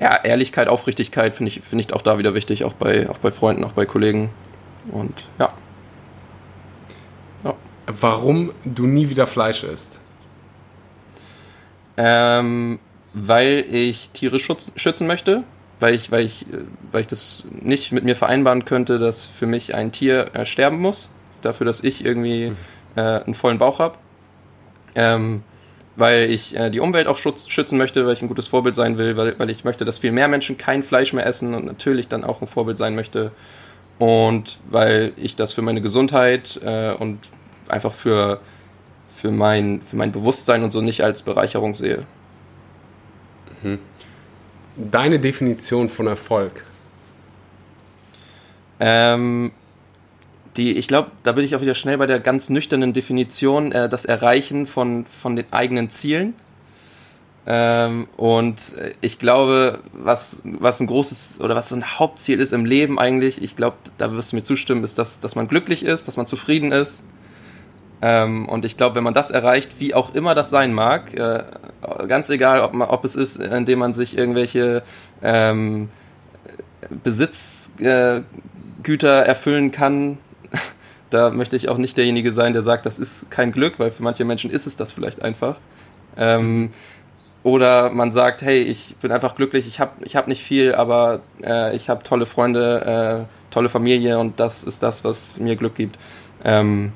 ja, 0.01 0.17
Ehrlichkeit, 0.23 0.69
Aufrichtigkeit 0.69 1.35
finde 1.35 1.51
ich, 1.51 1.61
find 1.61 1.81
ich 1.81 1.93
auch 1.93 2.03
da 2.03 2.19
wieder 2.19 2.35
wichtig, 2.35 2.65
auch 2.65 2.73
bei, 2.73 3.09
auch 3.11 3.19
bei 3.19 3.31
Freunden, 3.31 3.65
auch 3.65 3.73
bei 3.73 3.85
Kollegen. 3.85 4.31
Und 4.93 5.25
ja. 5.39 5.53
ja. 7.45 7.55
Warum 7.87 8.53
du 8.65 8.87
nie 8.87 9.11
wieder 9.11 9.27
Fleisch 9.27 9.65
isst? 9.65 10.01
Ähm, 11.97 12.79
weil 13.13 13.65
ich 13.71 14.11
Tiere 14.11 14.39
schutz, 14.39 14.71
schützen 14.77 15.09
möchte, 15.09 15.43
weil 15.81 15.95
ich, 15.95 16.13
weil, 16.13 16.25
ich, 16.25 16.47
weil 16.93 17.01
ich 17.01 17.07
das 17.09 17.47
nicht 17.51 17.91
mit 17.91 18.05
mir 18.05 18.15
vereinbaren 18.15 18.65
könnte, 18.65 19.01
dass 19.01 19.27
für 19.27 19.47
mich 19.47 19.75
ein 19.75 19.91
Tier 19.91 20.35
äh, 20.35 20.47
sterben 20.47 20.79
muss, 20.79 21.11
dafür, 21.41 21.67
dass 21.67 21.83
ich 21.83 22.05
irgendwie 22.05 22.51
mhm. 22.51 22.57
äh, 22.95 23.01
einen 23.01 23.35
vollen 23.35 23.59
Bauch 23.59 23.81
habe. 23.81 23.97
Ähm, 24.95 25.43
weil 25.99 26.31
ich 26.31 26.57
äh, 26.57 26.71
die 26.71 26.79
Umwelt 26.79 27.09
auch 27.09 27.17
schutz, 27.17 27.49
schützen 27.49 27.77
möchte, 27.77 28.07
weil 28.07 28.13
ich 28.13 28.23
ein 28.23 28.29
gutes 28.29 28.47
Vorbild 28.47 28.77
sein 28.77 28.99
will, 28.99 29.17
weil, 29.17 29.37
weil 29.39 29.51
ich 29.51 29.65
möchte, 29.65 29.85
dass 29.85 29.99
viel 29.99 30.13
mehr 30.13 30.29
Menschen 30.29 30.57
kein 30.57 30.85
Fleisch 30.85 31.13
mehr 31.13 31.27
essen 31.27 31.55
und 31.55 31.67
natürlich 31.67 32.07
dann 32.07 32.23
auch 32.23 32.41
ein 32.41 32.47
Vorbild 32.47 32.79
sein 32.79 32.95
möchte. 32.95 33.33
Und 33.99 34.61
weil 34.71 35.13
ich 35.17 35.35
das 35.35 35.53
für 35.53 35.63
meine 35.63 35.83
Gesundheit 35.83 36.61
äh, 36.65 36.93
und 36.93 37.19
einfach 37.67 37.93
für, 37.93 38.41
für, 39.17 39.33
mein, 39.33 39.83
für 39.83 39.97
mein 39.97 40.13
Bewusstsein 40.13 40.63
und 40.63 40.71
so 40.71 40.81
nicht 40.81 41.03
als 41.03 41.23
Bereicherung 41.23 41.75
sehe. 41.75 42.07
Mhm. 43.65 43.81
Deine 44.77 45.19
Definition 45.19 45.89
von 45.89 46.07
Erfolg? 46.07 46.65
Ähm, 48.79 49.51
die, 50.59 50.77
ich 50.77 50.89
glaube, 50.89 51.11
da 51.23 51.33
bin 51.33 51.45
ich 51.45 51.57
auch 51.57 51.61
wieder 51.61 51.75
schnell 51.75 51.97
bei 51.97 52.07
der 52.07 52.21
ganz 52.21 52.51
nüchternen 52.51 52.93
Definition, 52.93 53.73
äh, 53.73 53.89
das 53.89 54.05
Erreichen 54.05 54.67
von, 54.67 55.07
von 55.07 55.37
den 55.37 55.47
eigenen 55.53 55.89
Zielen. 55.89 56.35
Ähm, 57.47 58.09
und 58.19 58.75
ich 59.01 59.19
glaube, 59.19 59.79
was, 59.93 60.43
was 60.45 60.81
ein 60.81 60.87
großes 60.87 61.41
oder 61.41 61.55
was 61.55 61.71
so 61.71 61.77
ein 61.77 61.99
Hauptziel 61.99 62.41
ist 62.41 62.53
im 62.53 62.67
Leben 62.67 62.99
eigentlich, 62.99 63.43
ich 63.43 63.57
glaube, 63.57 63.79
da 63.97 64.13
wirst 64.13 64.33
du 64.33 64.37
mir 64.37 64.43
zustimmen, 64.43 64.85
ist, 64.85 64.99
dass, 64.99 65.21
dass 65.21 65.35
man 65.35 65.49
glücklich 65.49 65.83
ist, 65.83 66.09
dass 66.09 66.19
man 66.19 66.27
zufrieden 66.27 66.73
ist. 66.73 67.05
Ähm, 68.03 68.47
und 68.49 68.65
ich 68.67 68.77
glaube, 68.77 68.97
wenn 68.97 69.05
man 69.05 69.15
das 69.15 69.31
erreicht, 69.31 69.77
wie 69.79 69.95
auch 69.95 70.15
immer 70.15 70.35
das 70.35 70.51
sein 70.51 70.75
mag, 70.75 71.15
äh, 71.15 71.45
ganz 72.07 72.29
egal, 72.29 72.61
ob, 72.61 72.75
man, 72.75 72.89
ob 72.89 73.05
es 73.05 73.17
ist, 73.17 73.37
indem 73.37 73.79
man 73.79 73.95
sich 73.95 74.19
irgendwelche 74.19 74.83
ähm, 75.23 75.89
Besitzgüter 77.03 78.25
äh, 78.85 79.27
erfüllen 79.27 79.73
kann, 79.73 80.19
da 81.11 81.31
möchte 81.31 81.57
ich 81.57 81.69
auch 81.69 81.79
nicht 81.79 81.97
derjenige 81.97 82.33
sein, 82.33 82.53
der 82.53 82.63
sagt, 82.63 82.87
das 82.87 82.99
ist 82.99 83.31
kein 83.31 83.53
Glück, 83.53 83.79
weil 83.79 83.91
für 83.91 84.03
manche 84.03 84.25
Menschen 84.25 84.51
ist 84.51 84.67
es 84.67 84.77
das 84.77 84.93
vielleicht 84.93 85.23
einfach. 85.23 85.57
Ähm, 86.17 86.71
oder 87.43 87.91
man 87.91 88.13
sagt, 88.13 88.43
hey, 88.43 88.63
ich 88.63 88.97
bin 89.01 89.13
einfach 89.13 89.37
glücklich, 89.37 89.67
ich 89.69 89.81
habe 89.81 89.93
ich 90.05 90.17
hab 90.17 90.29
nicht 90.29 90.43
viel, 90.43 90.75
aber 90.75 91.21
äh, 91.43 91.75
ich 91.75 91.89
habe 91.89 92.03
tolle 92.03 92.27
Freunde, 92.27 93.27
äh, 93.27 93.53
tolle 93.53 93.69
Familie 93.69 94.19
und 94.19 94.41
das 94.41 94.65
ist 94.65 94.83
das, 94.83 95.05
was 95.05 95.39
mir 95.39 95.57
Glück 95.57 95.75
gibt. 95.75 95.99
Ähm, 96.45 96.93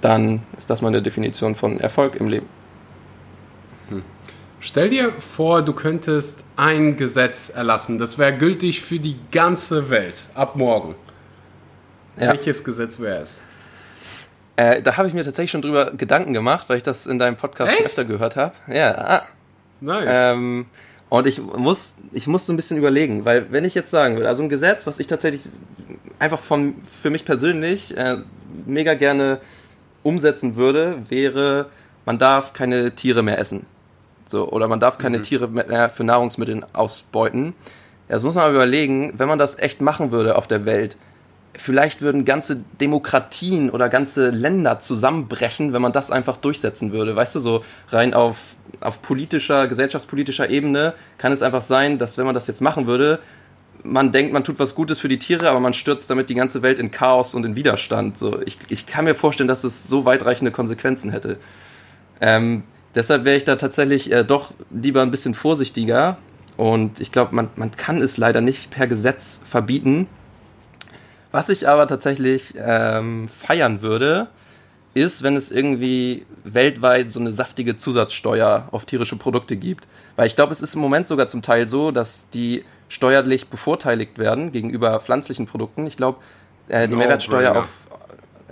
dann 0.00 0.42
ist 0.56 0.70
das 0.70 0.82
meine 0.82 1.02
Definition 1.02 1.54
von 1.54 1.80
Erfolg 1.80 2.14
im 2.16 2.28
Leben. 2.28 2.46
Hm. 3.88 4.02
Stell 4.60 4.90
dir 4.90 5.12
vor, 5.18 5.62
du 5.62 5.72
könntest 5.72 6.44
ein 6.56 6.96
Gesetz 6.96 7.50
erlassen, 7.50 7.98
das 7.98 8.18
wäre 8.18 8.36
gültig 8.36 8.82
für 8.82 9.00
die 9.00 9.16
ganze 9.32 9.90
Welt 9.90 10.28
ab 10.34 10.54
morgen. 10.54 10.94
Ja. 12.16 12.28
Welches 12.28 12.62
Gesetz 12.62 13.00
wäre 13.00 13.22
es? 13.22 13.42
Äh, 14.58 14.82
da 14.82 14.96
habe 14.96 15.06
ich 15.06 15.14
mir 15.14 15.22
tatsächlich 15.22 15.52
schon 15.52 15.62
drüber 15.62 15.92
Gedanken 15.92 16.32
gemacht, 16.32 16.68
weil 16.68 16.78
ich 16.78 16.82
das 16.82 17.06
in 17.06 17.20
deinem 17.20 17.36
Podcast 17.36 17.72
Echt? 17.72 17.86
öfter 17.86 18.04
gehört 18.04 18.34
habe. 18.34 18.54
Ja. 18.66 18.92
Ah. 18.98 19.22
Nice. 19.80 20.08
Ähm, 20.10 20.66
und 21.08 21.28
ich 21.28 21.40
muss, 21.40 21.94
ich 22.10 22.26
muss 22.26 22.44
so 22.44 22.52
ein 22.52 22.56
bisschen 22.56 22.76
überlegen, 22.76 23.24
weil 23.24 23.52
wenn 23.52 23.64
ich 23.64 23.76
jetzt 23.76 23.92
sagen 23.92 24.16
würde, 24.16 24.28
also 24.28 24.42
ein 24.42 24.48
Gesetz, 24.48 24.84
was 24.88 24.98
ich 24.98 25.06
tatsächlich 25.06 25.42
einfach 26.18 26.40
von, 26.40 26.74
für 27.00 27.08
mich 27.08 27.24
persönlich 27.24 27.96
äh, 27.96 28.16
mega 28.66 28.94
gerne 28.94 29.38
umsetzen 30.02 30.56
würde, 30.56 30.96
wäre, 31.08 31.66
man 32.04 32.18
darf 32.18 32.52
keine 32.52 32.96
Tiere 32.96 33.22
mehr 33.22 33.38
essen. 33.38 33.64
So, 34.26 34.50
oder 34.50 34.66
man 34.66 34.80
darf 34.80 34.98
keine 34.98 35.18
mhm. 35.18 35.22
Tiere 35.22 35.46
mehr 35.46 35.88
für 35.88 36.02
Nahrungsmittel 36.02 36.66
ausbeuten. 36.72 37.54
Das 38.08 38.24
muss 38.24 38.34
man 38.34 38.42
aber 38.42 38.54
überlegen, 38.54 39.12
wenn 39.18 39.28
man 39.28 39.38
das 39.38 39.56
echt 39.56 39.80
machen 39.80 40.10
würde 40.10 40.34
auf 40.34 40.48
der 40.48 40.66
Welt, 40.66 40.96
vielleicht 41.58 42.02
würden 42.02 42.24
ganze 42.24 42.62
Demokratien 42.80 43.70
oder 43.70 43.88
ganze 43.88 44.30
Länder 44.30 44.78
zusammenbrechen, 44.78 45.72
wenn 45.72 45.82
man 45.82 45.92
das 45.92 46.10
einfach 46.10 46.36
durchsetzen 46.36 46.92
würde. 46.92 47.16
Weißt 47.16 47.34
du, 47.34 47.40
so 47.40 47.64
rein 47.90 48.14
auf, 48.14 48.56
auf 48.80 49.02
politischer, 49.02 49.66
gesellschaftspolitischer 49.66 50.48
Ebene 50.48 50.94
kann 51.18 51.32
es 51.32 51.42
einfach 51.42 51.62
sein, 51.62 51.98
dass 51.98 52.16
wenn 52.16 52.26
man 52.26 52.34
das 52.34 52.46
jetzt 52.46 52.60
machen 52.60 52.86
würde, 52.86 53.18
man 53.82 54.12
denkt, 54.12 54.32
man 54.32 54.44
tut 54.44 54.58
was 54.58 54.74
Gutes 54.74 55.00
für 55.00 55.08
die 55.08 55.18
Tiere, 55.18 55.50
aber 55.50 55.60
man 55.60 55.74
stürzt 55.74 56.10
damit 56.10 56.30
die 56.30 56.34
ganze 56.34 56.62
Welt 56.62 56.78
in 56.78 56.90
Chaos 56.90 57.34
und 57.34 57.44
in 57.44 57.56
Widerstand. 57.56 58.18
So, 58.18 58.40
ich, 58.42 58.58
ich 58.68 58.86
kann 58.86 59.04
mir 59.04 59.14
vorstellen, 59.14 59.48
dass 59.48 59.64
es 59.64 59.88
so 59.88 60.04
weitreichende 60.04 60.50
Konsequenzen 60.50 61.10
hätte. 61.10 61.38
Ähm, 62.20 62.64
deshalb 62.94 63.24
wäre 63.24 63.36
ich 63.36 63.44
da 63.44 63.56
tatsächlich 63.56 64.12
äh, 64.12 64.24
doch 64.24 64.52
lieber 64.70 65.02
ein 65.02 65.10
bisschen 65.10 65.34
vorsichtiger. 65.34 66.18
Und 66.56 67.00
ich 67.00 67.12
glaube, 67.12 67.34
man, 67.34 67.48
man 67.54 67.70
kann 67.72 68.00
es 68.00 68.16
leider 68.16 68.40
nicht 68.40 68.70
per 68.70 68.88
Gesetz 68.88 69.42
verbieten 69.48 70.08
was 71.32 71.48
ich 71.48 71.68
aber 71.68 71.86
tatsächlich 71.86 72.54
ähm, 72.58 73.28
feiern 73.28 73.82
würde, 73.82 74.28
ist, 74.94 75.22
wenn 75.22 75.36
es 75.36 75.50
irgendwie 75.50 76.26
weltweit 76.44 77.12
so 77.12 77.20
eine 77.20 77.32
saftige 77.32 77.76
Zusatzsteuer 77.76 78.68
auf 78.72 78.84
tierische 78.84 79.16
Produkte 79.16 79.56
gibt. 79.56 79.86
Weil 80.16 80.26
ich 80.26 80.36
glaube, 80.36 80.52
es 80.52 80.62
ist 80.62 80.74
im 80.74 80.80
Moment 80.80 81.06
sogar 81.08 81.28
zum 81.28 81.42
Teil 81.42 81.68
so, 81.68 81.90
dass 81.90 82.30
die 82.30 82.64
steuerlich 82.88 83.48
bevorteiligt 83.48 84.18
werden 84.18 84.50
gegenüber 84.50 84.98
pflanzlichen 85.00 85.46
Produkten. 85.46 85.86
Ich 85.86 85.96
glaube, 85.96 86.18
Äh, 86.68 86.88
die 86.88 86.94
no 86.94 86.98
Mehrwertsteuer 86.98 87.50
brainer. 87.52 87.60
auf 87.60 87.68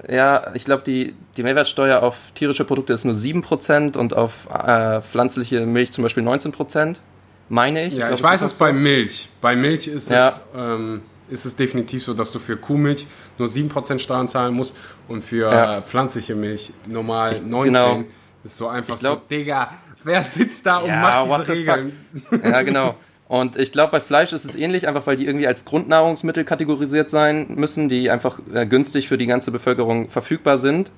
ja, 0.08 0.52
ich 0.54 0.64
glaube, 0.64 0.82
die, 0.86 1.14
die 1.36 1.42
Mehrwertsteuer 1.42 2.02
auf 2.02 2.16
tierische 2.34 2.64
Produkte 2.64 2.92
ist 2.92 3.04
nur 3.04 3.14
7% 3.14 3.96
und 3.96 4.14
auf 4.14 4.46
äh, 4.52 5.00
pflanzliche 5.00 5.64
Milch 5.66 5.90
zum 5.90 6.02
Beispiel 6.02 6.22
19%, 6.22 6.96
meine 7.48 7.86
ich. 7.86 7.94
Ja, 7.94 8.08
ich, 8.10 8.16
ich 8.16 8.22
weiß 8.22 8.42
es 8.42 8.58
so. 8.58 8.64
bei 8.64 8.72
Milch. 8.72 9.28
Bei 9.40 9.56
Milch 9.56 9.88
ist 9.88 10.10
ja. 10.10 10.28
es 10.28 10.42
ähm, 10.56 11.02
ist 11.28 11.44
es 11.44 11.56
definitiv 11.56 12.02
so, 12.02 12.14
dass 12.14 12.32
du 12.32 12.38
für 12.38 12.56
Kuhmilch 12.56 13.06
nur 13.38 13.48
7% 13.48 13.98
Steuern 13.98 14.28
zahlen 14.28 14.54
musst 14.54 14.76
und 15.08 15.22
für 15.22 15.50
ja. 15.50 15.82
pflanzliche 15.82 16.34
Milch 16.34 16.72
normal 16.86 17.36
19%. 17.36 17.64
Genau. 17.64 18.04
Das 18.42 18.52
ist 18.52 18.58
so 18.58 18.68
einfach 18.68 18.98
glaub, 18.98 19.22
so, 19.22 19.24
Digga, 19.28 19.72
wer 20.04 20.22
sitzt 20.22 20.64
da 20.66 20.78
und 20.78 20.88
ja, 20.88 21.24
macht 21.26 21.42
diese 21.42 21.52
Regeln? 21.52 21.92
Ja, 22.42 22.62
genau. 22.62 22.94
Und 23.28 23.56
ich 23.58 23.72
glaube, 23.72 23.90
bei 23.90 24.00
Fleisch 24.00 24.32
ist 24.32 24.44
es 24.44 24.54
ähnlich, 24.54 24.86
einfach 24.86 25.06
weil 25.06 25.16
die 25.16 25.26
irgendwie 25.26 25.48
als 25.48 25.64
Grundnahrungsmittel 25.64 26.44
kategorisiert 26.44 27.10
sein 27.10 27.46
müssen, 27.56 27.88
die 27.88 28.08
einfach 28.08 28.38
äh, 28.54 28.66
günstig 28.66 29.08
für 29.08 29.18
die 29.18 29.26
ganze 29.26 29.50
Bevölkerung 29.50 30.08
verfügbar 30.08 30.58
sind. 30.58 30.92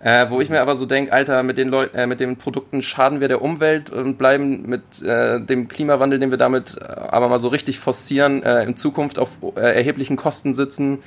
Äh, 0.00 0.30
wo 0.30 0.40
ich 0.40 0.48
mir 0.48 0.60
aber 0.60 0.76
so 0.76 0.86
denke, 0.86 1.12
Alter, 1.12 1.42
mit 1.42 1.58
den 1.58 1.68
Leuten, 1.68 1.96
äh, 1.96 2.06
mit 2.06 2.20
den 2.20 2.36
Produkten 2.36 2.82
schaden 2.82 3.20
wir 3.20 3.26
der 3.26 3.42
Umwelt 3.42 3.90
und 3.90 4.16
bleiben 4.16 4.62
mit 4.68 5.02
äh, 5.02 5.40
dem 5.40 5.66
Klimawandel, 5.66 6.20
den 6.20 6.30
wir 6.30 6.38
damit 6.38 6.76
äh, 6.80 6.84
aber 6.84 7.28
mal 7.28 7.40
so 7.40 7.48
richtig 7.48 7.80
forcieren, 7.80 8.44
äh, 8.44 8.62
in 8.62 8.76
Zukunft 8.76 9.18
auf 9.18 9.30
äh, 9.56 9.60
erheblichen 9.60 10.16
Kosten 10.16 10.54
sitzen. 10.54 10.98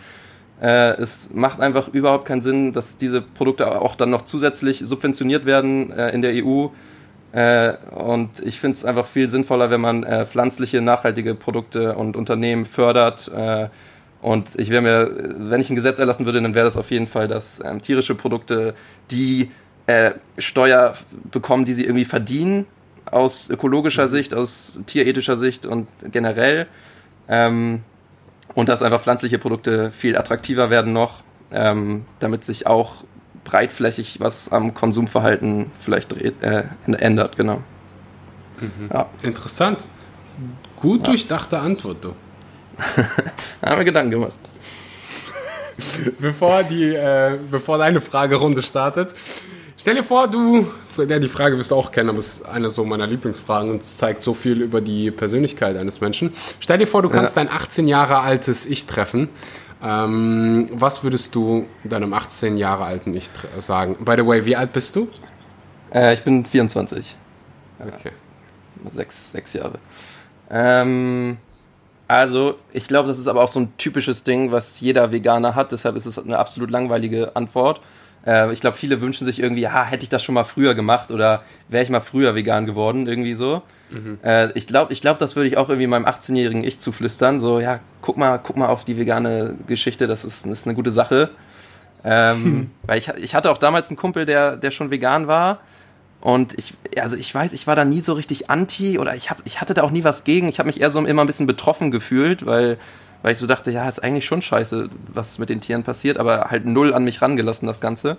Es 0.64 1.32
macht 1.34 1.60
einfach 1.60 1.88
überhaupt 1.88 2.26
keinen 2.26 2.44
Sinn, 2.44 2.72
dass 2.72 2.98
diese 2.98 3.20
Produkte 3.20 3.82
auch 3.82 3.96
dann 3.96 4.12
noch 4.12 4.22
zusätzlich 4.22 4.78
subventioniert 4.86 5.48
werden 5.48 5.89
in 5.89 6.22
der 6.22 6.34
EU. 6.46 6.68
Und 7.96 8.30
ich 8.46 8.60
finde 8.60 8.76
es 8.76 8.86
einfach 8.86 9.08
viel 9.08 9.28
sinnvoller, 9.28 9.72
wenn 9.72 9.82
man 9.82 10.06
pflanzliche, 10.28 10.82
nachhaltige 10.82 11.34
Produkte 11.34 11.96
und 11.96 12.16
Unternehmen 12.16 12.68
fördert. 12.68 13.32
Und 14.22 14.58
ich 14.60 14.70
wäre 14.70 14.82
mir, 14.82 15.12
wenn 15.50 15.60
ich 15.60 15.70
ein 15.70 15.76
Gesetz 15.76 15.98
erlassen 16.00 16.26
würde, 16.26 16.42
dann 16.42 16.54
wäre 16.54 16.66
das 16.66 16.78
auf 16.78 16.92
jeden 16.92 17.08
Fall, 17.08 17.28
dass 17.28 17.64
ähm, 17.64 17.82
tierische 17.82 18.14
Produkte 18.14 18.76
die 19.10 19.50
äh, 19.88 20.12
Steuer 20.38 20.96
bekommen, 21.32 21.66
die 21.66 21.74
sie 21.74 21.86
irgendwie 21.86 22.06
verdienen, 22.06 22.68
aus 23.10 23.50
ökologischer 23.50 24.04
mhm. 24.04 24.10
Sicht, 24.10 24.34
aus 24.34 24.80
tierethischer 24.86 25.38
Sicht 25.38 25.66
und 25.66 25.88
generell. 26.12 26.68
Ähm, 27.28 27.82
und 28.54 28.70
dass 28.70 28.84
einfach 28.84 29.02
pflanzliche 29.02 29.40
Produkte 29.40 29.92
viel 29.92 30.18
attraktiver 30.18 30.70
werden 30.70 30.94
noch, 30.94 31.24
ähm, 31.52 32.06
damit 32.20 32.44
sich 32.44 32.68
auch 32.68 33.04
breitflächig 33.44 34.20
was 34.20 34.52
am 34.52 34.74
Konsumverhalten 34.74 35.72
vielleicht 35.80 36.12
dreht, 36.12 36.44
äh, 36.44 36.66
ändert, 36.86 37.38
genau. 37.38 37.64
Mhm. 38.60 38.90
Ja. 38.94 39.10
Interessant. 39.24 39.88
Gut 40.76 41.02
ja. 41.02 41.06
durchdachte 41.06 41.60
Antwort, 41.60 42.04
du. 42.04 42.14
haben 43.62 43.78
wir 43.78 43.86
Gedanken 43.86 44.12
gemacht. 44.12 44.40
bevor, 46.20 46.64
die, 46.64 46.94
äh, 46.94 47.38
bevor 47.50 47.78
deine 47.78 48.02
Fragerunde 48.02 48.62
startet, 48.62 49.14
stell 49.78 49.96
dir 49.96 50.04
vor, 50.04 50.28
du, 50.28 50.68
ja, 50.98 51.20
die 51.20 51.28
Frage 51.28 51.58
wirst 51.58 51.72
du 51.72 51.76
auch 51.76 51.92
kennen, 51.92 52.10
aber 52.10 52.20
es 52.20 52.40
ist 52.40 52.46
eine 52.46 52.70
so 52.70 52.84
meiner 52.86 53.08
Lieblingsfragen 53.08 53.72
und 53.72 53.84
zeigt 53.84 54.22
so 54.22 54.34
viel 54.34 54.62
über 54.62 54.82
die 54.82 55.12
Persönlichkeit 55.12 55.78
eines 55.78 56.02
Menschen. 56.02 56.34
Stell 56.60 56.78
dir 56.78 56.88
vor, 56.88 57.02
du 57.02 57.10
kannst 57.10 57.36
ja. 57.36 57.44
dein 57.44 57.54
18 57.54 57.88
Jahre 57.88 58.20
altes 58.20 58.66
Ich 58.66 58.86
treffen. 58.86 59.30
Ähm, 59.84 60.70
was 60.74 61.04
würdest 61.04 61.34
du 61.34 61.66
deinem 61.84 62.14
18 62.14 62.58
Jahre 62.58 62.86
alten 62.86 63.16
Ich 63.16 63.30
sagen? 63.60 63.98
By 64.00 64.14
the 64.16 64.26
way, 64.26 64.46
wie 64.46 64.56
alt 64.56 64.74
bist 64.74 64.96
du? 64.96 65.08
Äh, 65.94 66.14
ich 66.14 66.24
bin 66.24 66.46
24. 66.46 67.16
Okay. 67.80 68.12
Sechs, 68.92 69.32
sechs 69.32 69.54
Jahre. 69.54 69.80
Ähm, 70.50 71.38
also, 72.12 72.55
ich 72.74 72.88
glaube, 72.88 73.07
das 73.07 73.18
ist 73.18 73.28
aber 73.28 73.41
auch 73.41 73.47
so 73.47 73.62
ein 73.62 73.74
typisches 73.78 74.24
Ding, 74.24 74.51
was 74.51 74.82
jeder 74.82 75.14
Veganer 75.14 75.55
hat. 75.55 75.72
Deshalb 75.72 75.95
ist 75.95 76.05
es 76.05 76.20
eine 76.20 76.38
absolut 76.38 76.70
langweilige 76.70 77.38
Antwort. 77.38 77.80
Äh, 78.26 78.51
ich 78.51 78.59
glaube, 78.59 78.76
viele 78.76 78.99
wünschen 78.99 79.24
sich 79.24 79.39
irgendwie, 79.39 79.62
ja, 79.62 79.86
hätte 79.86 80.03
ich 80.03 80.09
das 80.09 80.22
schon 80.22 80.36
mal 80.36 80.43
früher 80.43 80.76
gemacht 80.76 81.12
oder 81.12 81.43
wäre 81.70 81.84
ich 81.84 81.89
mal 81.89 82.01
früher 82.01 82.36
vegan 82.36 82.66
geworden, 82.66 83.07
irgendwie 83.07 83.34
so. 83.34 83.62
Mhm. 83.89 84.20
Äh, 84.24 84.51
ich 84.57 84.68
glaube, 84.68 84.91
ich 84.91 84.99
glaub, 84.99 85.20
das 85.20 85.38
würde 85.38 85.47
ich 85.47 85.55
auch 85.55 85.70
irgendwie 85.70 85.88
meinem 85.88 86.05
18-jährigen 86.05 86.66
Ich 86.66 86.80
zuflüstern. 86.80 87.39
So, 87.39 87.62
ja, 87.62 87.80
guck 88.01 88.18
mal, 88.18 88.39
guck 88.43 88.57
mal 88.57 88.68
auf 88.68 88.84
die 88.84 88.97
vegane 88.97 89.55
Geschichte, 89.68 90.07
das 90.07 90.26
ist, 90.26 90.45
das 90.45 90.51
ist 90.51 90.68
eine 90.68 90.76
gute 90.76 90.91
Sache. 90.91 91.30
Ähm, 92.03 92.43
hm. 92.43 92.72
Weil 92.84 92.99
ich, 92.99 93.07
ich 93.07 93.36
hatte 93.36 93.49
auch 93.49 93.57
damals 93.57 93.89
einen 93.89 93.97
Kumpel, 93.97 94.26
der, 94.26 94.57
der 94.57 94.72
schon 94.72 94.91
vegan 94.91 95.28
war 95.28 95.59
und 96.22 96.58
ich, 96.58 96.76
also 97.00 97.18
ich 97.18 97.34
weiß, 97.34 97.54
ich 97.54 97.66
war 97.66 97.76
da 97.76 97.84
nie 97.84 98.02
so 98.02 98.14
richtig 98.14 98.50
anti 98.50 99.00
oder 99.00 99.16
ich, 99.16 99.32
hab, 99.32 99.42
ich 99.46 99.60
hatte 99.60 99.74
da 99.74 99.82
auch 99.82 99.92
nie 99.92 100.04
was 100.04 100.24
gegen. 100.24 100.48
Ich 100.48 100.60
habe 100.60 100.68
mich 100.68 100.80
eher 100.80 100.92
so 100.92 101.04
immer 101.04 101.24
ein 101.24 101.28
bisschen 101.28 101.48
betroffen 101.48 101.90
gefühlt, 101.90 102.46
weil, 102.46 102.78
weil 103.24 103.32
ich 103.32 103.40
so 103.40 103.48
dachte, 103.48 103.72
ja, 103.72 103.90
ist 103.90 104.04
eigentlich 104.04 104.26
schon 104.26 104.44
scheiße, 104.44 104.90
was 105.08 105.40
mit 105.40 105.50
den 105.50 105.62
Tieren 105.62 105.84
passiert, 105.84 106.20
aber 106.20 106.52
halt 106.52 106.66
null 106.66 106.94
an 106.94 107.04
mich 107.04 107.24
rangelassen, 107.24 107.68
das 107.68 107.82
Ganze. 107.82 108.18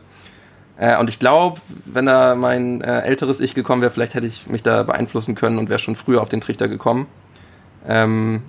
Äh, 0.77 0.99
und 0.99 1.09
ich 1.09 1.21
glaube, 1.21 1.61
wenn 1.85 2.07
da 2.07 2.35
mein 2.35 2.81
äh, 2.81 3.03
älteres 3.03 3.41
Ich 3.41 3.55
gekommen 3.55 3.83
wäre, 3.83 3.93
vielleicht 3.93 4.15
hätte 4.15 4.27
ich 4.27 4.49
mich 4.49 4.65
da 4.65 4.83
beeinflussen 4.83 5.37
können 5.37 5.59
und 5.59 5.69
wäre 5.69 5.79
schon 5.79 5.95
früher 5.95 6.23
auf 6.23 6.29
den 6.29 6.41
Trichter 6.41 6.67
gekommen. 6.67 7.07
Ähm, 7.87 8.43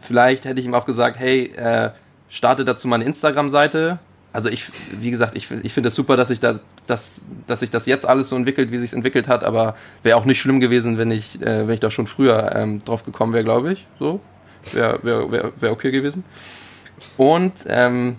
vielleicht 0.00 0.46
hätte 0.46 0.58
ich 0.58 0.66
ihm 0.66 0.74
auch 0.74 0.86
gesagt, 0.86 1.18
hey, 1.18 1.52
äh, 1.54 1.90
starte 2.30 2.64
dazu 2.64 2.88
meine 2.88 3.04
Instagram-Seite, 3.04 3.98
also 4.32 4.48
ich, 4.48 4.66
wie 4.92 5.10
gesagt, 5.10 5.36
ich, 5.36 5.50
ich 5.50 5.72
finde 5.72 5.88
es 5.88 5.94
super, 5.94 6.16
dass 6.16 6.28
sich 6.28 6.40
da, 6.40 6.60
dass, 6.86 7.22
dass 7.46 7.60
sich 7.60 7.70
das 7.70 7.86
jetzt 7.86 8.06
alles 8.06 8.28
so 8.28 8.36
entwickelt, 8.36 8.70
wie 8.70 8.78
sich 8.78 8.92
entwickelt 8.92 9.28
hat, 9.28 9.42
aber 9.44 9.74
wäre 10.02 10.16
auch 10.16 10.24
nicht 10.24 10.40
schlimm 10.40 10.60
gewesen, 10.60 10.98
wenn 10.98 11.10
ich, 11.10 11.40
äh, 11.42 11.66
wenn 11.66 11.74
ich 11.74 11.80
da 11.80 11.90
schon 11.90 12.06
früher 12.06 12.54
ähm, 12.54 12.84
drauf 12.84 13.04
gekommen 13.04 13.32
wäre, 13.32 13.44
glaube 13.44 13.72
ich. 13.72 13.86
So. 13.98 14.20
Wäre 14.72 15.00
wär, 15.02 15.30
wär, 15.30 15.52
wär 15.58 15.72
okay 15.72 15.90
gewesen. 15.90 16.24
Und 17.16 17.64
ähm, 17.66 18.16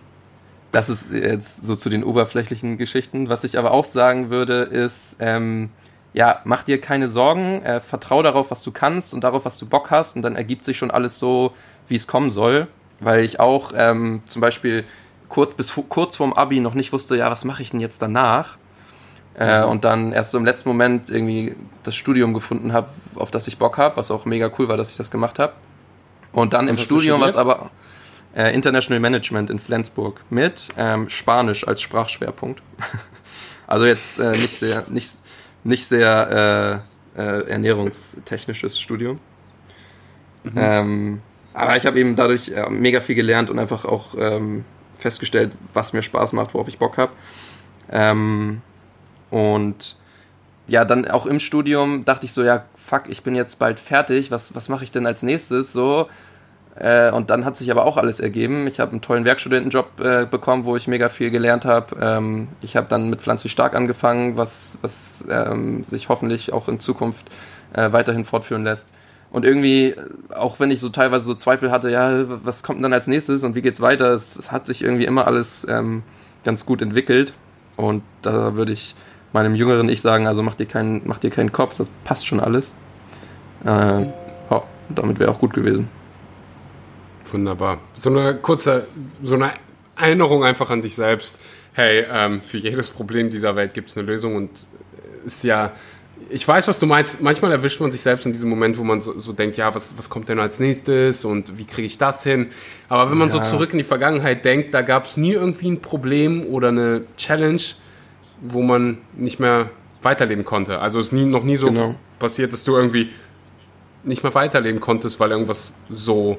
das 0.72 0.90
ist 0.90 1.14
jetzt 1.14 1.66
so 1.66 1.76
zu 1.76 1.90
den 1.90 2.04
oberflächlichen 2.04 2.78
Geschichten. 2.78 3.30
Was 3.30 3.44
ich 3.44 3.58
aber 3.58 3.72
auch 3.72 3.86
sagen 3.86 4.30
würde, 4.30 4.64
ist, 4.64 5.18
ähm, 5.20 5.70
ja, 6.14 6.42
mach 6.44 6.64
dir 6.64 6.82
keine 6.82 7.10
Sorgen, 7.10 7.64
äh, 7.64 7.80
vertrau 7.80 8.22
darauf, 8.22 8.52
was 8.52 8.64
du 8.64 8.72
kannst 8.72 9.14
und 9.14 9.24
darauf, 9.24 9.46
was 9.46 9.58
du 9.58 9.66
Bock 9.66 9.92
hast, 9.92 10.16
und 10.16 10.24
dann 10.24 10.36
ergibt 10.36 10.66
sich 10.66 10.78
schon 10.78 10.92
alles 10.92 11.20
so, 11.20 11.54
wie 11.88 11.96
es 11.96 12.08
kommen 12.08 12.32
soll. 12.32 12.68
Weil 13.00 13.24
ich 13.24 13.40
auch 13.40 13.72
ähm, 13.76 14.22
zum 14.26 14.42
Beispiel 14.42 14.84
kurz, 15.32 15.54
bis 15.54 15.74
kurz 15.90 16.18
vorm 16.18 16.34
Abi 16.34 16.60
noch 16.60 16.74
nicht 16.74 16.92
wusste, 16.92 17.16
ja, 17.16 17.32
was 17.32 17.46
mache 17.46 17.64
ich 17.64 17.72
denn 17.72 17.80
jetzt 17.80 18.02
danach? 18.02 18.58
Äh, 19.34 19.64
und 19.64 19.86
dann 19.86 20.12
erst 20.12 20.32
so 20.32 20.38
im 20.38 20.44
letzten 20.44 20.68
Moment 20.68 21.10
irgendwie 21.10 21.56
das 21.84 21.96
Studium 21.96 22.34
gefunden 22.34 22.74
habe, 22.74 22.90
auf 23.16 23.32
das 23.32 23.48
ich 23.48 23.58
Bock 23.58 23.78
habe, 23.78 23.96
was 23.96 24.12
auch 24.12 24.26
mega 24.26 24.52
cool 24.60 24.68
war, 24.68 24.76
dass 24.76 24.92
ich 24.92 24.98
das 24.98 25.10
gemacht 25.10 25.40
habe. 25.40 25.54
Und 26.34 26.52
dann 26.54 26.68
was 26.68 26.72
im 26.76 26.84
Studium, 26.84 27.22
was 27.22 27.38
aber 27.38 27.72
äh, 28.36 28.54
International 28.54 29.00
Management 29.00 29.50
in 29.50 29.60
Flensburg 29.60 30.22
mit 30.30 30.68
ähm, 30.78 31.10
Spanisch 31.10 31.66
als 31.66 31.82
Sprachschwerpunkt. 31.82 32.62
also 33.68 33.86
jetzt 33.86 34.20
äh, 34.20 34.32
nicht 34.32 34.60
sehr, 34.60 34.84
nicht, 34.90 35.12
nicht 35.64 35.86
sehr 35.86 36.84
äh, 37.16 37.22
äh, 37.22 37.50
ernährungstechnisches 37.50 38.78
Studium. 38.78 39.20
Mhm. 40.44 40.52
Ähm, 40.58 41.22
aber 41.54 41.78
ich 41.78 41.86
habe 41.86 41.98
eben 42.02 42.18
dadurch 42.18 42.50
äh, 42.50 42.70
mega 42.70 43.00
viel 43.00 43.16
gelernt 43.16 43.50
und 43.50 43.60
einfach 43.60 43.86
auch 43.86 44.16
ähm, 44.18 44.66
festgestellt, 45.02 45.52
was 45.74 45.94
mir 45.94 46.02
Spaß 46.02 46.34
macht, 46.34 46.54
worauf 46.54 46.68
ich 46.68 46.80
Bock 46.80 46.98
habe. 46.98 47.12
Ähm, 47.92 48.62
und 49.30 49.98
ja, 50.68 50.86
dann 50.86 51.10
auch 51.10 51.26
im 51.26 51.40
Studium 51.40 52.06
dachte 52.06 52.26
ich 52.26 52.34
so, 52.34 52.44
ja, 52.44 52.66
fuck, 52.76 53.04
ich 53.08 53.24
bin 53.24 53.36
jetzt 53.36 53.60
bald 53.60 53.80
fertig, 53.80 54.32
was, 54.32 54.56
was 54.56 54.70
mache 54.70 54.84
ich 54.84 54.92
denn 54.92 55.06
als 55.06 55.24
nächstes? 55.24 55.74
So. 55.74 56.08
Äh, 56.76 57.12
und 57.12 57.30
dann 57.30 57.44
hat 57.44 57.58
sich 57.58 57.70
aber 57.70 57.86
auch 57.86 57.98
alles 57.98 58.20
ergeben. 58.20 58.68
Ich 58.68 58.80
habe 58.80 58.92
einen 58.92 59.02
tollen 59.02 59.26
Werkstudentenjob 59.26 60.00
äh, 60.00 60.26
bekommen, 60.26 60.64
wo 60.64 60.78
ich 60.78 60.88
mega 60.88 61.10
viel 61.10 61.30
gelernt 61.30 61.66
habe. 61.66 61.96
Ähm, 62.02 62.48
ich 62.62 62.78
habe 62.78 62.88
dann 62.88 63.10
mit 63.10 63.22
Pflanzlich 63.22 63.52
Stark 63.52 63.76
angefangen, 63.76 64.38
was, 64.38 64.78
was 64.82 65.26
ähm, 65.30 65.84
sich 65.84 66.08
hoffentlich 66.08 66.54
auch 66.54 66.70
in 66.70 66.80
Zukunft 66.80 67.28
äh, 67.74 67.92
weiterhin 67.92 68.24
fortführen 68.24 68.64
lässt. 68.64 68.94
Und 69.32 69.46
irgendwie, 69.46 69.96
auch 70.30 70.60
wenn 70.60 70.72
ich 70.72 70.82
so 70.82 70.90
teilweise 70.90 71.24
so 71.24 71.34
Zweifel 71.34 71.72
hatte, 71.72 71.90
ja, 71.90 72.26
was 72.44 72.64
kommt 72.64 72.78
denn 72.78 72.84
dann 72.84 72.94
als 72.94 73.08
nächstes 73.08 73.44
und 73.44 73.56
wie 73.56 73.62
geht's 73.62 73.80
weiter, 73.80 74.10
es, 74.10 74.38
es 74.38 74.52
hat 74.52 74.66
sich 74.66 74.84
irgendwie 74.84 75.06
immer 75.06 75.26
alles 75.26 75.66
ähm, 75.70 76.04
ganz 76.44 76.66
gut 76.66 76.82
entwickelt. 76.82 77.34
Und 77.78 78.04
da 78.22 78.56
würde 78.56 78.74
ich 78.74 78.94
meinem 79.32 79.56
jüngeren 79.56 79.88
Ich 79.88 80.02
sagen, 80.02 80.28
also 80.28 80.44
mach 80.44 80.56
dir 80.56 80.66
keinen, 80.66 81.02
mach 81.06 81.20
dir 81.20 81.30
keinen 81.30 81.54
Kopf, 81.54 81.78
das 81.78 81.90
passt 82.04 82.28
schon 82.28 82.42
alles. 82.42 82.74
Äh, 83.64 83.68
ja, 83.70 84.64
damit 84.90 85.20
wäre 85.20 85.32
auch 85.32 85.40
gut 85.40 85.54
gewesen. 85.54 85.88
Wunderbar. 87.32 87.80
So 87.94 88.10
eine 88.10 88.36
kurze, 88.36 88.88
so 89.24 89.36
eine 89.36 89.52
Erinnerung 89.96 90.44
einfach 90.44 90.70
an 90.70 90.82
dich 90.82 90.96
selbst. 90.96 91.40
Hey, 91.72 92.06
ähm, 92.12 92.42
für 92.42 92.58
jedes 92.58 92.90
Problem 92.90 93.30
dieser 93.30 93.56
Welt 93.56 93.74
gibt 93.74 93.90
es 93.90 93.98
eine 93.98 94.06
Lösung 94.06 94.36
und 94.36 94.68
ist 95.26 95.44
ja 95.46 95.72
ich 96.32 96.48
weiß, 96.48 96.68
was 96.68 96.80
du 96.80 96.86
meinst. 96.86 97.22
Manchmal 97.22 97.52
erwischt 97.52 97.80
man 97.80 97.92
sich 97.92 98.02
selbst 98.02 98.26
in 98.26 98.34
diesem 98.34 98.50
Moment, 98.50 98.78
wo 98.78 98.84
man 98.84 99.02
so, 99.02 99.20
so 99.20 99.34
denkt, 99.34 99.58
ja, 99.58 99.74
was, 99.76 99.98
was 99.98 100.10
kommt 100.10 100.30
denn 100.30 100.40
als 100.40 100.60
nächstes 100.60 101.26
und 101.26 101.58
wie 101.58 101.66
kriege 101.66 101.86
ich 101.86 101.98
das 101.98 102.24
hin? 102.24 102.48
Aber 102.90 103.12
wenn 103.12 103.18
man 103.18 103.30
ja. 103.30 103.44
so 103.44 103.52
zurück 103.52 103.72
in 103.72 103.78
die 103.78 103.84
Vergangenheit 103.84 104.46
denkt, 104.46 104.74
da 104.74 104.82
gab 104.82 105.06
es 105.06 105.18
nie 105.18 105.34
irgendwie 105.34 105.70
ein 105.70 105.82
Problem 105.82 106.46
oder 106.46 106.70
eine 106.70 107.04
Challenge, 107.18 107.62
wo 108.42 108.62
man 108.62 109.00
nicht 109.14 109.40
mehr 109.40 109.70
weiterleben 110.02 110.46
konnte. 110.46 110.80
Also 110.80 111.00
es 111.00 111.08
ist 111.08 111.12
nie, 111.12 111.26
noch 111.26 111.44
nie 111.44 111.58
so 111.58 111.68
genau. 111.68 111.96
passiert, 112.20 112.54
dass 112.54 112.64
du 112.64 112.76
irgendwie 112.76 113.10
nicht 114.04 114.24
mehr 114.24 114.34
weiterleben 114.34 114.82
konntest, 114.82 115.20
weil 115.20 115.32
irgendwas 115.32 115.76
so 115.90 116.38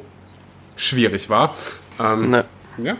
schwierig 0.76 1.30
war. 1.30 1.57
Ähm, 2.01 2.30
Ne. 2.30 2.45
ja. 2.78 2.97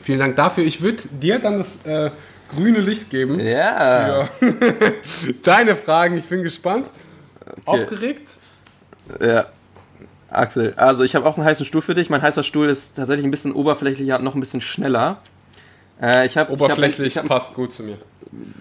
Vielen 0.00 0.20
Dank 0.20 0.36
dafür. 0.36 0.64
Ich 0.64 0.80
würde 0.80 1.02
dir 1.08 1.38
dann 1.38 1.58
das 1.58 1.84
äh, 1.84 2.10
grüne 2.54 2.78
Licht 2.80 3.10
geben 3.10 3.38
Ja. 3.40 4.28
deine 5.42 5.74
Fragen. 5.76 6.16
Ich 6.16 6.28
bin 6.28 6.42
gespannt. 6.42 6.88
Aufgeregt? 7.64 8.38
Ja. 9.20 9.46
Axel, 10.30 10.74
also 10.76 11.04
ich 11.04 11.14
habe 11.14 11.26
auch 11.26 11.38
einen 11.38 11.46
heißen 11.46 11.64
Stuhl 11.64 11.80
für 11.80 11.94
dich. 11.94 12.10
Mein 12.10 12.20
heißer 12.20 12.42
Stuhl 12.42 12.68
ist 12.68 12.96
tatsächlich 12.96 13.24
ein 13.24 13.30
bisschen 13.30 13.52
oberflächlicher, 13.52 14.18
noch 14.18 14.34
ein 14.34 14.40
bisschen 14.40 14.60
schneller. 14.60 15.22
Äh, 16.02 16.26
ich 16.26 16.36
hab, 16.36 16.50
Oberflächlich 16.50 17.06
Ich 17.08 17.16
hab, 17.16 17.24
ich 17.24 17.30
passt 17.30 17.54
gut 17.54 17.72
zu 17.72 17.82
mir. 17.82 17.94
hab, 17.94 18.00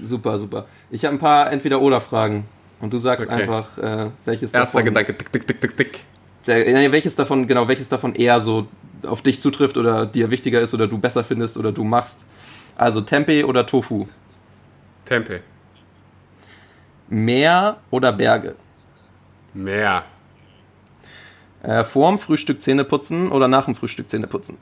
super, 0.01 0.39
super. 0.39 0.65
Ich 0.91 1.03
habe 1.03 1.15
ein 1.15 1.19
paar 1.19 1.51
Entweder-Oder-Fragen. 1.51 2.45
Und 2.79 2.93
du 2.93 2.99
sagst 2.99 3.27
Okay. 3.27 3.41
einfach, 3.41 3.77
äh, 3.79 4.11
welches 4.23 4.53
Erster 4.53 4.77
davon, 4.79 4.85
Gedanke, 4.85 5.17
tick, 5.17 5.31
tick, 5.31 5.47
tick, 5.47 5.61
tick, 5.61 5.77
tick. 5.77 5.99
Der, 6.45 6.59
nee, 6.71 6.91
welches 6.91 7.15
davon, 7.15 7.47
genau, 7.47 7.67
welches 7.67 7.89
davon 7.89 8.15
eher 8.15 8.39
so 8.39 8.67
auf 9.05 9.21
dich 9.21 9.41
zutrifft 9.41 9.77
oder 9.77 10.05
dir 10.05 10.31
wichtiger 10.31 10.61
ist 10.61 10.73
oder 10.73 10.87
du 10.87 10.97
besser 10.97 11.23
findest 11.23 11.57
oder 11.57 11.71
du 11.71 11.83
machst. 11.83 12.25
Also 12.77 13.01
Tempeh 13.01 13.43
oder 13.43 13.65
Tofu? 13.65 14.07
Tempe. 15.03 15.41
Meer 17.09 17.77
oder 17.89 18.13
Berge? 18.13 18.55
Mehr. 19.53 20.05
Äh, 21.63 21.83
vorm 21.83 22.19
Frühstück 22.19 22.61
Zähne 22.61 22.83
putzen 22.83 23.31
oder 23.31 23.47
nach 23.47 23.65
dem 23.65 23.73
Frühstück 23.73 24.07
Zähne 24.09 24.27
putzen? 24.27 24.59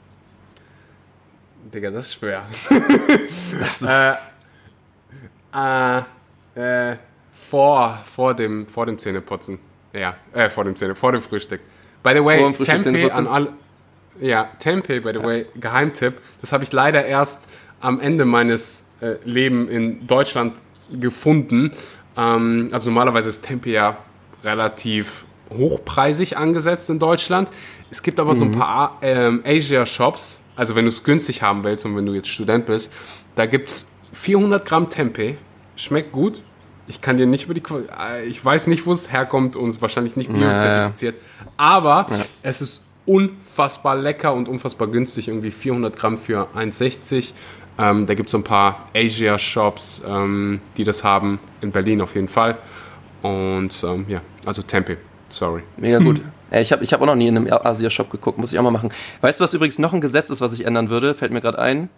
Digga, 1.74 1.90
das 1.90 2.06
ist 2.06 2.14
schwer. 2.14 2.44
äh, 5.54 5.98
äh, 6.54 6.92
äh, 6.92 6.96
vor, 7.34 7.98
vor, 8.14 8.32
dem, 8.32 8.66
vor 8.66 8.86
dem 8.86 8.98
Zähneputzen. 8.98 9.58
Ja, 9.92 10.16
äh, 10.32 10.48
vor 10.48 10.64
dem 10.64 10.74
Zähne, 10.74 10.94
vor 10.94 11.12
dem 11.12 11.20
Frühstück. 11.20 11.60
By 12.02 12.14
the 12.14 12.24
way, 12.24 12.50
Tempeh 12.52 13.10
an 13.10 13.26
alle. 13.26 13.52
Ja, 14.18 14.48
Tempeh, 14.58 15.00
by 15.00 15.12
the 15.12 15.22
way, 15.22 15.46
Geheimtipp. 15.56 16.14
Das 16.40 16.52
habe 16.52 16.64
ich 16.64 16.72
leider 16.72 17.04
erst 17.04 17.50
am 17.80 18.00
Ende 18.00 18.24
meines 18.24 18.86
äh, 19.00 19.16
Lebens 19.24 19.70
in 19.70 20.06
Deutschland 20.06 20.54
gefunden. 20.90 21.72
Ähm, 22.16 22.68
also 22.72 22.90
normalerweise 22.90 23.28
ist 23.28 23.44
Tempeh 23.44 23.72
ja 23.72 23.98
relativ 24.42 25.26
hochpreisig 25.50 26.36
angesetzt 26.36 26.90
in 26.90 26.98
Deutschland. 26.98 27.50
Es 27.90 28.02
gibt 28.02 28.18
aber 28.18 28.34
so 28.34 28.44
ein 28.44 28.52
paar 28.52 28.98
ähm, 29.02 29.42
Asia-Shops, 29.44 30.42
also 30.56 30.74
wenn 30.74 30.84
du 30.84 30.88
es 30.88 31.04
günstig 31.04 31.42
haben 31.42 31.62
willst 31.62 31.86
und 31.86 31.96
wenn 31.96 32.06
du 32.06 32.14
jetzt 32.14 32.28
Student 32.28 32.66
bist, 32.66 32.92
da 33.36 33.46
gibt 33.46 33.68
es 33.68 33.86
400 34.12 34.66
Gramm 34.66 34.88
Tempeh. 34.88 35.36
Schmeckt 35.76 36.12
gut. 36.12 36.42
Ich 36.88 37.00
kann 37.00 37.16
dir 37.16 37.26
nicht 37.26 37.44
über 37.44 37.54
die 37.54 37.62
äh, 37.98 38.24
ich 38.24 38.42
weiß 38.44 38.66
nicht, 38.68 38.86
wo 38.86 38.92
es 38.92 39.12
herkommt 39.12 39.56
und 39.56 39.68
es 39.68 39.76
ist 39.76 39.82
wahrscheinlich 39.82 40.16
nicht 40.16 40.32
biozertifiziert. 40.32 41.16
Aber 41.56 42.06
es 42.42 42.62
ist 42.62 42.86
unfassbar 43.04 43.96
lecker 43.96 44.32
und 44.32 44.48
unfassbar 44.48 44.88
günstig. 44.88 45.28
Irgendwie 45.28 45.50
400 45.50 45.96
Gramm 45.96 46.16
für 46.16 46.48
1,60. 46.54 47.32
Ähm, 47.78 48.06
da 48.06 48.14
gibt 48.14 48.28
es 48.28 48.32
so 48.32 48.38
ein 48.38 48.44
paar 48.44 48.88
Asia-Shops, 48.94 50.02
ähm, 50.08 50.60
die 50.76 50.84
das 50.84 51.04
haben. 51.04 51.38
In 51.60 51.72
Berlin 51.72 52.00
auf 52.00 52.14
jeden 52.14 52.28
Fall. 52.28 52.56
Und 53.22 53.82
ähm, 53.84 54.06
ja, 54.08 54.20
also 54.44 54.62
Tempeh. 54.62 54.96
Sorry. 55.28 55.62
Mega 55.76 55.98
gut. 55.98 56.20
Äh, 56.50 56.62
Ich 56.62 56.72
habe 56.72 56.84
ich 56.84 56.92
hab 56.92 57.00
auch 57.02 57.06
noch 57.06 57.16
nie 57.16 57.26
in 57.28 57.36
einem 57.36 57.52
Asia-Shop 57.52 58.10
geguckt, 58.10 58.38
muss 58.38 58.52
ich 58.52 58.58
auch 58.58 58.62
mal 58.62 58.70
machen. 58.70 58.90
Weißt 59.20 59.40
du, 59.40 59.44
was 59.44 59.52
übrigens 59.52 59.78
noch 59.78 59.92
ein 59.92 60.00
Gesetz 60.00 60.30
ist, 60.30 60.40
was 60.40 60.52
ich 60.52 60.64
ändern 60.64 60.88
würde? 60.88 61.14
Fällt 61.14 61.32
mir 61.32 61.40
gerade 61.40 61.58
ein. 61.58 61.88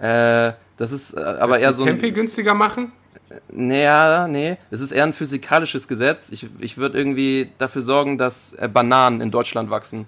Äh, 0.00 0.52
das 0.76 0.92
ist 0.92 1.14
äh, 1.14 1.20
aber 1.20 1.58
eher 1.58 1.72
so 1.72 1.82
ein. 1.82 1.88
Tempeh 1.88 2.10
günstiger 2.10 2.52
machen? 2.54 2.92
Naja, 3.50 4.28
nee, 4.28 4.56
es 4.70 4.80
ist 4.80 4.92
eher 4.92 5.04
ein 5.04 5.12
physikalisches 5.12 5.88
Gesetz. 5.88 6.30
Ich, 6.30 6.46
ich 6.60 6.76
würde 6.78 6.98
irgendwie 6.98 7.50
dafür 7.58 7.82
sorgen, 7.82 8.18
dass 8.18 8.52
äh, 8.54 8.68
Bananen 8.68 9.20
in 9.20 9.30
Deutschland 9.30 9.70
wachsen. 9.70 10.06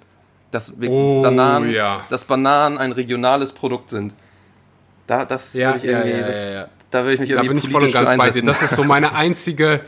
Dass 0.50 0.72
Oh, 0.88 1.22
Bananen, 1.22 1.70
ja. 1.70 2.02
dass 2.10 2.24
Bananen 2.24 2.78
ein 2.78 2.92
regionales 2.92 3.52
Produkt 3.52 3.90
sind. 3.90 4.14
Da, 5.08 5.24
das 5.24 5.54
Ja, 5.54 5.70
würde 5.74 5.78
ich 5.78 5.84
ja, 5.90 5.98
irgendwie, 6.04 6.20
ja, 6.20 6.26
das, 6.28 6.38
ja, 6.38 6.54
ja. 6.60 6.68
da 6.92 7.02
würde 7.02 7.14
ich 7.14 7.20
mich 7.20 7.28
Da 7.30 7.34
irgendwie 7.42 7.48
bin 7.60 7.68
ich 7.70 7.72
voll 7.72 7.82
und 7.84 7.92
ganz 7.92 8.16
bei 8.16 8.30
dir. 8.30 8.42
Das 8.44 8.62
ist 8.62 8.76
so 8.76 8.84
meine 8.84 9.12
einzige. 9.14 9.80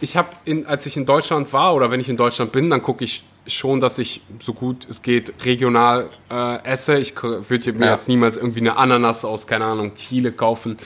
Ich 0.00 0.16
habe, 0.16 0.28
als 0.66 0.86
ich 0.86 0.96
in 0.96 1.06
Deutschland 1.06 1.52
war 1.52 1.74
oder 1.74 1.90
wenn 1.90 1.98
ich 1.98 2.08
in 2.08 2.16
Deutschland 2.16 2.52
bin, 2.52 2.70
dann 2.70 2.82
gucke 2.82 3.02
ich 3.02 3.24
schon, 3.48 3.80
dass 3.80 3.98
ich 3.98 4.20
so 4.38 4.52
gut 4.52 4.86
es 4.88 5.02
geht 5.02 5.32
regional 5.44 6.08
äh, 6.30 6.62
esse. 6.64 6.98
Ich 6.98 7.14
würde 7.20 7.72
mir 7.72 7.86
Ja. 7.86 7.92
jetzt 7.92 8.08
niemals 8.08 8.36
irgendwie 8.36 8.60
eine 8.60 8.76
Ananas 8.76 9.24
aus, 9.24 9.46
keine 9.48 9.64
Ahnung, 9.64 9.94
Chile 9.96 10.30
kaufen 10.30 10.76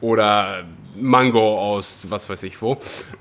oder 0.00 0.62
Mango 0.96 1.58
aus, 1.58 2.06
was 2.10 2.28
weiß 2.28 2.42
ich 2.44 2.60
wo. 2.62 2.76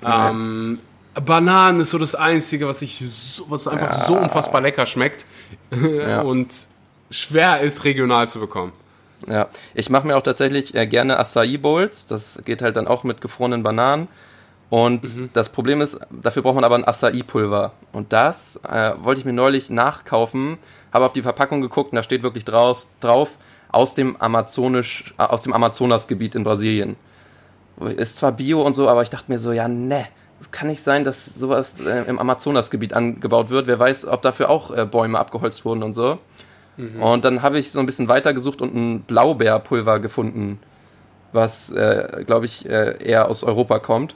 Ähm, 0.06 0.80
Bananen 1.26 1.80
ist 1.82 1.92
so 1.92 1.98
das 1.98 2.14
Einzige, 2.14 2.68
was 2.68 2.82
ich 2.84 3.02
so, 3.10 3.46
was 3.50 3.68
einfach 3.68 4.06
so 4.06 4.18
unfassbar 4.18 4.62
lecker 4.62 4.86
schmeckt 4.86 5.26
und 6.24 6.54
schwer 7.10 7.62
ist, 7.62 7.84
regional 7.86 8.30
zu 8.30 8.40
bekommen. 8.40 8.72
Ja, 9.28 9.48
ich 9.74 9.90
mache 9.90 10.08
mir 10.08 10.16
auch 10.18 10.22
tatsächlich 10.24 10.76
äh, 10.76 10.88
gerne 10.88 11.20
Acai 11.20 11.58
Bowls. 11.58 12.08
Das 12.08 12.40
geht 12.46 12.62
halt 12.62 12.78
dann 12.78 12.88
auch 12.88 13.04
mit 13.04 13.22
gefrorenen 13.22 13.64
Bananen. 13.64 14.08
Und 14.70 15.04
Mhm. 15.04 15.30
das 15.34 15.50
Problem 15.50 15.82
ist, 15.82 16.00
dafür 16.12 16.44
braucht 16.44 16.56
man 16.56 16.64
aber 16.64 16.76
ein 16.76 16.86
Acai-Pulver. 16.88 17.72
Und 17.92 18.14
das 18.14 18.60
äh, 18.70 18.92
wollte 19.02 19.20
ich 19.20 19.26
mir 19.26 19.34
neulich 19.34 19.70
nachkaufen, 19.72 20.58
habe 20.94 21.06
auf 21.06 21.14
die 21.14 21.24
Verpackung 21.24 21.62
geguckt 21.62 21.92
und 21.92 21.96
da 21.96 22.04
steht 22.04 22.22
wirklich 22.24 22.46
draus, 22.46 22.88
drauf, 23.00 23.38
aus 23.72 23.96
dem, 23.96 24.16
Amazonisch, 24.22 25.14
äh, 25.18 25.24
aus 25.24 25.42
dem 25.42 25.54
Amazonasgebiet 25.54 26.36
in 26.36 26.44
Brasilien. 26.44 26.98
Ist 27.98 28.18
zwar 28.18 28.32
Bio 28.34 28.62
und 28.62 28.74
so, 28.74 28.88
aber 28.90 29.02
ich 29.04 29.10
dachte 29.10 29.32
mir 29.32 29.40
so, 29.40 29.52
ja, 29.54 29.68
ne, 29.68 30.06
es 30.42 30.52
kann 30.52 30.68
nicht 30.68 30.84
sein, 30.84 31.04
dass 31.04 31.26
sowas 31.26 31.80
äh, 31.80 32.04
im 32.08 32.20
Amazonasgebiet 32.20 32.94
angebaut 32.94 33.50
wird. 33.50 33.68
Wer 33.68 33.80
weiß, 33.80 34.06
ob 34.06 34.22
dafür 34.22 34.50
auch 34.50 34.72
äh, 34.72 34.86
Bäume 34.86 35.18
abgeholzt 35.20 35.66
wurden 35.66 35.82
und 35.82 35.94
so. 35.96 36.20
Und 37.02 37.26
dann 37.26 37.42
habe 37.42 37.60
ich 37.60 37.72
so 37.72 37.80
ein 37.80 37.86
bisschen 37.86 38.08
weitergesucht 38.08 38.62
und 38.62 38.74
ein 38.76 39.02
Blaubeerpulver 39.02 40.00
gefunden, 40.00 40.60
was, 41.34 41.72
äh, 41.72 42.24
glaube 42.26 42.46
ich, 42.46 42.68
äh, 42.70 43.04
eher 43.04 43.28
aus 43.28 43.44
Europa 43.44 43.80
kommt. 43.80 44.16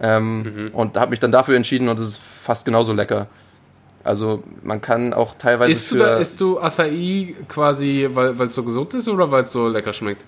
Ähm, 0.00 0.70
Und 0.72 0.96
habe 0.98 1.10
mich 1.10 1.20
dann 1.20 1.32
dafür 1.32 1.56
entschieden 1.56 1.88
und 1.88 1.98
es 1.98 2.08
ist 2.08 2.18
fast 2.18 2.64
genauso 2.64 2.92
lecker. 2.92 3.26
Also 4.02 4.42
man 4.62 4.80
kann 4.80 5.12
auch 5.12 5.34
teilweise 5.34 5.72
Isst 5.72 5.90
du, 5.90 5.96
für 5.96 6.00
da, 6.00 6.16
isst 6.16 6.40
du 6.40 6.58
Acai 6.58 7.34
quasi, 7.48 8.08
weil 8.10 8.40
es 8.40 8.54
so 8.54 8.62
gesund 8.62 8.94
ist 8.94 9.08
oder 9.08 9.30
weil 9.30 9.42
es 9.42 9.52
so 9.52 9.68
lecker 9.68 9.92
schmeckt? 9.92 10.24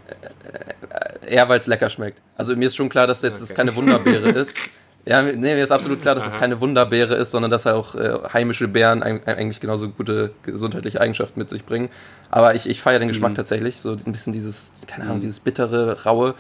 eher, 1.27 1.49
weil 1.49 1.59
es 1.59 1.67
lecker 1.67 1.89
schmeckt. 1.89 2.21
Also 2.37 2.55
mir 2.57 2.67
ist 2.67 2.77
schon 2.77 2.89
klar, 2.89 3.07
dass 3.07 3.23
jetzt 3.23 3.41
das 3.41 3.51
Okay. 3.51 3.57
keine 3.57 3.75
Wunderbeere 3.77 4.29
ist. 4.41 4.57
Ja, 5.05 5.21
nee, 5.23 5.33
mir 5.35 5.65
ist 5.65 5.73
absolut 5.73 6.01
klar, 6.01 6.15
dass 6.15 6.29
es 6.29 6.37
keine 6.39 6.61
Wunderbeere 6.61 7.15
ist, 7.15 7.33
sondern 7.33 7.51
dass 7.51 7.67
auch 7.67 7.97
äh, 7.97 8.19
heimische 8.33 8.69
Beeren 8.69 9.03
eigentlich 9.03 9.61
genauso 9.61 9.89
gute 9.89 10.31
gesundheitliche 10.45 11.01
Eigenschaften 11.01 11.41
mit 11.41 11.51
sich 11.51 11.65
bringen. 11.65 11.89
Aber 12.31 12.55
ich, 12.55 12.69
ich 12.69 12.81
feiere 12.81 13.01
den 13.01 13.09
Mhm. 13.09 13.13
Geschmack 13.13 13.35
tatsächlich, 13.35 13.81
so 13.81 13.93
ein 13.93 14.13
bisschen 14.13 14.33
dieses, 14.33 14.73
keine 14.87 15.05
Ahnung, 15.07 15.21
dieses 15.21 15.41
bittere, 15.41 16.05
raue. 16.05 16.35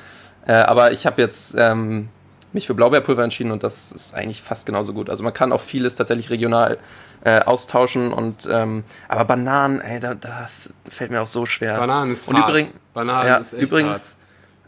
Äh, 0.46 0.52
aber 0.52 0.92
ich 0.92 1.06
habe 1.06 1.20
jetzt 1.20 1.56
ähm, 1.58 2.08
mich 2.52 2.68
für 2.68 2.74
Blaubeerpulver 2.74 3.24
entschieden 3.24 3.50
und 3.50 3.64
das 3.64 3.90
ist 3.90 4.14
eigentlich 4.14 4.42
fast 4.42 4.64
genauso 4.66 4.92
gut. 4.92 5.10
Also 5.10 5.24
man 5.24 5.34
kann 5.34 5.50
auch 5.52 5.60
vieles 5.60 5.96
tatsächlich 5.96 6.30
regional 6.30 6.78
äh, 7.24 7.40
austauschen 7.40 8.12
und 8.12 8.48
ähm, 8.50 8.84
aber 9.08 9.24
Bananen, 9.24 9.80
ey, 9.80 9.98
da, 9.98 10.14
das 10.14 10.70
fällt 10.88 11.10
mir 11.10 11.20
auch 11.20 11.26
so 11.26 11.46
schwer. 11.46 11.78
Bananen 11.78 12.12
ist 12.12 12.28
und 12.28 12.36
hart. 12.36 12.48
übrigens, 12.48 12.72
Bananen 12.94 13.28
ja, 13.28 13.36
ist 13.36 13.54
echt 13.54 13.62
übrigens 13.62 14.18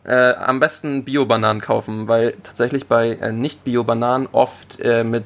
äh, 0.05 0.35
am 0.35 0.61
besten 0.61 1.05
Bio-Bananen 1.05 1.61
kaufen, 1.63 2.09
weil 2.09 2.33
tatsächlich 2.43 2.87
bei 2.87 3.11
äh, 3.13 3.33
Nicht-Bio-Bananen 3.33 4.29
oft 4.33 4.79
äh, 4.81 5.03
mit, 5.05 5.25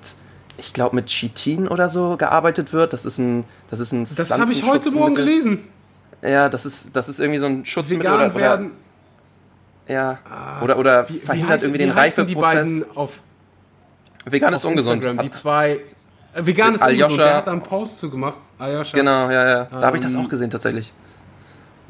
ich 0.56 0.72
glaube, 0.72 0.94
mit 0.96 1.06
Chitin 1.06 1.66
oder 1.68 1.88
so 1.88 2.16
gearbeitet 2.16 2.72
wird. 2.72 2.92
Das 2.92 3.04
ist 3.04 3.18
ein, 3.18 3.44
das 3.70 3.80
ist 3.80 3.92
ein. 3.92 4.06
Das 4.14 4.30
habe 4.38 4.52
ich 4.52 4.64
heute 4.64 4.90
Morgen 4.92 5.14
gelesen. 5.14 5.64
Ja, 6.22 6.48
das 6.48 6.64
ist, 6.66 6.94
das 6.96 7.08
ist 7.08 7.20
irgendwie 7.20 7.38
so 7.38 7.46
ein 7.46 7.64
Schutzmittel 7.64 8.04
Vegan 8.04 8.14
oder, 8.26 8.34
oder, 8.34 8.40
werden. 8.40 8.70
ja, 9.86 10.18
oder, 10.62 10.78
oder 10.78 11.08
Wie, 11.08 11.14
wie, 11.14 11.18
verhindert 11.18 11.50
heißt, 11.52 11.64
irgendwie 11.64 11.80
wie 11.80 11.84
den 11.86 11.92
Reifeprozess. 11.92 12.80
beiden 12.80 12.84
auf, 12.96 13.20
Vegan 14.24 14.52
auf 14.54 14.60
ist 14.60 14.64
ungesund. 14.64 15.04
Instagram? 15.04 15.24
Die 15.24 15.30
zwei. 15.30 15.80
Äh, 16.34 16.44
vegan 16.46 16.74
ist 16.74 16.82
Aljoscha- 16.82 16.90
ungesund. 17.04 17.18
Der 17.20 17.34
hat 17.36 17.46
da 17.46 17.52
einen 17.52 17.62
Post 17.62 17.98
zu 17.98 18.10
gemacht. 18.10 18.34
Aljoscha. 18.58 18.96
Genau, 18.96 19.30
ja, 19.30 19.48
ja. 19.48 19.64
Da 19.70 19.82
habe 19.86 19.96
ich 19.96 20.02
das 20.02 20.14
Ähm, 20.14 20.24
auch 20.24 20.28
gesehen 20.28 20.50
tatsächlich. 20.50 20.92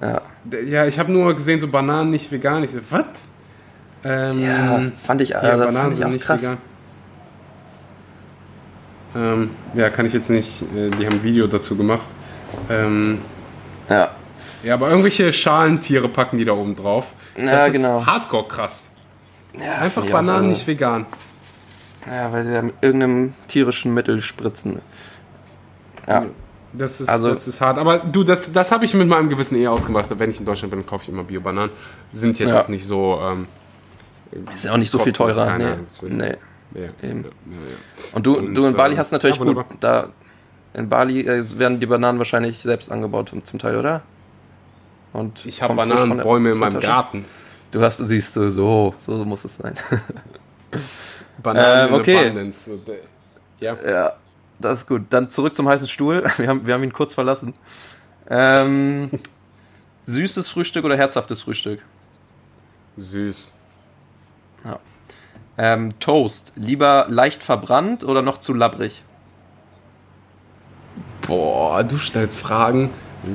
Ja, 0.00 0.20
Ja, 0.66 0.86
ich 0.86 0.98
habe 0.98 1.10
nur 1.12 1.34
gesehen, 1.34 1.58
so 1.58 1.68
Bananen 1.68 2.10
nicht 2.10 2.30
vegan. 2.30 2.62
Ich 2.64 2.70
so, 2.70 2.78
was? 2.90 3.04
Ähm, 4.04 4.40
ja 4.42 4.80
fand 5.02 5.20
ich, 5.22 5.30
ja, 5.30 5.38
also, 5.40 5.64
Bananen 5.64 5.76
fand 5.90 5.98
ich 5.98 6.04
auch 6.04 6.08
nicht 6.10 6.24
krass. 6.24 6.42
vegan. 6.42 6.58
Ähm, 9.16 9.50
ja, 9.74 9.90
kann 9.90 10.06
ich 10.06 10.12
jetzt 10.12 10.30
nicht. 10.30 10.62
Äh, 10.74 10.90
die 10.90 11.06
haben 11.06 11.14
ein 11.16 11.24
Video 11.24 11.46
dazu 11.46 11.76
gemacht. 11.76 12.06
Ähm, 12.70 13.18
Ja, 13.88 14.10
ja, 14.62 14.74
aber 14.74 14.90
irgendwelche 14.90 15.32
Schalentiere 15.32 16.08
packen 16.08 16.36
die 16.36 16.44
da 16.44 16.52
oben 16.52 16.74
drauf. 16.76 17.12
Das 17.34 17.44
Ja, 17.44 17.66
ist 17.66 17.72
genau. 17.76 18.04
hardcore 18.04 18.46
krass. 18.48 18.90
ja 19.58 19.72
Einfach 19.78 20.04
Bananen 20.06 20.30
also- 20.38 20.48
nicht 20.50 20.66
vegan. 20.66 21.06
Ja, 22.06 22.32
weil 22.32 22.44
sie 22.44 22.52
da 22.52 22.62
mit 22.62 22.74
irgendeinem 22.80 23.34
tierischen 23.48 23.92
Mittel 23.94 24.20
spritzen. 24.22 24.80
Ja. 26.06 26.26
Das 26.72 27.00
ist, 27.00 27.08
Also- 27.08 27.28
das 27.28 27.48
ist 27.48 27.60
hart. 27.60 27.78
Aber 27.78 27.98
du, 27.98 28.24
das, 28.24 28.52
das 28.52 28.70
habe 28.72 28.84
ich 28.84 28.94
mit 28.94 29.08
meinem 29.08 29.28
Gewissen 29.28 29.56
eher 29.56 29.72
ausgemacht. 29.72 30.06
Wenn 30.18 30.30
ich 30.30 30.38
in 30.40 30.46
Deutschland 30.46 30.70
bin, 30.70 30.84
kaufe 30.84 31.04
ich 31.04 31.08
immer 31.08 31.24
Bio-Bananen. 31.24 31.70
Sind 32.12 32.38
jetzt 32.38 32.50
Ja. 32.52 32.62
auch 32.62 32.68
nicht 32.68 32.86
so. 32.86 33.18
Ähm, 33.22 33.46
Ist 34.54 34.64
ja 34.64 34.72
auch 34.72 34.76
nicht 34.76 34.90
so 34.90 34.98
viel 34.98 35.12
teurer. 35.12 35.56
Nee. 35.56 35.64
Nee. 36.02 36.36
ja, 36.74 36.88
Eben. 37.08 37.24
ja. 37.24 37.30
Und 38.12 38.26
du, 38.26 38.36
Und, 38.36 38.54
du 38.54 38.66
in 38.66 38.74
Bali 38.74 38.94
äh, 38.94 38.98
hast 38.98 39.12
natürlich 39.12 39.38
gut. 39.38 39.56
Da, 39.80 40.08
In 40.74 40.88
Bali 40.88 41.20
äh, 41.22 41.58
werden 41.58 41.80
die 41.80 41.86
Bananen 41.86 42.18
wahrscheinlich 42.18 42.58
selbst 42.60 42.92
angebaut 42.92 43.32
zum 43.42 43.58
Teil, 43.58 43.76
oder? 43.76 44.02
Und 45.14 45.46
ich 45.46 45.62
habe 45.62 45.74
Bananenbäume 45.74 46.50
in 46.52 46.58
meinem 46.58 46.80
Garten. 46.80 47.24
Du 47.70 47.80
hast, 47.80 47.98
siehst 47.98 48.36
du, 48.36 48.50
so, 48.50 48.94
so 48.98 49.24
muss 49.24 49.44
es 49.44 49.56
sein. 49.56 49.74
Bananen 51.42 51.88
ähm, 51.94 51.94
okay. 51.94 52.50
Ja. 53.60 53.76
ja, 53.86 54.12
das 54.58 54.80
ist 54.80 54.86
gut. 54.88 55.02
Dann 55.10 55.30
zurück 55.30 55.54
zum 55.54 55.68
heißen 55.68 55.88
Stuhl. 55.88 56.24
Wir 56.36 56.48
haben, 56.48 56.66
wir 56.66 56.74
haben 56.74 56.82
ihn 56.82 56.92
kurz 56.92 57.14
verlassen. 57.14 57.54
Ähm, 58.30 59.10
süßes 60.06 60.48
Frühstück 60.48 60.84
oder 60.84 60.96
herzhaftes 60.96 61.42
Frühstück? 61.42 61.80
Süß. 62.96 63.54
Ja. 64.64 64.78
Ähm, 65.56 65.98
Toast. 65.98 66.52
Lieber 66.56 67.06
leicht 67.08 67.42
verbrannt 67.42 68.04
oder 68.04 68.22
noch 68.22 68.38
zu 68.38 68.54
labbrig? 68.54 69.02
Boah, 71.22 71.84
du 71.84 71.98
stellst 71.98 72.38
Fragen. 72.38 72.90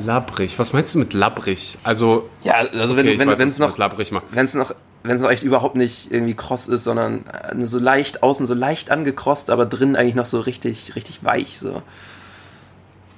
Labbrig. 0.06 0.58
Was 0.58 0.74
meinst 0.74 0.96
du 0.96 1.00
mit 1.00 1.14
labbrig? 1.14 1.78
Also. 1.84 2.30
Ja, 2.44 2.56
also 2.56 2.96
wenn, 2.96 3.08
okay, 3.08 3.20
wenn, 3.20 3.38
wenn 3.38 3.48
es 3.48 3.60
noch. 3.60 3.78
Labbrig 3.78 4.12
macht. 4.12 4.26
Wenn 4.32 4.46
es 4.46 4.56
noch 4.56 4.74
wenn 5.04 5.16
es 5.16 5.22
echt 5.22 5.44
überhaupt 5.44 5.76
nicht 5.76 6.12
irgendwie 6.12 6.34
kross 6.34 6.68
ist, 6.68 6.86
sondern 6.86 7.26
äh, 7.28 7.54
nur 7.56 7.68
so 7.68 7.78
leicht 7.78 8.24
außen 8.24 8.48
so 8.48 8.54
leicht 8.54 8.90
angekrost, 8.90 9.50
aber 9.50 9.66
drin 9.66 9.96
eigentlich 9.96 10.16
noch 10.16 10.26
so 10.26 10.40
richtig, 10.40 10.96
richtig 10.96 11.24
weich 11.24 11.60
so. 11.60 11.82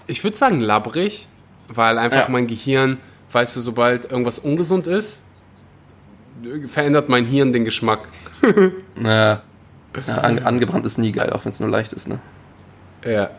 Ich 0.07 0.23
würde 0.23 0.35
sagen 0.35 0.59
labbrig, 0.59 1.27
weil 1.67 1.97
einfach 1.97 2.25
ja. 2.25 2.29
mein 2.29 2.47
Gehirn, 2.47 2.97
weißt 3.31 3.55
du, 3.55 3.61
sobald 3.61 4.11
irgendwas 4.11 4.39
ungesund 4.39 4.87
ist, 4.87 5.23
verändert 6.67 7.09
mein 7.09 7.25
Hirn 7.25 7.53
den 7.53 7.63
Geschmack. 7.63 8.07
naja. 8.95 9.41
Ja, 10.07 10.17
an, 10.17 10.39
angebrannt 10.39 10.85
ist 10.85 10.97
nie 10.97 11.13
geil, 11.13 11.29
auch 11.29 11.45
wenn 11.45 11.53
es 11.53 11.61
nur 11.61 11.69
leicht 11.69 11.93
ist, 11.93 12.09
ne? 12.09 12.19
Ja. 13.05 13.29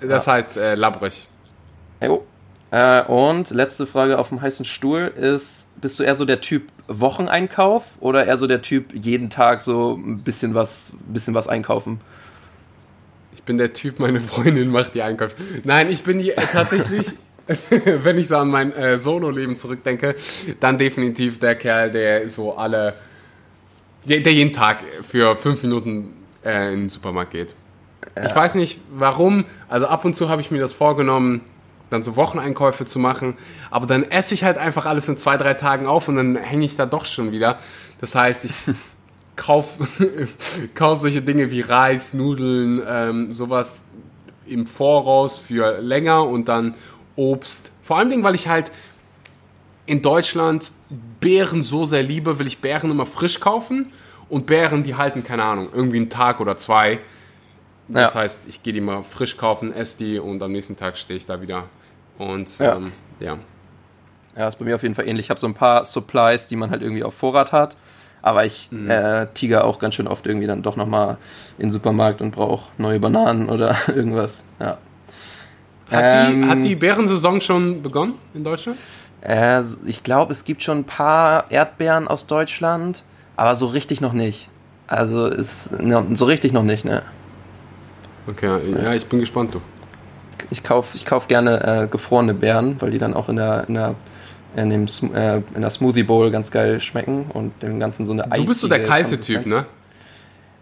Das 0.00 0.26
ja. 0.26 0.34
heißt 0.34 0.58
äh, 0.58 0.74
labbrig. 0.74 1.26
Jo. 2.02 2.26
Äh, 2.70 3.02
und 3.04 3.50
letzte 3.50 3.86
Frage 3.86 4.18
auf 4.18 4.28
dem 4.28 4.42
heißen 4.42 4.64
Stuhl 4.64 5.12
ist, 5.16 5.68
bist 5.80 5.98
du 5.98 6.02
eher 6.02 6.16
so 6.16 6.24
der 6.24 6.40
Typ 6.40 6.68
Wocheneinkauf 6.88 7.84
oder 8.00 8.26
eher 8.26 8.38
so 8.38 8.46
der 8.46 8.62
Typ 8.62 8.92
jeden 8.94 9.30
Tag 9.30 9.60
so 9.60 9.94
ein 9.94 10.18
bisschen 10.20 10.54
was, 10.54 10.92
bisschen 11.08 11.34
was 11.34 11.48
einkaufen? 11.48 12.00
Ich 13.34 13.42
bin 13.42 13.58
der 13.58 13.72
Typ, 13.72 13.98
meine 13.98 14.20
Freundin 14.20 14.70
macht 14.70 14.94
die 14.94 15.02
Einkäufe. 15.02 15.36
Nein, 15.64 15.90
ich 15.90 16.02
bin 16.02 16.18
die, 16.18 16.30
äh, 16.30 16.42
tatsächlich, 16.52 17.14
wenn 17.70 18.18
ich 18.18 18.28
so 18.28 18.36
an 18.36 18.48
mein 18.48 18.72
äh, 18.72 18.98
Solo-Leben 18.98 19.56
zurückdenke, 19.56 20.14
dann 20.60 20.78
definitiv 20.78 21.38
der 21.38 21.54
Kerl, 21.54 21.90
der 21.90 22.28
so 22.28 22.54
alle, 22.54 22.94
der, 24.04 24.20
der 24.20 24.32
jeden 24.32 24.52
Tag 24.52 24.84
für 25.02 25.36
fünf 25.36 25.62
Minuten 25.62 26.12
äh, 26.44 26.72
in 26.72 26.80
den 26.80 26.88
Supermarkt 26.88 27.32
geht. 27.32 27.54
Ja. 28.16 28.26
Ich 28.26 28.36
weiß 28.36 28.56
nicht 28.56 28.80
warum, 28.92 29.44
also 29.68 29.86
ab 29.86 30.04
und 30.04 30.14
zu 30.14 30.28
habe 30.28 30.40
ich 30.40 30.50
mir 30.50 30.60
das 30.60 30.72
vorgenommen, 30.72 31.40
dann 31.92 32.02
so 32.02 32.16
Wocheneinkäufe 32.16 32.84
zu 32.84 32.98
machen. 32.98 33.34
Aber 33.70 33.86
dann 33.86 34.04
esse 34.04 34.34
ich 34.34 34.44
halt 34.44 34.58
einfach 34.58 34.86
alles 34.86 35.08
in 35.08 35.16
zwei, 35.16 35.36
drei 35.36 35.54
Tagen 35.54 35.86
auf 35.86 36.08
und 36.08 36.16
dann 36.16 36.36
hänge 36.36 36.64
ich 36.64 36.76
da 36.76 36.86
doch 36.86 37.04
schon 37.04 37.32
wieder. 37.32 37.58
Das 38.00 38.14
heißt, 38.14 38.44
ich 38.46 38.54
kaufe 39.36 39.86
kauf 40.74 41.00
solche 41.00 41.22
Dinge 41.22 41.50
wie 41.50 41.60
Reis, 41.60 42.14
Nudeln, 42.14 42.82
ähm, 42.86 43.32
sowas 43.32 43.84
im 44.46 44.66
Voraus 44.66 45.38
für 45.38 45.80
länger 45.80 46.26
und 46.26 46.48
dann 46.48 46.74
Obst. 47.16 47.70
Vor 47.82 47.98
allem, 47.98 48.22
weil 48.22 48.34
ich 48.34 48.48
halt 48.48 48.72
in 49.86 50.02
Deutschland 50.02 50.72
Beeren 51.20 51.62
so 51.62 51.84
sehr 51.84 52.02
liebe, 52.02 52.38
will 52.38 52.46
ich 52.46 52.58
Beeren 52.58 52.90
immer 52.90 53.06
frisch 53.06 53.40
kaufen 53.40 53.92
und 54.28 54.46
Beeren, 54.46 54.82
die 54.82 54.94
halten, 54.94 55.22
keine 55.22 55.44
Ahnung, 55.44 55.68
irgendwie 55.72 55.98
einen 55.98 56.10
Tag 56.10 56.40
oder 56.40 56.56
zwei. 56.56 57.00
Das 57.88 58.14
ja. 58.14 58.20
heißt, 58.20 58.46
ich 58.48 58.62
gehe 58.62 58.72
die 58.72 58.80
mal 58.80 59.02
frisch 59.02 59.36
kaufen, 59.36 59.72
esse 59.72 59.98
die 59.98 60.18
und 60.18 60.42
am 60.42 60.52
nächsten 60.52 60.76
Tag 60.76 60.96
stehe 60.96 61.16
ich 61.16 61.26
da 61.26 61.42
wieder 61.42 61.68
und 62.18 62.58
ja. 62.58 62.76
Ähm, 62.76 62.92
ja. 63.20 63.38
Ja, 64.36 64.48
ist 64.48 64.58
bei 64.58 64.64
mir 64.64 64.74
auf 64.74 64.82
jeden 64.82 64.94
Fall 64.94 65.06
ähnlich. 65.06 65.26
Ich 65.26 65.30
habe 65.30 65.40
so 65.40 65.46
ein 65.46 65.54
paar 65.54 65.84
Supplies, 65.84 66.46
die 66.46 66.56
man 66.56 66.70
halt 66.70 66.82
irgendwie 66.82 67.04
auf 67.04 67.14
Vorrat 67.14 67.52
hat. 67.52 67.76
Aber 68.22 68.46
ich 68.46 68.70
mhm. 68.70 68.88
äh, 68.88 69.26
tiger 69.34 69.64
auch 69.64 69.78
ganz 69.78 69.96
schön 69.96 70.06
oft 70.06 70.26
irgendwie 70.26 70.46
dann 70.46 70.62
doch 70.62 70.76
nochmal 70.76 71.18
in 71.58 71.64
den 71.64 71.70
Supermarkt 71.70 72.22
und 72.22 72.30
brauche 72.30 72.70
neue 72.78 73.00
Bananen 73.00 73.50
oder 73.50 73.76
irgendwas. 73.88 74.44
Ja. 74.60 74.78
Hat, 75.90 76.30
ähm, 76.30 76.42
die, 76.42 76.48
hat 76.48 76.64
die 76.64 76.76
Beerensaison 76.76 77.40
schon 77.40 77.82
begonnen 77.82 78.14
in 78.32 78.44
Deutschland? 78.44 78.78
Äh, 79.20 79.60
ich 79.86 80.02
glaube, 80.02 80.32
es 80.32 80.44
gibt 80.44 80.62
schon 80.62 80.78
ein 80.78 80.84
paar 80.84 81.50
Erdbeeren 81.50 82.08
aus 82.08 82.26
Deutschland, 82.26 83.04
aber 83.36 83.54
so 83.54 83.66
richtig 83.66 84.00
noch 84.00 84.12
nicht. 84.12 84.48
Also 84.86 85.26
ist 85.26 85.70
so 86.14 86.24
richtig 86.24 86.52
noch 86.52 86.62
nicht, 86.62 86.84
ne? 86.84 87.02
Okay, 88.26 88.58
ja, 88.82 88.94
ich 88.94 89.06
bin 89.06 89.18
gespannt, 89.18 89.54
du 89.54 89.60
ich 90.52 90.62
kaufe 90.62 90.96
ich 90.96 91.04
kauf 91.04 91.28
gerne 91.28 91.82
äh, 91.82 91.86
gefrorene 91.88 92.34
Beeren, 92.34 92.80
weil 92.80 92.90
die 92.90 92.98
dann 92.98 93.14
auch 93.14 93.28
in 93.28 93.36
der, 93.36 93.64
in 93.68 93.74
der, 93.74 93.94
in 94.54 94.70
dem, 94.70 94.86
äh, 95.14 95.36
in 95.54 95.62
der 95.62 95.70
Smoothie 95.70 96.02
Bowl 96.02 96.30
ganz 96.30 96.50
geil 96.50 96.78
schmecken 96.80 97.26
und 97.32 97.62
dem 97.62 97.80
Ganzen 97.80 98.06
so 98.06 98.12
eine 98.12 98.30
Eis. 98.30 98.40
Du 98.40 98.46
bist 98.46 98.60
so 98.60 98.68
der 98.68 98.84
kalte 98.84 99.20
Typ, 99.20 99.46
ne? 99.46 99.66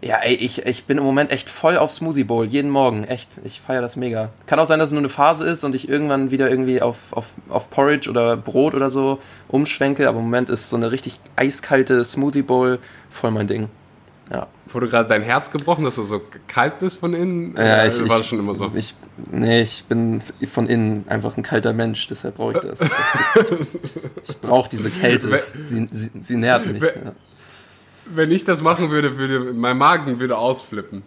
Ja, 0.03 0.17
ey, 0.23 0.33
ich, 0.33 0.65
ich 0.65 0.85
bin 0.85 0.97
im 0.97 1.03
Moment 1.03 1.29
echt 1.31 1.47
voll 1.47 1.77
auf 1.77 1.91
Smoothie 1.91 2.23
Bowl, 2.23 2.47
jeden 2.47 2.71
Morgen, 2.71 3.03
echt. 3.03 3.29
Ich 3.43 3.61
feiere 3.61 3.81
das 3.81 3.95
mega. 3.95 4.29
Kann 4.47 4.57
auch 4.57 4.65
sein, 4.65 4.79
dass 4.79 4.87
es 4.87 4.93
nur 4.93 5.01
eine 5.01 5.09
Phase 5.09 5.45
ist 5.45 5.63
und 5.63 5.75
ich 5.75 5.87
irgendwann 5.87 6.31
wieder 6.31 6.49
irgendwie 6.49 6.81
auf, 6.81 6.97
auf, 7.11 7.35
auf 7.49 7.69
Porridge 7.69 8.09
oder 8.09 8.35
Brot 8.35 8.73
oder 8.73 8.89
so 8.89 9.19
umschwenke, 9.47 10.09
aber 10.09 10.17
im 10.17 10.23
Moment 10.23 10.49
ist 10.49 10.71
so 10.71 10.77
eine 10.77 10.91
richtig 10.91 11.19
eiskalte 11.35 12.03
Smoothie 12.03 12.41
Bowl 12.41 12.79
voll 13.11 13.29
mein 13.29 13.45
Ding. 13.45 13.67
Ja. 14.29 14.47
Wurde 14.67 14.87
gerade 14.87 15.09
dein 15.09 15.23
Herz 15.23 15.51
gebrochen, 15.51 15.83
dass 15.83 15.95
du 15.95 16.03
so 16.03 16.21
kalt 16.47 16.79
bist 16.79 16.99
von 16.99 17.13
innen? 17.13 17.55
Ja, 17.57 17.85
ich, 17.85 17.99
war 18.07 18.19
das 18.19 18.27
schon 18.27 18.39
immer 18.39 18.53
so? 18.53 18.71
Ich, 18.75 18.95
nee, 19.29 19.61
ich 19.61 19.83
bin 19.85 20.21
von 20.49 20.67
innen 20.67 21.05
einfach 21.09 21.35
ein 21.35 21.43
kalter 21.43 21.73
Mensch, 21.73 22.07
deshalb 22.07 22.35
brauche 22.37 22.53
ich 22.53 22.59
das. 22.59 22.79
ich 24.27 24.37
brauche 24.39 24.69
diese 24.69 24.89
Kälte. 24.89 25.43
Sie, 25.65 25.89
sie, 25.91 26.11
sie 26.21 26.35
nährt 26.37 26.65
mich. 26.65 26.81
Wenn, 26.81 27.05
ja. 27.05 27.11
wenn 28.05 28.31
ich 28.31 28.45
das 28.45 28.61
machen 28.61 28.89
würde, 28.89 29.17
würde 29.17 29.53
mein 29.53 29.77
Magen 29.77 30.19
würde 30.19 30.37
ausflippen. 30.37 31.03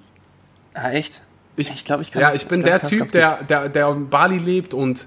Ah, 0.74 0.90
echt? 0.90 1.22
Ich, 1.56 1.70
ich 1.70 1.84
glaube, 1.84 2.02
ich 2.02 2.10
kann 2.10 2.20
Ja, 2.20 2.28
das, 2.28 2.36
ich 2.36 2.46
bin 2.46 2.60
ich 2.60 2.66
glaub, 2.66 2.80
der 2.80 2.90
Typ, 2.90 3.12
der, 3.12 3.42
der, 3.44 3.68
der 3.68 3.88
in 3.88 4.10
Bali 4.10 4.38
lebt 4.38 4.74
und 4.74 5.06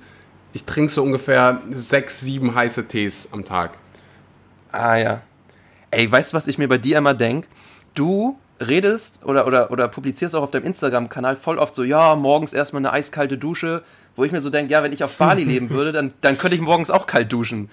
ich 0.53 0.63
trinke 0.63 0.91
so 0.91 1.03
ungefähr 1.03 1.61
sechs, 1.69 2.21
sieben 2.21 2.55
heiße 2.55 2.87
Tees 2.87 3.29
am 3.31 3.43
Tag. 3.43 3.77
Ah 4.71 4.95
ja. 4.95 5.21
Ey, 5.91 6.11
weißt 6.11 6.33
du, 6.33 6.37
was 6.37 6.47
ich 6.47 6.57
mir 6.57 6.67
bei 6.67 6.77
dir 6.77 6.97
immer 6.97 7.13
denke? 7.13 7.47
Du 7.97 8.37
redest 8.59 9.21
oder, 9.23 9.47
oder, 9.47 9.71
oder 9.71 9.87
publizierst 9.87 10.35
auch 10.35 10.43
auf 10.43 10.51
deinem 10.51 10.65
Instagram-Kanal 10.65 11.35
voll 11.35 11.57
oft 11.57 11.75
so, 11.75 11.83
ja, 11.83 12.15
morgens 12.15 12.53
erstmal 12.53 12.81
eine 12.81 12.91
eiskalte 12.91 13.37
Dusche, 13.37 13.83
wo 14.15 14.23
ich 14.23 14.31
mir 14.31 14.41
so 14.41 14.49
denke, 14.49 14.71
ja, 14.71 14.83
wenn 14.83 14.93
ich 14.93 15.03
auf 15.03 15.15
Bali 15.17 15.43
leben 15.45 15.69
würde, 15.69 15.91
dann, 15.91 16.13
dann 16.21 16.37
könnte 16.37 16.55
ich 16.55 16.61
morgens 16.61 16.89
auch 16.89 17.07
kalt 17.07 17.31
duschen. 17.31 17.69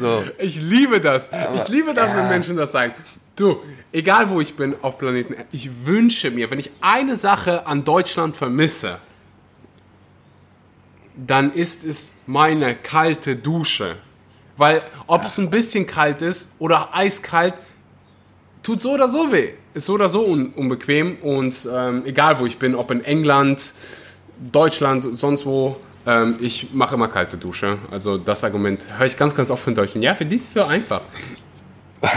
So. 0.00 0.24
Ich 0.38 0.60
liebe 0.60 1.00
das. 1.00 1.30
Ich 1.54 1.68
liebe 1.68 1.94
das, 1.94 2.14
wenn 2.14 2.28
Menschen 2.28 2.56
das 2.56 2.72
sagen. 2.72 2.94
Du, 3.36 3.62
egal 3.92 4.28
wo 4.30 4.40
ich 4.40 4.56
bin 4.56 4.74
auf 4.82 4.98
Planeten, 4.98 5.36
ich 5.52 5.86
wünsche 5.86 6.30
mir, 6.30 6.50
wenn 6.50 6.58
ich 6.58 6.70
eine 6.80 7.14
Sache 7.14 7.66
an 7.66 7.84
Deutschland 7.84 8.36
vermisse, 8.36 8.98
dann 11.14 11.52
ist 11.52 11.84
es 11.84 12.12
meine 12.26 12.74
kalte 12.74 13.36
Dusche. 13.36 13.96
Weil 14.56 14.82
ob 15.06 15.24
es 15.24 15.38
ein 15.38 15.50
bisschen 15.50 15.86
kalt 15.86 16.22
ist 16.22 16.48
oder 16.58 16.88
eiskalt, 16.92 17.54
tut 18.68 18.82
so 18.82 18.92
oder 18.92 19.08
so 19.08 19.32
weh. 19.32 19.52
Ist 19.72 19.86
so 19.86 19.94
oder 19.94 20.10
so 20.10 20.26
un 20.26 20.52
unbequem 20.54 21.16
und 21.22 21.66
ähm, 21.74 22.02
egal 22.04 22.38
wo 22.38 22.44
ich 22.44 22.58
bin, 22.58 22.74
ob 22.74 22.90
in 22.90 23.02
England, 23.02 23.72
Deutschland, 24.52 25.08
sonst 25.12 25.46
wo, 25.46 25.76
ähm, 26.06 26.36
ich 26.38 26.68
mache 26.74 26.94
immer 26.94 27.08
kalte 27.08 27.38
Dusche. 27.38 27.78
Also 27.90 28.18
das 28.18 28.44
Argument 28.44 28.86
höre 28.98 29.06
ich 29.06 29.16
ganz, 29.16 29.34
ganz 29.34 29.50
oft 29.50 29.62
von 29.62 29.74
Deutschen. 29.74 30.02
Ja, 30.02 30.14
für 30.14 30.26
die 30.26 30.36
ist 30.36 30.48
es 30.48 30.54
so 30.54 30.64
einfach. 30.64 31.00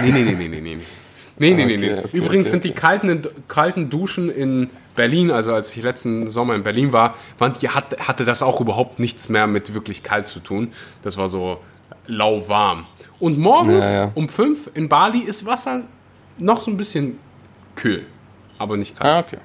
Nee, 0.03 0.11
nee, 0.11 0.23
nee, 0.23 0.33
nee, 0.33 0.47
nee, 0.49 0.59
nee. 0.59 0.77
Nee, 1.39 1.53
nee, 1.53 1.65
nee, 1.65 1.77
nee. 1.77 1.93
Okay, 1.93 2.09
Übrigens 2.11 2.47
okay, 2.47 2.51
sind 2.51 2.65
die 2.65 2.73
kalten, 2.73 3.27
kalten 3.47 3.89
Duschen 3.89 4.29
in 4.29 4.69
Berlin, 4.95 5.31
also 5.31 5.53
als 5.53 5.75
ich 5.75 5.81
letzten 5.81 6.29
Sommer 6.29 6.53
in 6.53 6.63
Berlin 6.63 6.91
war, 6.91 7.15
die, 7.61 7.69
hatte, 7.69 7.97
hatte 7.97 8.25
das 8.25 8.43
auch 8.43 8.59
überhaupt 8.59 8.99
nichts 8.99 9.29
mehr 9.29 9.47
mit 9.47 9.73
wirklich 9.73 10.03
kalt 10.03 10.27
zu 10.27 10.41
tun. 10.41 10.73
Das 11.01 11.17
war 11.17 11.29
so 11.29 11.59
lauwarm. 12.07 12.85
Und 13.19 13.39
morgens 13.39 13.85
ja, 13.85 13.93
ja. 13.93 14.11
um 14.15 14.27
fünf 14.27 14.69
in 14.73 14.89
Bali 14.89 15.19
ist 15.19 15.45
Wasser 15.45 15.83
noch 16.37 16.61
so 16.61 16.71
ein 16.71 16.77
bisschen 16.77 17.19
kühl, 17.75 18.05
aber 18.57 18.77
nicht 18.77 18.97
kalt. 18.99 19.11
Ah, 19.11 19.19
okay. 19.19 19.37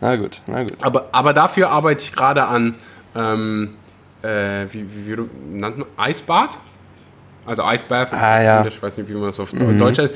Na 0.00 0.16
gut, 0.16 0.40
na 0.46 0.62
gut. 0.62 0.76
Aber, 0.80 1.08
aber 1.12 1.32
dafür 1.32 1.70
arbeite 1.70 2.04
ich 2.04 2.12
gerade 2.12 2.44
an, 2.44 2.74
ähm, 3.14 3.74
äh, 4.22 4.66
wie, 4.70 4.84
wie, 4.84 5.16
wie 5.16 5.22
nennt 5.52 5.78
man, 5.78 5.88
Eisbad? 5.96 6.58
Also 7.46 7.64
Eisbath, 7.64 8.12
ah, 8.12 8.42
ja. 8.42 8.66
ich 8.66 8.82
weiß 8.82 8.98
nicht, 8.98 9.08
wie 9.08 9.14
man 9.14 9.24
das 9.24 9.40
auf 9.40 9.52
mhm. 9.52 9.78
Deutsch 9.78 9.98
heißt. 9.98 10.14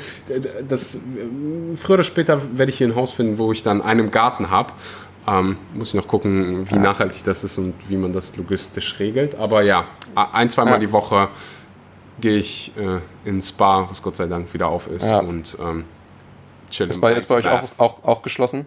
Das, 0.68 1.00
früher 1.76 1.94
oder 1.94 2.04
später 2.04 2.40
werde 2.56 2.70
ich 2.70 2.78
hier 2.78 2.86
ein 2.86 2.94
Haus 2.94 3.12
finden, 3.12 3.38
wo 3.38 3.50
ich 3.50 3.62
dann 3.62 3.82
einen 3.82 4.10
Garten 4.10 4.50
habe. 4.50 4.72
Ähm, 5.26 5.56
muss 5.72 5.88
ich 5.88 5.94
noch 5.94 6.06
gucken, 6.06 6.70
wie 6.70 6.74
ja. 6.74 6.80
nachhaltig 6.80 7.24
das 7.24 7.44
ist 7.44 7.56
und 7.56 7.74
wie 7.88 7.96
man 7.96 8.12
das 8.12 8.36
logistisch 8.36 8.98
regelt. 8.98 9.34
Aber 9.36 9.62
ja, 9.62 9.86
ein, 10.14 10.50
zweimal 10.50 10.74
ja. 10.74 10.80
die 10.80 10.92
Woche 10.92 11.28
gehe 12.20 12.36
ich 12.36 12.72
äh, 12.76 13.28
ins 13.28 13.50
Spa, 13.50 13.86
was 13.88 14.02
Gott 14.02 14.16
sei 14.16 14.26
Dank 14.26 14.52
wieder 14.54 14.68
auf 14.68 14.88
ist 14.88 15.06
ja. 15.06 15.18
und 15.18 15.56
ähm, 15.60 15.84
chill 16.70 16.88
Ist 16.88 17.00
bei, 17.00 17.14
ist 17.14 17.28
bei 17.28 17.36
euch 17.36 17.48
auch, 17.48 17.62
auch, 17.78 18.04
auch 18.04 18.22
geschlossen? 18.22 18.66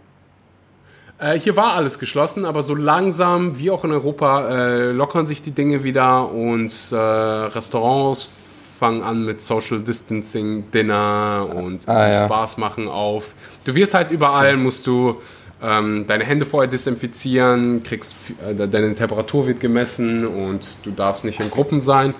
Äh, 1.19 1.39
hier 1.39 1.55
war 1.55 1.73
alles 1.73 1.97
geschlossen, 1.97 2.45
aber 2.45 2.61
so 2.61 2.75
langsam, 2.75 3.57
wie 3.57 3.71
auch 3.71 3.83
in 3.83 3.91
Europa, 3.91 4.49
äh, 4.49 4.91
lockern 4.91 5.25
sich 5.25 5.41
die 5.41 5.51
Dinge 5.51 5.83
wieder 5.83 6.31
und 6.31 6.73
äh, 6.91 6.95
Restaurants 6.95 8.31
fangen 8.79 9.01
an 9.01 9.25
mit 9.25 9.41
Social 9.41 9.79
Distancing, 9.79 10.69
Dinner 10.71 11.47
und 11.55 11.87
Ah, 11.89 12.09
ja. 12.09 12.25
Spaß 12.25 12.57
machen 12.57 12.87
auf. 12.87 13.33
Du 13.63 13.73
wirst 13.73 13.95
halt 13.95 14.11
überall, 14.11 14.55
musst 14.55 14.85
du 14.85 15.19
ähm, 15.61 16.05
deine 16.07 16.23
Hände 16.23 16.45
vorher 16.45 16.69
desinfizieren, 16.69 17.81
kriegst 17.81 18.15
äh, 18.47 18.67
deine 18.67 18.93
Temperatur 18.93 19.47
wird 19.47 19.59
gemessen 19.59 20.27
und 20.27 20.77
du 20.83 20.91
darfst 20.91 21.25
nicht 21.25 21.39
in 21.39 21.49
Gruppen 21.49 21.81
sein. 21.81 22.13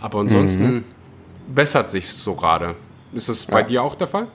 Aber 0.00 0.20
ansonsten 0.20 0.64
Mhm. 0.66 0.84
bessert 1.54 1.90
sich 1.90 2.08
so 2.08 2.34
gerade. 2.34 2.74
Ist 3.12 3.28
das 3.28 3.46
bei 3.46 3.62
dir 3.62 3.82
auch 3.82 3.94
der 3.94 4.06
Fall? 4.06 4.26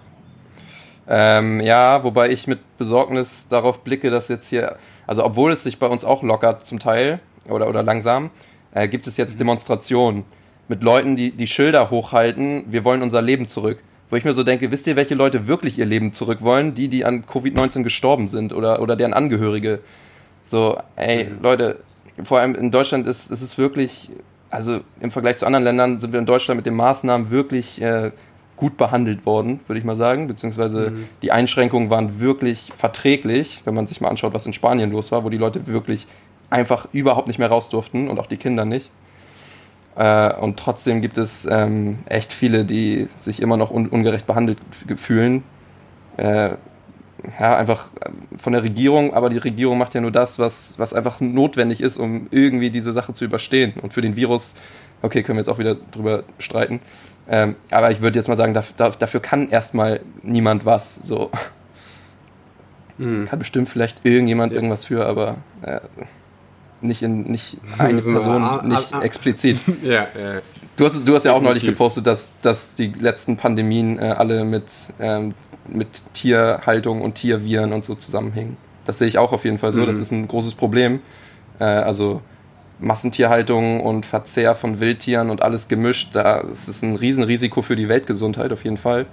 Ähm, 1.07 1.59
ja, 1.61 2.03
wobei 2.03 2.29
ich 2.29 2.47
mit 2.47 2.59
Besorgnis 2.77 3.47
darauf 3.47 3.79
blicke, 3.83 4.09
dass 4.09 4.27
jetzt 4.29 4.49
hier, 4.49 4.77
also 5.07 5.25
obwohl 5.25 5.51
es 5.51 5.63
sich 5.63 5.77
bei 5.79 5.87
uns 5.87 6.05
auch 6.05 6.23
lockert 6.23 6.65
zum 6.65 6.79
Teil 6.79 7.19
oder, 7.49 7.67
oder 7.67 7.83
langsam, 7.83 8.29
äh, 8.73 8.87
gibt 8.87 9.07
es 9.07 9.17
jetzt 9.17 9.39
Demonstrationen 9.39 10.23
mit 10.67 10.83
Leuten, 10.83 11.15
die 11.15 11.31
die 11.31 11.47
Schilder 11.47 11.89
hochhalten, 11.89 12.63
wir 12.67 12.83
wollen 12.85 13.01
unser 13.01 13.21
Leben 13.21 13.47
zurück. 13.47 13.79
Wo 14.09 14.15
ich 14.15 14.23
mir 14.25 14.33
so 14.33 14.43
denke, 14.43 14.71
wisst 14.71 14.87
ihr, 14.87 14.95
welche 14.95 15.15
Leute 15.15 15.47
wirklich 15.47 15.79
ihr 15.79 15.85
Leben 15.85 16.11
zurück 16.13 16.41
wollen? 16.41 16.73
Die, 16.75 16.87
die 16.87 17.05
an 17.05 17.23
Covid-19 17.25 17.83
gestorben 17.83 18.27
sind 18.27 18.51
oder, 18.53 18.81
oder 18.81 18.95
deren 18.95 19.13
Angehörige. 19.13 19.79
So, 20.43 20.77
ey, 20.97 21.29
Leute, 21.41 21.79
vor 22.23 22.39
allem 22.39 22.55
in 22.55 22.71
Deutschland 22.71 23.07
ist, 23.07 23.31
ist 23.31 23.41
es 23.41 23.57
wirklich, 23.57 24.09
also 24.51 24.81
im 24.99 25.11
Vergleich 25.11 25.37
zu 25.37 25.45
anderen 25.45 25.63
Ländern 25.63 25.99
sind 25.99 26.11
wir 26.13 26.19
in 26.19 26.25
Deutschland 26.25 26.57
mit 26.57 26.65
den 26.65 26.75
Maßnahmen 26.75 27.31
wirklich 27.31 27.81
äh, 27.81 28.11
gut 28.57 28.77
behandelt 28.77 29.25
worden, 29.25 29.59
würde 29.67 29.79
ich 29.79 29.85
mal 29.85 29.97
sagen. 29.97 30.27
Beziehungsweise 30.27 30.93
die 31.23 31.31
Einschränkungen 31.31 31.89
waren 31.89 32.19
wirklich 32.19 32.71
verträglich, 32.77 33.61
wenn 33.65 33.73
man 33.73 33.87
sich 33.87 34.01
mal 34.01 34.09
anschaut, 34.09 34.33
was 34.35 34.45
in 34.45 34.53
Spanien 34.53 34.91
los 34.91 35.11
war, 35.11 35.23
wo 35.23 35.29
die 35.29 35.37
Leute 35.37 35.65
wirklich 35.65 36.05
einfach 36.51 36.87
überhaupt 36.91 37.27
nicht 37.27 37.39
mehr 37.39 37.47
raus 37.47 37.69
durften 37.69 38.07
und 38.07 38.19
auch 38.19 38.27
die 38.27 38.37
Kinder 38.37 38.65
nicht. 38.65 38.91
Äh, 39.95 40.33
und 40.35 40.59
trotzdem 40.59 41.01
gibt 41.01 41.17
es 41.17 41.47
ähm, 41.49 41.99
echt 42.05 42.33
viele, 42.33 42.65
die 42.65 43.07
sich 43.19 43.41
immer 43.41 43.57
noch 43.57 43.71
un 43.71 43.87
ungerecht 43.87 44.27
behandelt 44.27 44.59
fühlen. 44.95 45.43
Äh, 46.17 46.51
ja, 47.39 47.55
einfach 47.55 47.89
äh, 48.01 48.09
von 48.37 48.53
der 48.53 48.63
Regierung, 48.63 49.13
aber 49.13 49.29
die 49.29 49.37
Regierung 49.37 49.77
macht 49.77 49.93
ja 49.93 50.01
nur 50.01 50.11
das, 50.11 50.39
was, 50.39 50.77
was 50.79 50.93
einfach 50.93 51.19
notwendig 51.19 51.81
ist, 51.81 51.97
um 51.97 52.27
irgendwie 52.31 52.69
diese 52.69 52.93
Sache 52.93 53.13
zu 53.13 53.25
überstehen. 53.25 53.73
Und 53.81 53.93
für 53.93 54.01
den 54.01 54.15
Virus, 54.15 54.55
okay, 55.01 55.23
können 55.23 55.37
wir 55.37 55.41
jetzt 55.41 55.49
auch 55.49 55.59
wieder 55.59 55.75
drüber 55.75 56.23
streiten. 56.39 56.79
Ähm, 57.29 57.55
aber 57.69 57.91
ich 57.91 58.01
würde 58.01 58.17
jetzt 58.17 58.27
mal 58.27 58.37
sagen, 58.37 58.53
da, 58.53 58.63
da, 58.77 58.89
dafür 58.89 59.19
kann 59.19 59.49
erstmal 59.49 60.01
niemand 60.23 60.65
was. 60.65 60.95
So. 60.95 61.29
Kann 62.97 63.39
bestimmt 63.39 63.67
vielleicht 63.67 64.05
irgendjemand 64.05 64.53
irgendwas 64.53 64.85
für, 64.85 65.05
aber 65.07 65.37
äh, 65.63 65.79
nicht 66.81 67.01
in 67.01 67.23
nicht 67.23 67.57
eine 67.79 67.97
So 67.97 68.09
eine 68.11 68.19
Person, 68.19 68.43
A- 68.43 68.61
nicht 68.63 68.93
A- 68.93 68.99
A- 68.99 69.01
explizit. 69.01 69.59
Ja, 69.83 70.03
äh, 70.03 70.41
Du 70.77 70.85
hast, 70.85 71.07
du 71.07 71.13
hast 71.15 71.25
ja 71.25 71.33
auch 71.33 71.41
neulich 71.41 71.63
gepostet, 71.65 72.07
dass, 72.07 72.39
dass 72.41 72.75
die 72.75 72.87
letzten 72.87 73.37
Pandemien 73.37 73.99
äh, 73.99 74.03
alle 74.17 74.43
mit, 74.43 74.71
ähm, 74.99 75.33
mit 75.67 76.13
Tierhaltung 76.13 77.01
und 77.01 77.15
Tierviren 77.15 77.73
und 77.73 77.85
so 77.85 77.95
zusammenhängen. 77.95 78.57
Das 78.85 78.97
sehe 78.97 79.07
ich 79.07 79.17
auch 79.17 79.31
auf 79.31 79.45
jeden 79.45 79.57
Fall 79.59 79.71
so. 79.73 79.85
Das 79.85 79.99
ist 79.99 80.11
ein 80.11 80.27
großes 80.27 80.55
Problem. 80.55 81.01
Äh, 81.59 81.63
also 81.65 82.21
Massentierhaltung 82.79 83.79
und 83.81 84.05
Verzehr 84.07 84.55
von 84.55 84.79
Wildtieren 84.79 85.29
und 85.29 85.43
alles 85.43 85.67
gemischt, 85.67 86.09
da, 86.15 86.41
das 86.41 86.67
ist 86.67 86.81
ein 86.83 86.95
Riesenrisiko 86.95 87.61
für 87.61 87.75
die 87.75 87.87
Weltgesundheit 87.89 88.51
auf 88.51 88.63
jeden 88.63 88.77
Fall. 88.77 89.05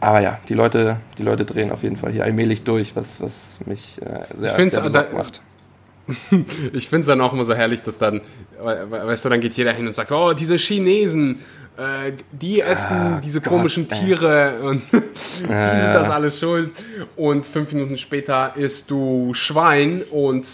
Aber 0.00 0.20
ja, 0.20 0.38
die 0.48 0.54
Leute, 0.54 0.98
die 1.18 1.22
Leute 1.22 1.44
drehen 1.44 1.70
auf 1.70 1.82
jeden 1.82 1.96
Fall 1.96 2.12
hier 2.12 2.24
allmählich 2.24 2.64
durch, 2.64 2.96
was, 2.96 3.20
was 3.20 3.60
mich 3.66 4.00
äh, 4.02 4.24
sehr, 4.36 4.58
Ich 4.58 4.72
sehr 4.72 4.82
besorgt 4.82 5.12
da- 5.12 5.16
macht. 5.16 5.42
Ich 6.72 6.88
finde 6.88 7.00
es 7.00 7.06
dann 7.06 7.20
auch 7.20 7.32
immer 7.32 7.44
so 7.44 7.54
herrlich, 7.54 7.82
dass 7.82 7.98
dann, 7.98 8.20
we- 8.62 8.86
we- 8.90 9.06
weißt 9.06 9.24
du, 9.24 9.28
dann 9.28 9.40
geht 9.40 9.54
jeder 9.54 9.72
hin 9.72 9.86
und 9.86 9.94
sagt, 9.94 10.12
oh, 10.12 10.32
diese 10.34 10.56
Chinesen, 10.56 11.40
äh, 11.76 12.12
die 12.32 12.60
essen 12.60 12.86
Ah, 12.90 13.20
diese 13.22 13.40
Gott, 13.40 13.50
komischen 13.50 13.90
ey. 13.90 13.98
Tiere 14.00 14.60
und 14.62 14.82
die 14.92 15.46
sind 15.46 15.50
ja. 15.50 15.92
das 15.92 16.10
alles 16.10 16.38
schuld. 16.38 16.72
Und 17.16 17.46
fünf 17.46 17.72
Minuten 17.72 17.98
später 17.98 18.56
isst 18.56 18.90
du 18.90 19.34
Schwein 19.34 20.02
und 20.10 20.46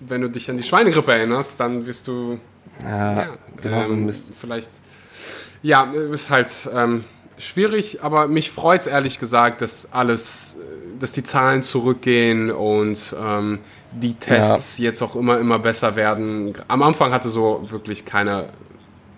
wenn 0.00 0.20
du 0.20 0.28
dich 0.28 0.50
an 0.50 0.56
die 0.56 0.62
Schweinegrippe 0.62 1.12
erinnerst, 1.12 1.60
dann 1.60 1.86
wirst 1.86 2.08
du 2.08 2.38
Ja, 2.82 3.12
ja, 3.16 3.28
genau 3.62 3.84
so 3.84 3.92
ein 3.92 4.00
ähm, 4.00 4.06
Mist. 4.06 4.32
Vielleicht. 4.38 4.70
Ja, 5.62 5.92
ist 6.12 6.30
halt 6.30 6.50
ähm, 6.74 7.04
schwierig, 7.38 8.02
aber 8.02 8.28
mich 8.28 8.50
freut 8.50 8.82
es 8.82 8.86
ehrlich 8.86 9.18
gesagt, 9.18 9.62
dass 9.62 9.92
alles, 9.92 10.56
äh, 10.58 11.00
dass 11.00 11.12
die 11.12 11.22
Zahlen 11.22 11.62
zurückgehen 11.62 12.50
und 12.50 13.14
ähm, 13.18 13.60
die 13.92 14.14
Tests 14.14 14.78
jetzt 14.78 15.02
auch 15.02 15.14
immer, 15.16 15.38
immer 15.38 15.58
besser 15.58 15.96
werden. 15.96 16.52
Am 16.68 16.82
Anfang 16.82 17.12
hatte 17.12 17.28
so 17.28 17.64
wirklich 17.70 18.04
keiner 18.04 18.48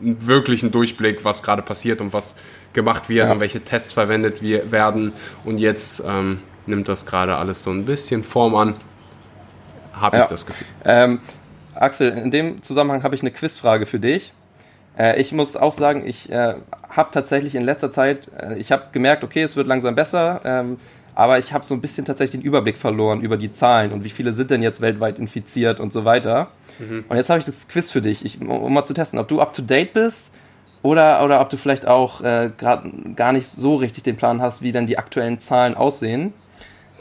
wirklichen 0.01 0.71
Durchblick, 0.71 1.25
was 1.25 1.43
gerade 1.43 1.63
passiert 1.63 2.01
und 2.01 2.13
was 2.13 2.35
gemacht 2.73 3.09
wird 3.09 3.27
Ja. 3.29 3.33
und 3.33 3.41
welche 3.41 3.61
Tests 3.63 3.93
verwendet 3.93 4.43
wir, 4.43 4.71
werden. 4.71 5.13
Und 5.45 5.59
jetzt 5.59 6.03
ähm, 6.07 6.41
nimmt 6.67 6.89
das 6.89 7.07
gerade 7.07 7.37
alles 7.37 7.63
so 7.63 7.71
ein 7.71 7.85
bisschen 7.85 8.25
Form 8.25 8.55
an. 8.55 8.75
Habe 9.95 10.19
Ja. 10.19 10.23
ich 10.25 10.29
das 10.29 10.45
Gefühl. 10.47 10.67
Ähm, 10.85 11.21
Axel, 11.75 12.11
in 12.11 12.31
dem 12.31 12.63
Zusammenhang 12.63 13.03
habe 13.03 13.15
ich 13.15 13.23
eine 13.23 13.31
Quizfrage 13.31 13.87
für 13.87 13.99
dich. 13.99 14.33
Äh, 14.99 15.21
ich 15.21 15.33
muss 15.33 15.57
auch 15.57 15.73
sagen, 15.73 16.03
ich 16.07 16.31
äh, 16.31 16.55
habe 16.89 17.09
tatsächlich 17.13 17.55
in 17.55 17.63
letzter 17.63 17.93
Zeit, 17.93 18.29
äh, 18.39 18.57
ich 18.57 18.73
habe 18.73 18.85
gemerkt, 18.93 19.25
okay, 19.25 19.43
es 19.43 19.57
wird 19.57 19.67
langsam 19.67 19.95
besser, 19.95 20.41
ähm, 20.45 20.79
aber 21.15 21.39
ich 21.39 21.53
habe 21.55 21.65
so 21.65 21.75
ein 21.75 21.81
bisschen 21.81 22.05
tatsächlich 22.05 22.41
den 22.43 22.47
Überblick 22.47 22.77
verloren 22.77 23.21
über 23.23 23.37
die 23.39 23.53
Zahlen 23.53 23.93
und 23.93 24.05
wie 24.05 24.11
viele 24.11 24.33
sind 24.35 24.51
denn 24.51 24.63
jetzt 24.63 24.81
weltweit 24.83 25.19
infiziert 25.19 25.81
und 25.81 25.93
so 25.93 26.05
weiter. 26.05 26.49
Und 27.09 27.17
jetzt 27.17 27.31
habe 27.31 27.39
ich 27.39 27.47
das 27.47 27.69
Quiz 27.69 27.91
für 27.91 28.03
dich, 28.03 28.25
ich, 28.25 28.41
um, 28.41 28.51
um 28.51 28.73
mal 28.73 28.85
zu 28.85 28.95
testen, 28.95 29.19
ob 29.19 29.29
du 29.29 29.41
up 29.41 29.53
to 29.53 29.63
date 29.63 29.93
bist 29.95 30.33
oder, 30.83 31.25
oder 31.25 31.41
ob 31.41 31.51
du 31.51 31.57
vielleicht 31.57 31.87
auch 31.87 32.21
äh, 32.21 32.51
gerade 32.57 32.93
gar 33.15 33.33
nicht 33.33 33.47
so 33.47 33.77
richtig 33.77 34.05
den 34.05 34.17
Plan 34.17 34.41
hast, 34.43 34.63
wie 34.63 34.73
denn 34.73 34.87
die 34.87 34.99
aktuellen 34.99 35.41
Zahlen 35.41 35.75
aussehen. 35.75 36.33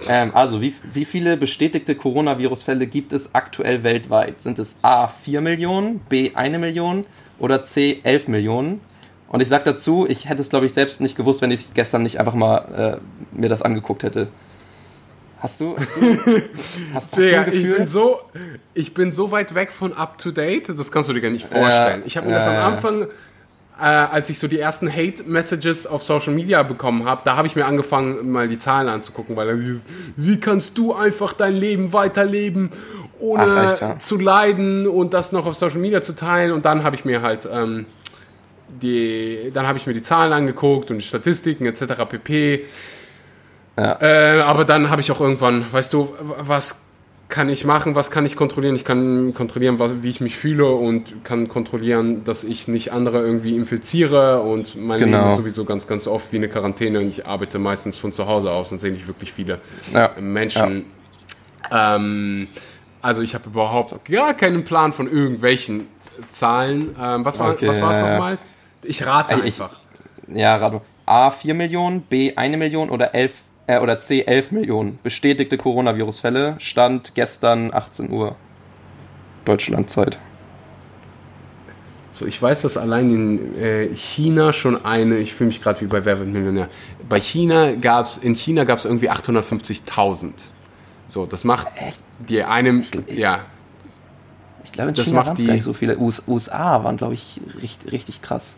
Ähm, 0.07 0.35
also, 0.35 0.61
wie, 0.61 0.73
wie 0.93 1.05
viele 1.05 1.37
bestätigte 1.37 1.95
Coronavirus-Fälle 1.95 2.87
gibt 2.87 3.13
es 3.13 3.33
aktuell 3.33 3.83
weltweit? 3.83 4.41
Sind 4.41 4.59
es 4.59 4.79
A 4.81 5.07
4 5.07 5.41
Millionen, 5.41 5.99
B 5.99 6.31
1 6.33 6.57
Million 6.57 7.05
oder 7.39 7.63
C 7.63 7.99
11 8.03 8.27
Millionen? 8.27 8.81
Und 9.29 9.41
ich 9.41 9.49
sag 9.49 9.65
dazu, 9.65 10.05
ich 10.07 10.29
hätte 10.29 10.41
es 10.41 10.49
glaube 10.49 10.65
ich 10.65 10.73
selbst 10.73 11.01
nicht 11.01 11.15
gewusst, 11.15 11.41
wenn 11.41 11.51
ich 11.51 11.73
gestern 11.73 12.03
nicht 12.03 12.19
einfach 12.19 12.33
mal 12.33 13.01
äh, 13.33 13.37
mir 13.37 13.49
das 13.49 13.61
angeguckt 13.61 14.03
hätte. 14.03 14.27
Hast 15.45 15.61
du, 15.61 15.75
hast 15.77 15.95
du, 15.97 16.01
hast, 16.95 17.13
hast 17.13 17.17
du 17.17 17.21
ein 17.21 17.47
ich 17.49 17.53
Gefühl? 17.53 17.77
bin 17.77 17.85
so, 17.85 18.19
ich 18.73 18.95
bin 18.95 19.11
so 19.11 19.29
weit 19.29 19.53
weg 19.53 19.71
von 19.71 19.93
up 19.93 20.17
to 20.17 20.31
date, 20.31 20.69
das 20.69 20.91
kannst 20.91 21.07
du 21.07 21.13
dir 21.13 21.21
gar 21.21 21.29
nicht 21.29 21.45
vorstellen. 21.45 22.01
Ja, 22.01 22.07
ich 22.07 22.17
habe 22.17 22.25
mir 22.25 22.33
ja, 22.33 22.39
das 22.39 22.47
am. 22.47 22.73
Anfang, 22.73 23.03
äh, 23.79 23.83
als 23.83 24.31
ich 24.31 24.39
so 24.39 24.47
die 24.47 24.57
ersten 24.57 24.91
Hate-Messages 24.91 25.85
auf 25.85 26.01
Social 26.01 26.33
Media 26.33 26.63
bekommen 26.63 27.05
habe, 27.05 27.21
da 27.25 27.35
habe 27.35 27.45
ich 27.45 27.55
mir 27.55 27.67
angefangen, 27.67 28.31
mal 28.31 28.47
die 28.47 28.57
Zahlen 28.57 28.89
anzugucken, 28.89 29.35
weil 29.35 29.61
wie, 29.61 29.81
wie 30.15 30.39
kannst 30.39 30.79
du 30.79 30.95
einfach 30.95 31.33
dein 31.33 31.53
Leben 31.53 31.93
weiterleben, 31.93 32.71
ohne 33.19 33.43
Ach, 33.43 33.71
echt, 33.71 33.81
ja. 33.81 33.99
zu 33.99 34.17
leiden 34.17 34.87
und 34.87 35.13
das 35.13 35.31
noch 35.31 35.45
auf 35.45 35.53
Social 35.53 35.77
Media 35.77 36.01
zu 36.01 36.15
teilen? 36.15 36.53
Und 36.53 36.65
dann 36.65 36.83
habe 36.83 36.95
ich 36.95 37.05
mir 37.05 37.21
halt 37.21 37.47
ähm, 37.51 37.85
die, 38.81 39.51
dann 39.53 39.67
habe 39.67 39.77
ich 39.77 39.85
mir 39.85 39.93
die 39.93 40.01
Zahlen 40.01 40.33
angeguckt 40.33 40.89
und 40.89 40.97
die 40.97 41.05
Statistiken 41.05 41.67
etc. 41.67 42.03
pp. 42.09 42.65
Ja. 43.77 43.97
Äh, 44.01 44.41
aber 44.41 44.63
dann 44.65 44.89
habe 44.89 45.01
ich 45.01 45.11
auch 45.11 45.19
irgendwann, 45.19 45.65
weißt 45.71 45.91
du, 45.93 46.13
was 46.39 46.81
kann 47.27 47.49
ich 47.49 47.65
machen, 47.65 47.95
was 47.95 48.11
kann 48.11 48.25
ich 48.25 48.35
kontrollieren? 48.35 48.75
Ich 48.75 48.85
kann 48.85 49.33
kontrollieren, 49.33 49.79
was, 49.79 50.03
wie 50.03 50.09
ich 50.09 50.21
mich 50.21 50.37
fühle 50.37 50.69
und 50.69 51.23
kann 51.25 51.47
kontrollieren, 51.49 52.23
dass 52.23 52.43
ich 52.43 52.67
nicht 52.67 52.93
andere 52.93 53.19
irgendwie 53.21 53.55
infiziere 53.55 54.41
und 54.41 54.75
mein 54.75 54.99
Genau. 54.99 55.17
Leben 55.17 55.29
ist 55.31 55.35
sowieso 55.37 55.65
ganz, 55.65 55.87
ganz 55.87 56.07
oft 56.07 56.31
wie 56.31 56.37
eine 56.37 56.47
Quarantäne 56.49 56.99
und 56.99 57.07
ich 57.07 57.25
arbeite 57.25 57.57
meistens 57.59 57.97
von 57.97 58.13
zu 58.13 58.27
Hause 58.27 58.51
aus 58.51 58.71
und 58.71 58.79
sehe 58.79 58.91
nicht 58.91 59.07
wirklich 59.07 59.33
viele 59.33 59.59
Ja. 59.91 60.11
Menschen. 60.19 60.85
Ähm, 61.71 62.47
also 63.01 63.21
ich 63.23 63.33
habe 63.33 63.49
überhaupt 63.49 64.05
gar 64.09 64.33
keinen 64.35 64.63
Plan 64.63 64.93
von 64.93 65.11
irgendwelchen 65.11 65.87
Zahlen. 66.27 66.95
Ähm, 67.01 67.25
was 67.25 67.39
war 67.39 67.51
Okay, 67.51 67.67
was 67.67 67.81
war's 67.81 67.97
ja, 67.97 68.05
ja. 68.05 68.11
nochmal? 68.13 68.37
Ich 68.83 69.05
rate 69.05 69.35
ich- 69.35 69.43
einfach. 69.61 69.79
Ja, 70.27 70.55
Rado. 70.55 70.81
A 71.07 71.29
4 71.31 71.53
Millionen, 71.53 72.01
B 72.01 72.33
1 72.35 72.57
Million 72.57 72.89
oder 72.89 73.13
11 73.13 73.33
äh, 73.67 73.79
oder 73.79 73.99
C 73.99 74.23
11 74.23 74.51
Millionen 74.51 74.99
bestätigte 75.03 75.57
Coronavirus-Fälle. 75.57 76.55
Stand 76.59 77.15
gestern 77.15 77.73
18 77.73 78.09
Uhr 78.11 78.35
Deutschlandzeit. 79.45 80.17
So, 82.11 82.25
ich 82.25 82.41
weiß, 82.41 82.61
dass 82.61 82.77
allein 82.77 83.09
in 83.13 83.61
äh, 83.61 83.87
China 83.93 84.53
schon 84.53 84.85
eine, 84.85 85.17
ich 85.17 85.33
fühle 85.33 85.49
mich 85.49 85.61
gerade 85.61 85.81
wie 85.81 85.85
bei 85.85 86.05
Wer 86.05 86.17
wird 86.19 86.29
Millionär. 86.29 86.69
Bei 87.09 87.19
China 87.19 87.73
gab's 87.73 88.15
in 88.17 88.35
China 88.35 88.63
gab 88.63 88.79
es 88.79 88.85
irgendwie 88.85 89.11
850.000. 89.11 90.31
So, 91.07 91.25
das 91.25 91.43
macht 91.43 91.67
die 92.29 92.43
einem, 92.43 92.83
ja, 93.07 93.41
Ich 94.63 94.71
glaube, 94.71 94.89
in 94.89 94.95
Das 94.95 95.07
China 95.09 95.23
macht 95.23 95.31
es 95.33 95.37
die- 95.39 95.45
gar 95.47 95.53
nicht 95.55 95.63
so 95.63 95.73
viele. 95.73 95.97
US, 95.97 96.23
USA 96.27 96.83
waren, 96.85 96.95
glaube 96.97 97.15
ich, 97.15 97.41
richtig, 97.61 97.91
richtig 97.91 98.21
krass. 98.21 98.57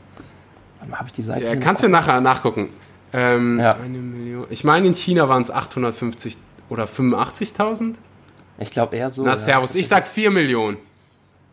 Habe 0.92 1.08
ich 1.08 1.14
die 1.14 1.24
Seite? 1.24 1.46
ja 1.46 1.56
kannst 1.56 1.84
du 1.84 1.90
nachher 1.90 2.22
nachgucken. 2.22 2.70
Ähm, 3.14 3.60
Ja. 3.60 3.76
Eine 3.76 3.98
Million. 4.00 4.46
Ich 4.50 4.64
meine, 4.64 4.88
in 4.88 4.96
China 4.96 5.30
waren 5.30 5.42
es 5.42 5.52
850 5.52 6.38
Oder 6.70 6.86
85.000? 6.86 7.96
Ich 8.60 8.72
glaube 8.72 8.96
eher 8.98 9.10
so. 9.10 9.24
Na, 9.24 9.32
ja. 9.32 9.36
Servus. 9.38 9.76
Ich 9.76 9.88
sag 9.88 10.08
4 10.08 10.32
Millionen. 10.32 10.78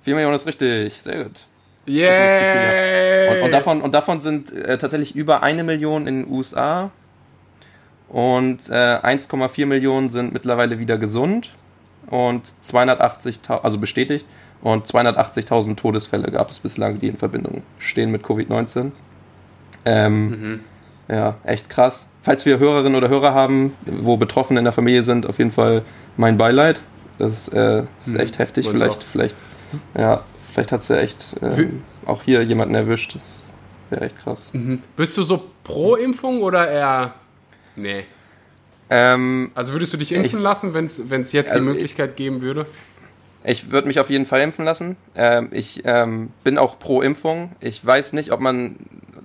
4 0.02 0.14
Millionen 0.14 0.34
ist 0.34 0.46
richtig. 0.46 0.94
Sehr 0.94 1.24
gut. 1.24 1.46
Yeah! 1.86 3.32
Und, 3.32 3.42
und, 3.42 3.50
davon, 3.52 3.82
und 3.82 3.94
davon 3.94 4.20
sind 4.22 4.52
äh, 4.52 4.78
tatsächlich 4.78 5.14
über 5.14 5.42
eine 5.42 5.64
Million 5.64 6.06
in 6.06 6.22
den 6.22 6.32
USA 6.32 6.90
und 8.08 8.68
äh, 8.68 8.72
1,4 8.72 9.66
Millionen 9.66 10.08
sind 10.08 10.32
mittlerweile 10.32 10.78
wieder 10.78 10.98
gesund 10.98 11.50
und 12.08 12.46
280.000, 12.62 13.60
also 13.60 13.78
bestätigt, 13.78 14.26
und 14.62 14.86
280.000 14.86 15.76
Todesfälle 15.76 16.30
gab 16.30 16.50
es 16.50 16.60
bislang, 16.60 16.98
die 16.98 17.08
in 17.08 17.18
Verbindung 17.18 17.62
stehen 17.78 18.10
mit 18.10 18.22
Covid-19. 18.22 18.92
Ähm, 19.84 20.28
mhm. 20.28 20.60
Ja, 21.08 21.36
echt 21.44 21.68
krass. 21.68 22.10
Falls 22.22 22.46
wir 22.46 22.58
Hörerinnen 22.58 22.96
oder 22.96 23.08
Hörer 23.08 23.34
haben, 23.34 23.74
wo 23.84 24.16
Betroffene 24.16 24.60
in 24.60 24.64
der 24.64 24.72
Familie 24.72 25.02
sind, 25.02 25.26
auf 25.26 25.38
jeden 25.38 25.50
Fall 25.50 25.82
mein 26.16 26.38
Beileid. 26.38 26.80
Das 27.18 27.48
äh, 27.48 27.82
ist 28.04 28.14
mhm. 28.14 28.20
echt 28.20 28.38
heftig. 28.38 28.68
Vielleicht, 28.68 28.98
auch. 28.98 29.02
vielleicht, 29.02 29.36
ja, 29.96 30.22
vielleicht 30.52 30.72
hat 30.72 30.80
es 30.80 30.88
ja 30.88 30.96
echt 30.96 31.34
ähm, 31.42 31.82
auch 32.06 32.22
hier 32.22 32.42
jemanden 32.42 32.74
erwischt. 32.74 33.16
Das 33.16 33.22
wäre 33.90 34.06
echt 34.06 34.18
krass. 34.18 34.50
Mhm. 34.52 34.82
Bist 34.96 35.16
du 35.16 35.22
so 35.22 35.44
pro 35.62 35.96
Impfung 35.96 36.42
oder 36.42 36.68
eher. 36.68 37.14
Nee. 37.76 38.04
Ähm, 38.90 39.50
also 39.54 39.72
würdest 39.72 39.92
du 39.92 39.96
dich 39.96 40.12
impfen 40.12 40.38
ich, 40.38 40.42
lassen, 40.42 40.74
wenn 40.74 40.84
es 40.84 41.32
jetzt 41.32 41.52
also 41.52 41.60
die 41.60 41.64
Möglichkeit 41.64 42.10
ich, 42.10 42.16
geben 42.16 42.42
würde? 42.42 42.66
Ich 43.44 43.70
würde 43.70 43.86
mich 43.86 44.00
auf 44.00 44.08
jeden 44.08 44.24
Fall 44.24 44.40
impfen 44.40 44.64
lassen. 44.64 44.96
Ähm, 45.14 45.48
ich 45.52 45.82
ähm, 45.84 46.30
bin 46.42 46.56
auch 46.56 46.78
pro 46.78 47.02
Impfung. 47.02 47.52
Ich 47.60 47.84
weiß 47.84 48.14
nicht, 48.14 48.32
ob 48.32 48.40
man 48.40 48.76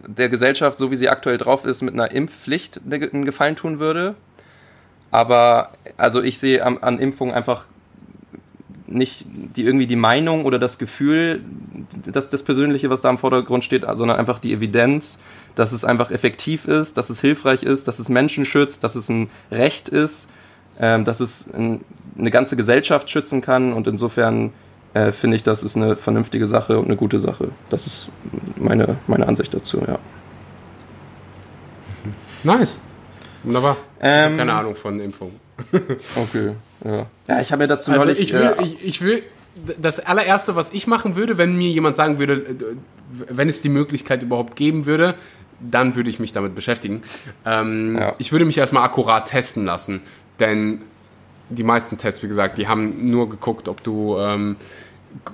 der 0.05 0.29
Gesellschaft, 0.29 0.77
so 0.77 0.91
wie 0.91 0.95
sie 0.95 1.09
aktuell 1.09 1.37
drauf 1.37 1.65
ist, 1.65 1.81
mit 1.81 1.93
einer 1.93 2.11
Impfpflicht 2.11 2.81
einen 2.91 3.25
Gefallen 3.25 3.55
tun 3.55 3.79
würde. 3.79 4.15
Aber 5.09 5.71
also 5.97 6.21
ich 6.21 6.37
sehe 6.37 6.63
an, 6.65 6.77
an 6.79 6.99
Impfungen 6.99 7.33
einfach 7.33 7.65
nicht 8.87 9.25
die 9.27 9.63
irgendwie 9.63 9.87
die 9.87 9.95
Meinung 9.95 10.45
oder 10.45 10.59
das 10.59 10.77
Gefühl, 10.79 11.41
das, 12.05 12.29
das 12.29 12.43
Persönliche, 12.43 12.89
was 12.89 13.01
da 13.01 13.09
im 13.09 13.17
Vordergrund 13.17 13.63
steht, 13.63 13.85
sondern 13.93 14.17
einfach 14.17 14.39
die 14.39 14.51
Evidenz, 14.51 15.19
dass 15.55 15.71
es 15.71 15.85
einfach 15.85 16.11
effektiv 16.11 16.65
ist, 16.65 16.97
dass 16.97 17.09
es 17.09 17.21
hilfreich 17.21 17.63
ist, 17.63 17.87
dass 17.87 17.99
es 17.99 18.09
Menschen 18.09 18.45
schützt, 18.45 18.83
dass 18.83 18.95
es 18.95 19.09
ein 19.09 19.29
Recht 19.51 19.89
ist, 19.89 20.29
dass 20.79 21.19
es 21.19 21.53
ein, 21.53 21.81
eine 22.17 22.31
ganze 22.31 22.55
Gesellschaft 22.55 23.09
schützen 23.09 23.41
kann 23.41 23.73
und 23.73 23.87
insofern 23.87 24.53
äh, 24.93 25.11
finde 25.11 25.37
ich, 25.37 25.43
das 25.43 25.63
ist 25.63 25.77
eine 25.77 25.95
vernünftige 25.95 26.47
Sache 26.47 26.79
und 26.79 26.85
eine 26.85 26.95
gute 26.95 27.19
Sache. 27.19 27.49
Das 27.69 27.85
ist 27.85 28.09
meine, 28.57 28.97
meine 29.07 29.27
Ansicht 29.27 29.53
dazu, 29.53 29.81
ja. 29.85 29.99
Nice. 32.43 32.79
Wunderbar. 33.43 33.77
Ähm, 34.01 34.37
keine 34.37 34.53
Ahnung 34.53 34.75
von 34.75 34.99
Impfungen. 34.99 35.35
okay. 36.15 36.55
Ja, 36.83 37.05
ja 37.27 37.41
ich 37.41 37.51
habe 37.51 37.63
mir 37.63 37.67
dazu 37.67 37.91
also 37.91 38.05
neulich... 38.05 38.19
Ich 38.19 38.33
will, 38.33 38.55
äh, 38.57 38.63
ich, 38.63 38.83
ich 38.83 39.01
will, 39.01 39.23
das 39.79 39.99
allererste, 39.99 40.55
was 40.55 40.73
ich 40.73 40.87
machen 40.87 41.15
würde, 41.15 41.37
wenn 41.37 41.55
mir 41.55 41.69
jemand 41.69 41.95
sagen 41.95 42.17
würde, 42.17 42.33
äh, 42.33 42.55
wenn 43.29 43.49
es 43.49 43.61
die 43.61 43.69
Möglichkeit 43.69 44.23
überhaupt 44.23 44.55
geben 44.55 44.85
würde, 44.85 45.15
dann 45.59 45.95
würde 45.95 46.09
ich 46.09 46.19
mich 46.19 46.31
damit 46.31 46.55
beschäftigen. 46.55 47.01
Ähm, 47.45 47.97
ja. 47.97 48.15
Ich 48.17 48.31
würde 48.31 48.45
mich 48.45 48.57
erstmal 48.57 48.83
akkurat 48.83 49.27
testen 49.27 49.65
lassen, 49.65 50.01
denn 50.39 50.81
die 51.49 51.63
meisten 51.63 51.97
Tests, 51.97 52.21
wie 52.23 52.27
gesagt, 52.27 52.57
die 52.57 52.67
haben 52.67 53.09
nur 53.09 53.29
geguckt, 53.29 53.67
ob 53.67 53.83
du 53.83 54.17
ähm, 54.17 54.55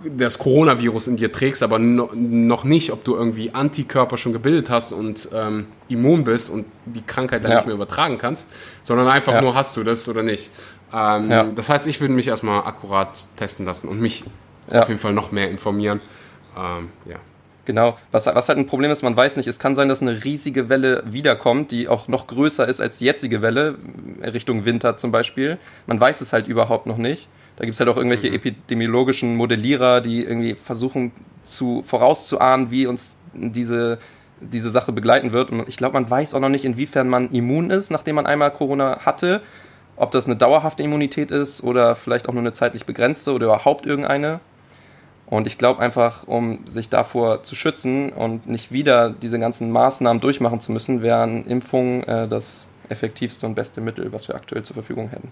das 0.06 0.40
Coronavirus 0.40 1.08
in 1.08 1.18
dir 1.18 1.32
trägst, 1.32 1.62
aber 1.62 1.80
no, 1.80 2.10
noch 2.14 2.64
nicht, 2.64 2.92
ob 2.92 3.04
du 3.04 3.16
irgendwie 3.16 3.54
Antikörper 3.54 4.18
schon 4.18 4.32
gebildet 4.32 4.70
hast 4.70 4.94
und 4.94 5.30
ähm, 5.34 5.68
immun 5.90 6.24
bist 6.24 6.50
und 6.50 6.66
die 6.86 7.02
Krankheit 7.02 7.44
dann 7.44 7.52
ja. 7.52 7.58
nicht 7.58 7.66
mehr 7.66 7.76
übertragen 7.76 8.18
kannst, 8.18 8.50
sondern 8.84 9.08
einfach 9.08 9.34
ja. 9.34 9.42
nur 9.42 9.54
hast 9.54 9.76
du 9.76 9.84
das 9.84 10.08
oder 10.08 10.24
nicht. 10.24 10.50
Ähm, 10.94 11.30
ja. 11.30 11.44
Das 11.44 11.70
heißt, 11.70 11.88
ich 11.88 12.00
würde 12.00 12.14
mich 12.14 12.28
erstmal 12.28 12.60
akkurat 12.60 13.28
testen 13.36 13.66
lassen 13.66 13.90
und 13.90 14.00
mich 14.00 14.24
auf 14.70 14.88
jeden 14.88 15.00
Fall 15.00 15.14
noch 15.14 15.32
mehr 15.32 15.50
informieren. 15.50 16.00
Ähm, 16.58 16.90
ja. 17.06 17.18
Genau. 17.66 17.98
Was, 18.12 18.28
was 18.28 18.48
halt 18.48 18.60
ein 18.60 18.68
Problem 18.68 18.92
ist, 18.92 19.02
man 19.02 19.18
weiß 19.18 19.38
nicht, 19.38 19.48
es 19.48 19.58
kann 19.58 19.74
sein, 19.74 19.90
dass 19.90 20.02
eine 20.02 20.24
riesige 20.24 20.70
Welle 20.70 21.04
wiederkommt, 21.06 21.72
die 21.72 21.88
auch 21.88 22.08
noch 22.08 22.28
größer 22.28 22.68
ist 22.68 22.80
als 22.80 23.00
die 23.00 23.06
jetzige 23.06 23.42
Welle, 23.42 23.76
Richtung 24.22 24.66
Winter 24.66 24.98
zum 24.98 25.12
Beispiel. 25.12 25.58
Man 25.88 26.00
weiß 26.00 26.22
es 26.22 26.32
halt 26.32 26.48
überhaupt 26.48 26.86
noch 26.86 26.98
nicht. 26.98 27.28
Da 27.56 27.64
gibt 27.64 27.74
es 27.74 27.80
halt 27.80 27.90
auch 27.90 27.98
irgendwelche 27.98 28.30
mhm. 28.30 28.36
epidemiologischen 28.36 29.36
Modellierer, 29.36 30.02
die 30.02 30.24
irgendwie 30.24 30.56
versuchen 30.56 31.12
zu 31.44 31.84
vorauszuahnen, 31.88 32.70
wie 32.70 32.86
uns 32.86 33.18
diese, 33.34 33.98
diese 34.42 34.70
Sache 34.70 34.92
begleiten 34.92 35.32
wird. 35.32 35.50
Und 35.50 35.68
ich 35.68 35.78
glaube, 35.78 35.94
man 35.94 36.10
weiß 36.10 36.34
auch 36.34 36.40
noch 36.40 36.50
nicht, 36.50 36.66
inwiefern 36.66 37.10
man 37.10 37.32
immun 37.32 37.72
ist, 37.72 37.90
nachdem 37.90 38.16
man 38.16 38.28
einmal 38.28 38.52
Corona 38.52 39.00
hatte. 39.06 39.42
Ob 39.98 40.12
das 40.12 40.26
eine 40.26 40.36
dauerhafte 40.36 40.84
Immunität 40.84 41.32
ist 41.32 41.64
oder 41.64 41.96
vielleicht 41.96 42.28
auch 42.28 42.34
nur 42.34 42.42
eine 42.42 42.54
zeitlich 42.54 42.86
begrenzte 42.86 43.32
oder 43.32 43.46
überhaupt 43.46 43.86
irgendeine. 43.86 44.42
Und 45.28 45.48
ich 45.48 45.58
glaube 45.58 45.82
einfach, 45.82 46.28
um 46.28 46.60
sich 46.68 46.90
davor 46.90 47.44
zu 47.44 47.56
schützen 47.56 48.12
und 48.12 48.48
nicht 48.48 48.72
wieder 48.72 49.10
diese 49.10 49.40
ganzen 49.40 49.72
Maßnahmen 49.72 50.22
durchmachen 50.22 50.60
zu 50.60 50.72
müssen, 50.72 51.02
wären 51.02 51.46
Impfungen 51.48 52.04
äh, 52.04 52.28
das 52.28 52.66
effektivste 52.90 53.48
und 53.48 53.56
beste 53.56 53.82
Mittel, 53.82 54.12
was 54.12 54.28
wir 54.28 54.36
aktuell 54.36 54.64
zur 54.64 54.76
Verfügung 54.76 55.10
hätten. 55.10 55.32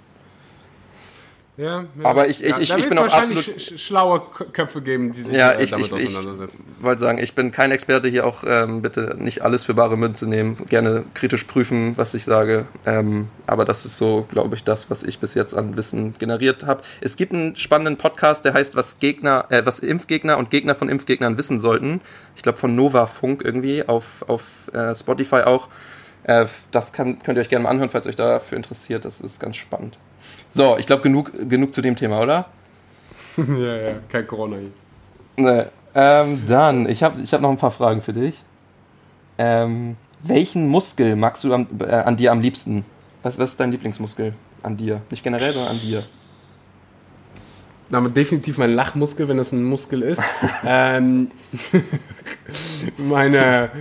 Ja, 1.56 1.82
ja. 1.82 1.86
Aber 2.04 2.28
ich, 2.30 2.44
ich, 2.44 2.50
ja, 2.50 2.58
ich, 2.58 2.76
ich 2.76 2.90
bin 2.90 2.98
auch 2.98 3.14
absolut 3.14 3.44
sch 3.62 3.80
schlaue 3.80 4.22
Köpfe 4.52 4.82
geben, 4.82 5.12
die 5.12 5.22
sich 5.22 5.34
ja, 5.34 5.52
äh, 5.52 5.64
ich, 5.64 5.70
damit 5.70 5.86
ich, 5.86 5.94
auseinandersetzen. 5.94 6.64
Ich 6.80 6.84
wollte 6.84 7.02
sagen, 7.02 7.20
ich 7.20 7.36
bin 7.36 7.52
kein 7.52 7.70
Experte 7.70 8.08
hier 8.08 8.26
auch 8.26 8.44
ähm, 8.46 8.82
bitte 8.82 9.16
nicht 9.20 9.42
alles 9.44 9.64
für 9.64 9.76
bare 9.76 9.96
Münze 9.96 10.28
nehmen, 10.28 10.66
gerne 10.68 11.04
kritisch 11.14 11.44
prüfen, 11.44 11.96
was 11.96 12.16
ich 12.16 12.24
sage. 12.24 12.66
Ähm, 12.88 13.28
aber 13.46 13.66
das 13.66 13.86
ist 13.86 13.98
so, 13.98 14.28
glaube 14.32 14.56
ich, 14.56 14.64
das, 14.64 14.90
was 14.90 15.04
ich 15.04 15.20
bis 15.20 15.36
jetzt 15.36 15.54
an 15.54 15.78
Wissen 15.78 16.16
generiert 16.18 16.66
habe. 16.66 16.82
Es 17.02 17.18
gibt 17.18 17.34
einen 17.34 17.56
spannenden 17.56 17.98
Podcast, 17.98 18.46
der 18.46 18.56
heißt, 18.56 18.76
was 18.76 18.98
Gegner, 18.98 19.46
äh, 19.50 19.64
was 19.64 19.78
Impfgegner 19.78 20.40
und 20.40 20.50
Gegner 20.50 20.74
von 20.74 20.90
Impfgegnern 20.90 21.38
wissen 21.38 21.60
sollten. 21.60 22.02
Ich 22.36 22.42
glaube 22.42 22.58
von 22.58 22.76
Nova 22.76 23.06
Funk 23.06 23.44
irgendwie 23.46 23.88
auf, 23.88 24.26
auf 24.28 24.44
äh, 24.74 24.96
Spotify 24.96 25.42
auch. 25.44 25.70
Äh, 26.24 26.48
das 26.72 26.94
kann, 26.94 27.22
könnt 27.22 27.38
ihr 27.38 27.42
euch 27.42 27.50
gerne 27.50 27.64
mal 27.64 27.70
anhören, 27.70 27.92
falls 27.92 28.08
euch 28.08 28.16
dafür 28.16 28.56
interessiert. 28.56 29.06
Das 29.06 29.22
ist 29.22 29.40
ganz 29.40 29.56
spannend. 29.56 30.00
So, 30.56 30.78
ich 30.78 30.86
glaube, 30.86 31.02
genug, 31.02 31.32
genug 31.50 31.74
zu 31.74 31.82
dem 31.82 31.96
Thema, 31.96 32.22
oder? 32.22 32.46
ja, 33.38 33.76
ja, 33.76 33.94
kein 34.08 34.28
Corona 34.28 34.58
hier. 34.58 34.72
Nee. 35.36 35.66
Ähm, 35.96 36.44
dann, 36.48 36.88
ich 36.88 37.02
habe 37.02 37.22
ich 37.22 37.34
hab 37.34 37.42
noch 37.42 37.50
ein 37.50 37.58
paar 37.58 37.72
Fragen 37.72 38.04
für 38.04 38.14
dich. 38.14 38.44
Ähm, 39.40 39.98
welchen 40.22 40.68
Muskel 40.68 41.16
magst 41.16 41.44
du 41.44 41.54
am, 41.54 41.68
äh, 41.80 41.86
an 41.86 42.18
dir 42.18 42.32
am 42.32 42.40
liebsten? 42.40 42.86
Was, 43.24 43.40
was 43.40 43.52
ist 43.52 43.60
dein 43.60 43.72
Lieblingsmuskel 43.72 44.34
an 44.62 44.78
dir? 44.78 45.02
Nicht 45.10 45.24
generell, 45.24 45.54
sondern 45.54 45.72
an 45.72 45.80
dir. 45.80 46.04
Na, 47.90 48.02
definitiv 48.02 48.60
mein 48.60 48.76
Lachmuskel, 48.76 49.28
wenn 49.28 49.38
das 49.38 49.54
ein 49.54 49.64
Muskel 49.64 50.04
ist. 50.04 50.22
ähm, 50.66 51.32
meine, 52.98 53.72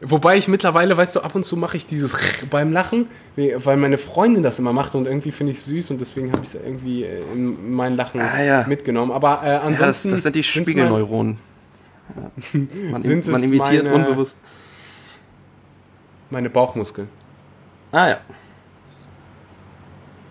Wobei 0.00 0.36
ich 0.36 0.48
mittlerweile, 0.48 0.96
weißt 0.96 1.16
du, 1.16 1.20
ab 1.20 1.34
und 1.34 1.44
zu 1.44 1.56
mache 1.56 1.76
ich 1.76 1.86
dieses 1.86 2.16
beim 2.50 2.72
Lachen, 2.72 3.08
weil 3.36 3.76
meine 3.76 3.98
Freundin 3.98 4.42
das 4.42 4.58
immer 4.58 4.72
macht 4.72 4.94
und 4.94 5.06
irgendwie 5.06 5.32
finde 5.32 5.52
ich 5.52 5.58
es 5.58 5.66
süß 5.66 5.90
und 5.90 6.00
deswegen 6.00 6.32
habe 6.32 6.42
ich 6.42 6.54
es 6.54 6.54
irgendwie 6.54 7.04
äh, 7.04 7.22
in 7.34 7.72
mein 7.72 7.96
Lachen 7.96 8.20
ah, 8.20 8.42
ja. 8.42 8.64
mitgenommen. 8.66 9.12
Aber 9.12 9.42
äh, 9.44 9.50
ansonsten. 9.56 9.80
Ja, 9.80 9.86
das, 9.86 10.02
das, 10.02 10.22
sind 10.22 10.36
die 10.36 10.42
Spiegelneuronen. 10.42 11.38
Man, 12.90 13.02
sind 13.02 13.26
man 13.28 13.42
imitiert 13.42 13.84
meine, 13.84 13.94
unbewusst. 13.94 14.38
Meine 16.30 16.50
Bauchmuskeln. 16.50 17.08
Ah 17.92 18.08
ja. 18.08 18.20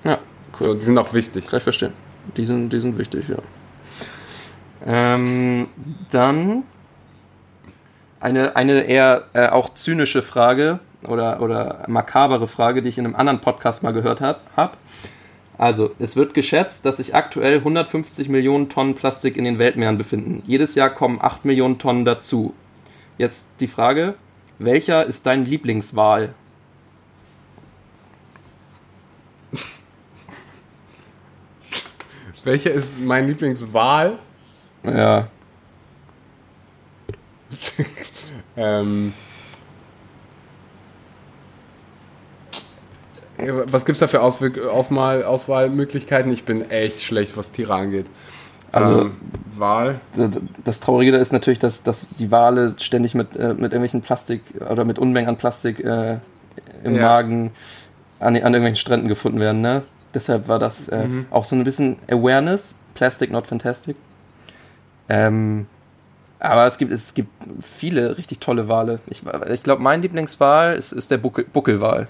Ja, 0.06 0.20
cool. 0.60 0.68
So, 0.68 0.74
die 0.76 0.86
sind 0.86 0.98
auch 0.98 1.14
wichtig. 1.14 1.48
Kann 1.48 1.58
ich 1.58 1.64
verstehen. 1.64 1.94
Die 2.38 2.46
sind, 2.46 2.72
die 2.72 2.80
sind 2.80 2.98
wichtig, 2.98 3.26
ja. 3.28 3.38
Ähm, 4.86 5.68
dann 6.10 6.64
eine, 8.20 8.56
eine 8.56 8.82
eher 8.82 9.26
äh, 9.34 9.48
auch 9.48 9.74
zynische 9.74 10.22
Frage 10.22 10.80
oder, 11.04 11.42
oder 11.42 11.86
makabere 11.88 12.48
Frage, 12.48 12.82
die 12.82 12.90
ich 12.90 12.98
in 12.98 13.06
einem 13.06 13.16
anderen 13.16 13.40
Podcast 13.42 13.84
mal 13.84 13.94
gehört 13.94 14.22
habe. 14.22 14.40
Hab. 14.56 14.78
Also, 15.58 15.92
es 16.00 16.16
wird 16.16 16.34
geschätzt, 16.34 16.86
dass 16.86 16.98
sich 16.98 17.16
aktuell 17.16 17.58
150 17.58 18.30
Millionen 18.30 18.70
Tonnen 18.70 18.96
Plastik 18.96 19.36
in 19.36 19.44
den 19.44 19.60
Weltmeeren 19.60 19.98
befinden. 19.98 20.42
Jedes 20.46 20.76
Jahr 20.76 20.90
kommen 20.90 21.20
8 21.22 21.44
Millionen 21.44 21.80
Tonnen 21.80 22.06
dazu. 22.06 22.54
Jetzt 23.18 23.50
die 23.60 23.68
Frage, 23.68 24.16
welcher 24.58 25.06
ist 25.06 25.26
dein 25.26 25.44
Lieblingswal? 25.46 26.34
Welcher 32.46 32.72
ist 32.72 33.00
mein 33.02 33.28
Lieblingswal? 33.28 34.18
Ja. 34.84 35.28
Ähm, 38.60 39.14
was 43.66 43.86
gibt 43.86 43.96
es 43.96 44.00
da 44.00 44.08
für 44.08 44.22
Auswirk 44.22 44.64
Auswahl 44.66 45.24
Auswahlmöglichkeiten? 45.24 46.32
Ich 46.32 46.44
bin 46.44 46.70
echt 46.70 47.02
schlecht, 47.02 47.38
was 47.38 47.52
Tiere 47.52 47.74
angeht. 47.74 48.06
Also, 48.72 49.02
ähm, 49.02 49.12
Wahl. 49.56 50.00
Das 50.64 50.80
Traurige 50.80 51.16
ist 51.16 51.32
natürlich, 51.32 51.60
dass, 51.60 51.84
dass 51.84 52.10
die 52.20 52.32
Wale 52.32 52.76
ständig 52.78 53.16
mit, 53.16 53.36
äh, 53.36 53.50
mit 53.50 53.72
irgendwelchen 53.72 54.02
Plastik 54.02 54.42
oder 54.70 54.86
mit 54.86 55.00
Unmengen 55.00 55.30
an 55.30 55.38
Plastik 55.38 55.80
äh, 55.80 56.20
im 56.84 56.96
ja. 56.96 57.02
Magen 57.02 57.52
an, 58.20 58.36
an 58.36 58.36
irgendwelchen 58.36 58.76
Stränden 58.76 59.08
gefunden 59.08 59.40
werden, 59.40 59.62
ne? 59.62 59.84
Deshalb 60.14 60.48
war 60.48 60.60
das 60.60 60.90
äh, 60.90 61.06
mhm. 61.06 61.26
auch 61.30 61.46
so 61.46 61.56
ein 61.56 61.64
bisschen 61.64 61.98
Awareness. 62.10 62.76
Plastic, 62.96 63.32
not 63.32 63.48
fantastic. 63.48 63.96
Ähm, 65.08 65.68
aber 66.40 66.66
es 66.66 66.78
gibt, 66.78 66.92
es 66.92 67.14
gibt 67.14 67.30
viele 67.62 68.18
richtig 68.18 68.40
tolle 68.40 68.70
Wale. 68.70 69.00
Ich, 69.08 69.24
ich 69.54 69.64
glaube, 69.64 69.84
mein 69.84 70.02
Lieblingswal 70.02 70.76
ist, 70.76 70.94
ist 70.94 71.12
der 71.12 71.18
Buckel, 71.18 71.46
Buckelwal. 71.46 72.08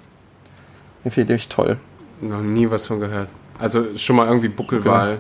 Den 1.04 1.12
finde 1.12 1.34
ich 1.34 1.48
toll. 1.48 1.78
Noch 2.22 2.42
nie 2.42 2.70
was 2.70 2.88
von 2.88 3.00
gehört. 3.00 3.30
Also 3.58 3.98
schon 3.98 4.16
mal 4.18 4.28
irgendwie 4.28 4.50
Buckelwal. 4.50 5.20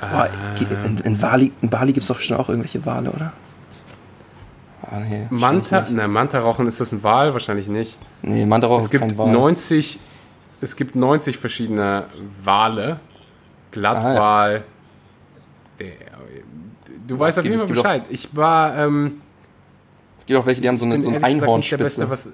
Boah, 0.00 0.28
in, 0.84 0.98
in, 0.98 1.18
Bali, 1.18 1.52
in 1.62 1.70
Bali 1.70 1.92
gibt 1.92 2.02
es 2.02 2.08
doch 2.08 2.20
schon 2.20 2.36
auch 2.36 2.48
irgendwelche 2.48 2.84
Wale, 2.84 3.10
oder? 3.10 3.32
Ah, 4.82 5.00
nee, 5.00 5.26
Manta, 5.30 5.86
ne, 5.88 6.06
Manta-Rauchen, 6.06 6.66
ist 6.66 6.80
das 6.80 6.92
ein 6.92 7.02
Wal? 7.02 7.32
Wahrscheinlich 7.32 7.66
nicht. 7.66 7.98
Nee, 8.22 8.46
Manta-Rauchen 8.46 8.84
ist 8.84 8.90
kein 8.90 9.18
Wal. 9.18 9.32
90, 9.32 9.98
es 10.60 10.76
gibt 10.76 10.94
90 10.94 11.38
verschiedene 11.38 12.04
Wale. 12.44 13.00
Glattwal. 13.72 14.64
Ah, 15.80 15.82
ja. 15.82 15.86
Du 17.06 17.18
weißt 17.18 17.38
auf 17.38 17.44
jeden 17.44 17.58
Fall 17.58 17.68
Bescheid. 17.68 18.02
Auch, 18.06 18.10
ich 18.10 18.34
war. 18.34 18.76
Ähm, 18.76 19.20
es 20.18 20.26
gibt 20.26 20.38
auch 20.38 20.46
welche, 20.46 20.60
die 20.60 20.68
haben 20.68 20.78
so 20.78 20.84
eine, 20.84 21.00
so 21.00 21.10
ein 21.10 21.22
Einhornspitze. 21.22 21.76
der 21.76 21.84
Beste, 21.84 22.10
was. 22.10 22.28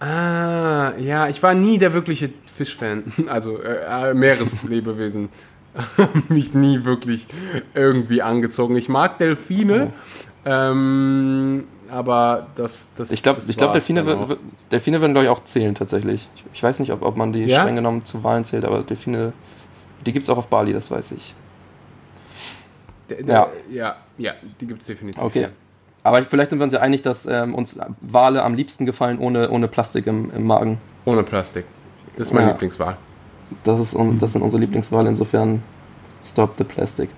Ah, 0.00 0.92
ja, 0.98 1.28
ich 1.28 1.42
war 1.42 1.54
nie 1.54 1.78
der 1.78 1.92
wirkliche 1.92 2.30
Fischfan. 2.46 3.12
Also 3.28 3.60
äh, 3.62 4.10
äh 4.10 4.14
Meereslebewesen. 4.14 5.28
mich 6.28 6.54
nie 6.54 6.84
wirklich 6.84 7.26
irgendwie 7.74 8.22
angezogen. 8.22 8.76
Ich 8.76 8.88
mag 8.88 9.16
Delfine, 9.18 9.90
oh. 9.90 10.48
ähm, 10.48 11.64
aber 11.90 12.48
das, 12.54 12.92
das 12.94 13.10
Ich 13.10 13.22
glaube, 13.22 13.40
glaub, 13.40 13.72
Delfine, 13.72 14.36
Delfine 14.70 15.00
würden, 15.00 15.12
glaube 15.12 15.24
ich, 15.24 15.30
auch 15.30 15.44
zählen 15.44 15.74
tatsächlich. 15.74 16.28
Ich, 16.36 16.44
ich, 16.54 16.62
weiß 16.62 16.80
nicht, 16.80 16.92
ob, 16.92 17.02
ob 17.02 17.16
man 17.16 17.32
die 17.32 17.44
ja? 17.44 17.60
streng 17.60 17.76
genommen 17.76 18.04
zu 18.04 18.22
Wahlen 18.24 18.44
zählt, 18.44 18.64
aber 18.64 18.82
Delfine, 18.82 19.32
die 20.04 20.12
gibt 20.12 20.24
es 20.24 20.30
auch 20.30 20.38
auf 20.38 20.48
Bali, 20.48 20.72
das 20.72 20.90
weiß 20.90 21.12
ich. 21.12 21.34
Ja. 23.26 23.48
ja, 23.70 23.96
ja, 24.18 24.32
die 24.60 24.66
gibt 24.66 24.80
es 24.80 24.86
definitiv. 24.86 25.22
Okay. 25.22 25.48
Aber 26.04 26.22
vielleicht 26.22 26.50
sind 26.50 26.58
wir 26.58 26.64
uns 26.64 26.72
ja 26.72 26.80
einig, 26.80 27.02
dass 27.02 27.26
ähm, 27.26 27.54
uns 27.54 27.78
Wale 28.00 28.42
am 28.42 28.54
liebsten 28.54 28.86
gefallen 28.86 29.18
ohne, 29.18 29.50
ohne 29.50 29.68
Plastik 29.68 30.06
im, 30.06 30.32
im 30.34 30.44
Magen. 30.44 30.78
Ohne 31.04 31.22
Plastik. 31.22 31.64
Das 32.16 32.28
ist 32.28 32.34
meine 32.34 32.46
ja. 32.46 32.52
Lieblingswahl. 32.52 32.96
Das, 33.64 33.80
ist, 33.80 33.96
das 34.18 34.32
sind 34.32 34.42
unsere 34.42 34.60
Lieblingswahl, 34.60 35.06
insofern 35.06 35.62
stop 36.22 36.56
the 36.56 36.64
plastic. 36.64 37.10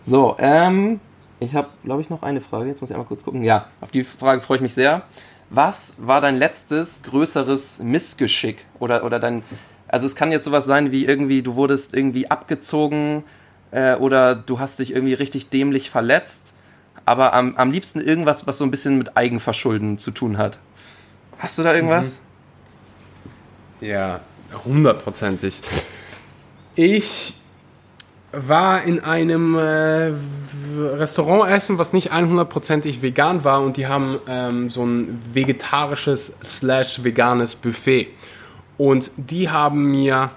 So, 0.00 0.36
ähm, 0.38 1.00
ich 1.40 1.54
habe, 1.54 1.68
glaube 1.84 2.02
ich, 2.02 2.10
noch 2.10 2.22
eine 2.22 2.40
Frage. 2.40 2.68
Jetzt 2.68 2.80
muss 2.80 2.90
ich 2.90 2.96
einmal 2.96 3.06
kurz 3.06 3.24
gucken. 3.24 3.42
Ja, 3.42 3.66
auf 3.80 3.90
die 3.90 4.04
Frage 4.04 4.40
freue 4.40 4.56
ich 4.56 4.62
mich 4.62 4.74
sehr. 4.74 5.02
Was 5.50 5.94
war 5.98 6.20
dein 6.20 6.36
letztes 6.36 7.02
größeres 7.02 7.82
Missgeschick? 7.82 8.64
Oder, 8.78 9.04
oder 9.04 9.20
dein, 9.20 9.42
also 9.88 10.06
es 10.06 10.16
kann 10.16 10.32
jetzt 10.32 10.44
sowas 10.44 10.64
sein 10.64 10.92
wie 10.92 11.04
irgendwie, 11.04 11.42
du 11.42 11.54
wurdest 11.54 11.94
irgendwie 11.94 12.30
abgezogen 12.30 13.24
äh, 13.70 13.94
oder 13.96 14.34
du 14.34 14.60
hast 14.60 14.78
dich 14.78 14.92
irgendwie 14.94 15.14
richtig 15.14 15.50
dämlich 15.50 15.90
verletzt, 15.90 16.54
aber 17.04 17.34
am, 17.34 17.56
am 17.56 17.70
liebsten 17.70 18.00
irgendwas, 18.00 18.46
was 18.46 18.58
so 18.58 18.64
ein 18.64 18.70
bisschen 18.70 18.98
mit 18.98 19.16
Eigenverschulden 19.16 19.98
zu 19.98 20.10
tun 20.10 20.38
hat. 20.38 20.58
Hast 21.38 21.58
du 21.58 21.62
da 21.62 21.74
irgendwas? 21.74 22.20
Mhm. 23.80 23.86
Ja, 23.86 24.20
hundertprozentig. 24.64 25.60
Ich 26.74 27.34
war 28.32 28.82
in 28.82 29.00
einem 29.00 29.56
äh, 29.56 30.12
Restaurant 30.78 31.50
essen, 31.50 31.78
was 31.78 31.92
nicht 31.92 32.12
100%ig 32.12 33.00
vegan 33.02 33.44
war 33.44 33.62
und 33.62 33.76
die 33.76 33.86
haben 33.86 34.18
ähm, 34.28 34.70
so 34.70 34.84
ein 34.84 35.20
vegetarisches 35.32 36.32
slash 36.44 37.02
veganes 37.02 37.54
Buffet. 37.54 38.08
Und 38.78 39.10
die 39.16 39.48
haben 39.48 39.90
mir 39.90 40.30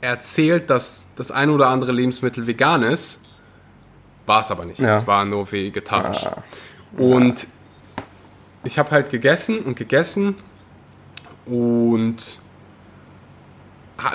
erzählt, 0.00 0.70
dass 0.70 1.08
das 1.16 1.30
ein 1.30 1.50
oder 1.50 1.68
andere 1.68 1.92
Lebensmittel 1.92 2.46
vegan 2.46 2.82
ist. 2.82 3.22
War 4.26 4.40
es 4.40 4.50
aber 4.50 4.64
nicht. 4.64 4.80
Ja. 4.80 4.96
Es 4.96 5.06
war 5.06 5.24
nur 5.24 5.50
vegetarisch. 5.50 6.24
Ah. 6.24 6.42
Und 6.96 7.46
ich 8.64 8.78
habe 8.78 8.90
halt 8.90 9.10
gegessen 9.10 9.60
und 9.60 9.76
gegessen 9.76 10.36
und 11.46 12.16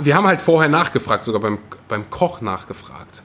wir 0.01 0.15
haben 0.15 0.25
halt 0.27 0.41
vorher 0.41 0.69
nachgefragt, 0.69 1.23
sogar 1.23 1.41
beim, 1.41 1.59
beim 1.87 2.09
Koch 2.09 2.41
nachgefragt. 2.41 3.23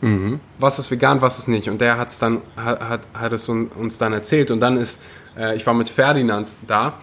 Mhm. 0.00 0.40
Was 0.58 0.78
ist 0.78 0.90
vegan, 0.90 1.20
was 1.20 1.38
ist 1.38 1.48
nicht. 1.48 1.68
Und 1.68 1.80
der 1.80 1.98
hat's 1.98 2.18
dann, 2.18 2.40
hat, 2.56 2.80
hat, 2.80 3.00
hat 3.12 3.32
es 3.32 3.48
uns 3.48 3.98
dann 3.98 4.12
erzählt. 4.12 4.50
Und 4.50 4.60
dann 4.60 4.78
ist, 4.78 5.02
äh, 5.36 5.56
ich 5.56 5.66
war 5.66 5.74
mit 5.74 5.90
Ferdinand 5.90 6.52
da. 6.66 6.94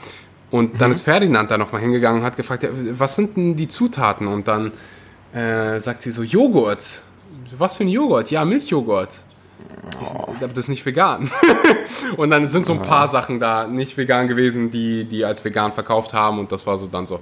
Und 0.49 0.73
mhm. 0.73 0.77
dann 0.77 0.91
ist 0.91 1.01
Ferdinand 1.01 1.51
da 1.51 1.57
nochmal 1.57 1.81
hingegangen 1.81 2.21
und 2.21 2.25
hat 2.25 2.37
gefragt, 2.37 2.63
ja, 2.63 2.69
was 2.73 3.15
sind 3.15 3.37
denn 3.37 3.55
die 3.55 3.67
Zutaten? 3.67 4.27
Und 4.27 4.47
dann 4.47 4.71
äh, 5.33 5.79
sagt 5.79 6.01
sie 6.01 6.11
so, 6.11 6.23
Joghurt. 6.23 7.01
Was 7.57 7.75
für 7.75 7.83
ein 7.83 7.89
Joghurt? 7.89 8.31
Ja, 8.31 8.45
Milchjoghurt. 8.45 9.21
Oh. 10.01 10.33
Das 10.39 10.57
ist 10.57 10.69
nicht 10.69 10.85
vegan. 10.85 11.31
und 12.17 12.29
dann 12.29 12.47
sind 12.47 12.65
so 12.65 12.73
ein 12.73 12.81
paar 12.81 13.07
Sachen 13.07 13.39
da 13.39 13.67
nicht 13.67 13.97
vegan 13.97 14.27
gewesen, 14.27 14.71
die 14.71 15.05
die 15.05 15.25
als 15.25 15.43
vegan 15.43 15.73
verkauft 15.73 16.13
haben. 16.13 16.39
Und 16.39 16.51
das 16.51 16.67
war 16.67 16.77
so 16.77 16.87
dann 16.87 17.05
so, 17.05 17.21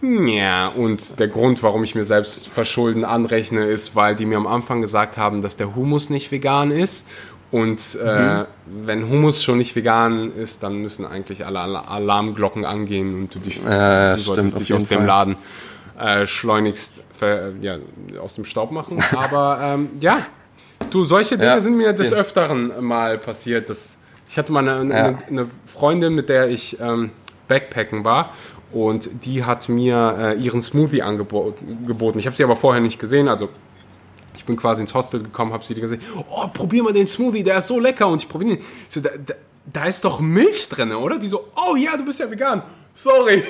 ja, 0.00 0.68
und 0.68 1.18
der 1.18 1.28
Grund, 1.28 1.62
warum 1.62 1.82
ich 1.82 1.94
mir 1.94 2.04
selbst 2.04 2.48
Verschulden 2.48 3.04
anrechne, 3.04 3.64
ist, 3.64 3.96
weil 3.96 4.14
die 4.14 4.26
mir 4.26 4.36
am 4.36 4.46
Anfang 4.46 4.80
gesagt 4.80 5.16
haben, 5.16 5.42
dass 5.42 5.56
der 5.56 5.74
Humus 5.74 6.08
nicht 6.08 6.30
vegan 6.30 6.70
ist. 6.70 7.08
Und 7.50 7.98
äh, 8.04 8.40
mhm. 8.40 8.46
wenn 8.66 9.08
Humus 9.08 9.42
schon 9.42 9.58
nicht 9.58 9.74
vegan 9.74 10.34
ist, 10.34 10.62
dann 10.62 10.82
müssen 10.82 11.06
eigentlich 11.06 11.46
alle 11.46 11.60
Alarmglocken 11.60 12.66
angehen 12.66 13.14
und 13.14 13.34
du, 13.34 13.38
dich, 13.38 13.64
äh, 13.64 14.12
du 14.14 14.18
solltest 14.18 14.60
dich 14.60 14.74
aus 14.74 14.86
dem 14.86 14.98
Fall. 14.98 15.06
Laden 15.06 15.36
äh, 15.98 16.26
schleunigst 16.26 17.02
ja, 17.60 17.76
aus 18.20 18.34
dem 18.34 18.44
Staub 18.44 18.70
machen. 18.70 19.02
Aber 19.16 19.60
ähm, 19.62 19.88
ja, 20.00 20.18
du, 20.90 21.04
solche 21.04 21.36
Dinge 21.36 21.52
ja. 21.52 21.60
sind 21.60 21.76
mir 21.76 21.92
des 21.94 22.12
Öfteren 22.12 22.84
mal 22.84 23.16
passiert. 23.16 23.70
Dass 23.70 23.98
ich 24.28 24.36
hatte 24.36 24.52
mal 24.52 24.68
eine, 24.68 24.94
ja. 24.94 25.04
eine, 25.04 25.18
eine 25.26 25.46
Freundin, 25.64 26.14
mit 26.14 26.28
der 26.28 26.50
ich 26.50 26.78
ähm, 26.80 27.10
Backpacken 27.48 28.04
war 28.04 28.34
und 28.72 29.24
die 29.24 29.44
hat 29.44 29.68
mir 29.68 30.16
äh, 30.18 30.38
ihren 30.38 30.60
Smoothie 30.60 31.02
angeboten. 31.02 32.18
Ich 32.18 32.26
habe 32.26 32.36
sie 32.36 32.44
aber 32.44 32.56
vorher 32.56 32.82
nicht 32.82 32.98
gesehen, 32.98 33.28
also 33.28 33.48
ich 34.38 34.44
bin 34.44 34.56
quasi 34.56 34.80
ins 34.80 34.94
Hostel 34.94 35.20
gekommen, 35.20 35.52
habe 35.52 35.64
sie 35.64 35.74
gesehen. 35.74 36.00
Oh, 36.28 36.46
probier 36.48 36.84
mal 36.84 36.92
den 36.92 37.08
Smoothie, 37.08 37.42
der 37.42 37.58
ist 37.58 37.66
so 37.66 37.80
lecker. 37.80 38.06
Und 38.06 38.22
ich 38.22 38.28
probiere 38.28 38.56
den. 38.56 38.64
So, 38.88 39.00
da, 39.00 39.10
da, 39.24 39.34
da, 39.66 39.84
ist 39.84 40.04
doch 40.04 40.20
Milch 40.20 40.68
drin, 40.68 40.92
oder? 40.92 41.18
Die 41.18 41.26
so, 41.26 41.48
oh 41.56 41.74
ja, 41.74 41.96
du 41.96 42.04
bist 42.04 42.20
ja 42.20 42.30
vegan. 42.30 42.62
Sorry. 42.94 43.42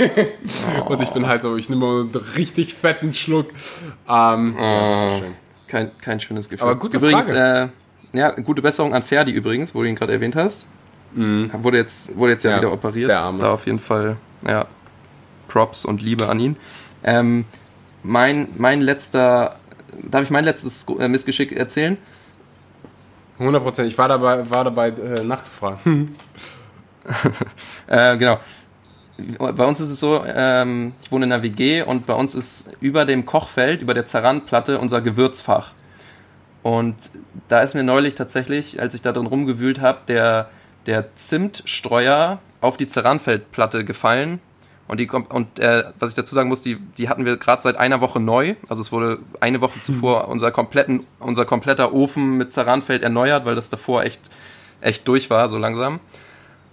Oh. 0.79 0.85
Und 0.93 1.03
ich 1.03 1.11
bin 1.11 1.27
halt 1.27 1.43
so, 1.43 1.57
ich 1.57 1.69
nehme 1.69 1.87
einen 1.87 2.15
richtig 2.37 2.75
fetten 2.75 3.13
Schluck. 3.13 3.49
Ähm, 4.09 4.57
oh. 4.59 4.63
ja, 4.63 5.21
kein, 5.67 5.91
kein 6.01 6.21
schönes 6.21 6.49
Gefühl. 6.49 6.67
Aber 6.67 6.79
gute 6.79 6.97
übrigens, 6.97 7.27
Frage. 7.27 7.71
Äh, 8.15 8.19
ja, 8.19 8.31
gute 8.31 8.63
Besserung 8.63 8.95
an 8.95 9.03
Ferdi 9.03 9.33
übrigens, 9.33 9.75
wo 9.75 9.83
du 9.83 9.89
ihn 9.89 9.95
gerade 9.95 10.15
erwähnt 10.15 10.37
hast. 10.37 10.69
Mhm. 11.13 11.51
Wurde 11.63 11.77
jetzt, 11.77 12.17
wurde 12.17 12.33
jetzt 12.33 12.45
ja, 12.45 12.53
ja 12.53 12.59
wieder 12.59 12.73
operiert. 12.73 13.11
Der 13.11 13.21
Arme. 13.21 13.41
Da 13.41 13.53
auf 13.53 13.67
jeden 13.67 13.79
Fall, 13.79 14.17
ja, 14.47 14.67
Props 15.49 15.85
und 15.85 16.03
Liebe 16.03 16.29
an 16.31 16.41
ihn. 16.41 16.57
Ähm, 17.05 17.45
mein, 18.03 18.49
mein 18.57 18.81
letzter, 18.81 19.57
darf 20.03 20.23
ich 20.23 20.31
mein 20.31 20.45
letztes 20.45 20.87
äh, 20.99 21.09
Missgeschick 21.09 21.53
erzählen? 21.53 21.97
100 23.39 23.63
Prozent. 23.63 23.89
Ich 23.89 23.99
war 23.99 24.09
dabei, 24.09 24.49
war 24.51 24.65
dabei 24.65 24.89
äh, 24.89 25.23
nachzufragen. 25.23 26.17
äh, 27.87 28.17
genau. 28.17 28.39
Bei 29.39 29.65
uns 29.65 29.81
ist 29.81 29.91
es 29.91 29.99
so, 29.99 30.25
ähm, 30.27 30.93
ich 31.03 31.11
wohne 31.11 31.27
in 31.27 31.33
einer 31.33 31.43
WG 31.43 31.83
und 31.83 32.07
bei 32.07 32.15
uns 32.15 32.35
ist 32.37 32.71
über 32.81 33.05
dem 33.05 33.27
Kochfeld, 33.27 33.83
über 33.83 33.95
der 33.95 34.07
Zerrandplatte 34.07 34.79
unser 34.79 35.01
Gewürzfach. 35.01 35.73
Und 36.63 36.97
da 37.49 37.61
ist 37.61 37.75
mir 37.75 37.83
neulich 37.83 38.15
tatsächlich, 38.15 38.81
als 38.81 38.95
ich 38.95 39.03
da 39.03 39.13
drin 39.13 39.27
rumgewühlt 39.27 39.81
habe, 39.81 40.01
der, 40.07 40.51
der 40.87 41.17
Zimtstreuer 41.17 42.39
auf 42.61 42.77
die 42.77 42.87
Zerrandfeldplatte 42.87 43.85
gefallen 43.85 44.41
und, 44.89 44.99
die, 44.99 45.09
und 45.11 45.59
äh, 45.59 45.85
was 45.99 46.11
ich 46.11 46.17
dazu 46.17 46.35
sagen 46.35 46.49
muss, 46.49 46.63
die, 46.63 46.77
die 46.97 47.11
hatten 47.11 47.27
wir 47.27 47.37
gerade 47.37 47.61
seit 47.61 47.77
einer 47.77 48.01
Woche 48.01 48.21
neu. 48.21 48.55
Also 48.71 48.81
es 48.81 48.91
wurde 48.91 49.19
eine 49.39 49.61
Woche 49.61 49.81
zuvor 49.83 50.25
mhm. 50.25 50.33
unser, 50.33 50.51
kompletten, 50.51 51.07
unser 51.21 51.45
kompletter 51.45 51.93
Ofen 51.93 52.39
mit 52.39 52.55
Zaranfeld 52.55 53.03
erneuert, 53.03 53.45
weil 53.45 53.55
das 53.55 53.69
davor 53.69 54.05
echt, 54.05 54.31
echt 54.81 55.07
durch 55.07 55.29
war, 55.29 55.51
so 55.51 55.59
langsam. 55.59 56.01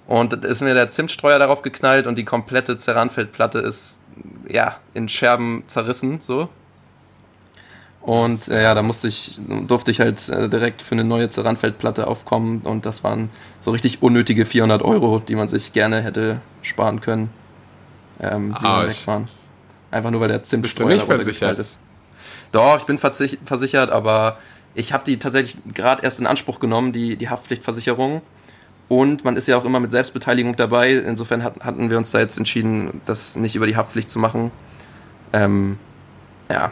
Und 0.07 0.32
da 0.32 0.47
ist 0.47 0.61
mir 0.61 0.74
der 0.74 0.91
Zimtstreuer 0.91 1.39
darauf 1.39 1.61
geknallt 1.61 2.07
und 2.07 2.18
die 2.18 2.24
komplette 2.24 2.80
Ceranfeldplatte 2.80 3.59
ist 3.59 3.99
ja 4.47 4.78
in 4.93 5.09
Scherben 5.09 5.63
zerrissen, 5.68 6.22
so. 6.22 6.47
Und 7.99 8.47
äh, 8.47 8.61
ja, 8.63 8.76
da 8.76 8.84
musste 8.84 9.09
ich, 9.09 9.41
durfte 9.68 9.91
ich 9.91 9.99
halt 9.99 10.30
äh, 10.30 10.47
direkt 10.47 10.84
für 10.84 10.93
eine 10.93 11.03
neue 11.03 11.30
Ceranfeldplatte 11.32 12.07
aufkommen 12.07 12.61
und 12.61 12.86
das 12.86 13.03
waren 13.03 13.30
so 13.59 13.72
richtig 13.72 14.03
unnötige 14.03 14.45
400 14.45 14.84
Euro, 14.84 15.20
die 15.20 15.36
man 15.36 15.47
sich 15.49 15.74
gerne 15.74 16.01
hätte 16.01 16.39
sparen 16.61 17.01
können 17.01 17.30
ähm, 18.20 18.55
wie 18.59 18.63
wir 18.63 18.88
wegfahren. 18.88 19.30
Einfach 19.91 20.11
nur, 20.11 20.22
weil 20.22 20.30
der 20.30 20.43
versichert 21.05 21.59
ist. 21.59 21.80
Doch, 22.51 22.78
ich 22.78 22.84
bin 22.84 22.99
versichert, 22.99 23.91
aber 23.91 24.38
ich 24.74 24.93
habe 24.93 25.03
die 25.05 25.18
tatsächlich 25.20 25.57
gerade 25.74 26.03
erst 26.03 26.20
in 26.20 26.28
Anspruch 26.28 26.59
genommen, 26.59 26.91
die, 26.91 27.16
die 27.16 27.30
Haftpflichtversicherung. 27.30 28.22
Und 28.88 29.26
man 29.26 29.36
ist 29.36 29.47
ja 29.47 29.57
auch 29.57 29.66
immer 29.66 29.80
mit 29.80 29.91
Selbstbeteiligung 29.91 30.55
dabei. 30.55 30.93
Insofern 30.93 31.43
hat, 31.43 31.63
hatten 31.63 31.89
wir 31.89 31.97
uns 31.97 32.11
da 32.11 32.20
jetzt 32.20 32.38
entschieden, 32.38 33.01
das 33.05 33.36
nicht 33.36 33.55
über 33.55 33.68
die 33.68 33.76
Haftpflicht 33.76 34.09
zu 34.09 34.20
machen. 34.20 34.51
Ähm, 35.34 35.80
ja, 36.49 36.72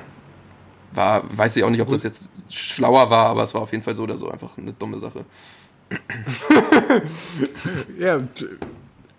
war, 0.91 1.23
weiß 1.35 1.55
ich 1.57 1.63
auch 1.63 1.69
nicht, 1.69 1.81
ob 1.81 1.89
das 1.89 2.03
jetzt 2.03 2.29
schlauer 2.49 3.09
war, 3.09 3.27
aber 3.27 3.43
es 3.43 3.53
war 3.53 3.61
auf 3.61 3.71
jeden 3.71 3.83
Fall 3.83 3.95
so 3.95 4.03
oder 4.03 4.17
so 4.17 4.29
einfach 4.29 4.57
eine 4.57 4.73
dumme 4.73 4.99
Sache. 4.99 5.25
ja, 7.99 8.17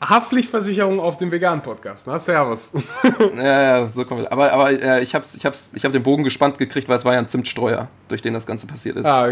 Haftpflichtversicherung 0.01 1.01
auf 1.01 1.16
dem 1.16 1.30
veganen 1.30 1.62
Podcast. 1.62 2.07
Na, 2.07 2.18
servus. 2.18 2.72
ja, 3.36 3.62
ja, 3.62 3.88
so 3.88 4.05
kommen 4.05 4.22
wir. 4.22 4.32
Aber, 4.32 4.53
aber 4.53 4.70
äh, 4.70 5.03
ich 5.03 5.14
habe 5.14 5.24
ich 5.34 5.47
hab's, 5.47 5.70
ich 5.74 5.84
hab 5.84 5.92
den 5.92 6.03
Bogen 6.03 6.24
gespannt 6.24 6.59
gekriegt, 6.59 6.88
weil 6.88 6.97
es 6.97 7.05
war 7.05 7.14
ja 7.14 7.20
ein 7.20 7.28
Zimtstreuer, 7.28 7.88
durch 8.09 8.20
den 8.20 8.34
das 8.34 8.47
Ganze 8.47 8.66
passiert 8.66 8.97
ist. 8.97 9.07
Ah. 9.07 9.28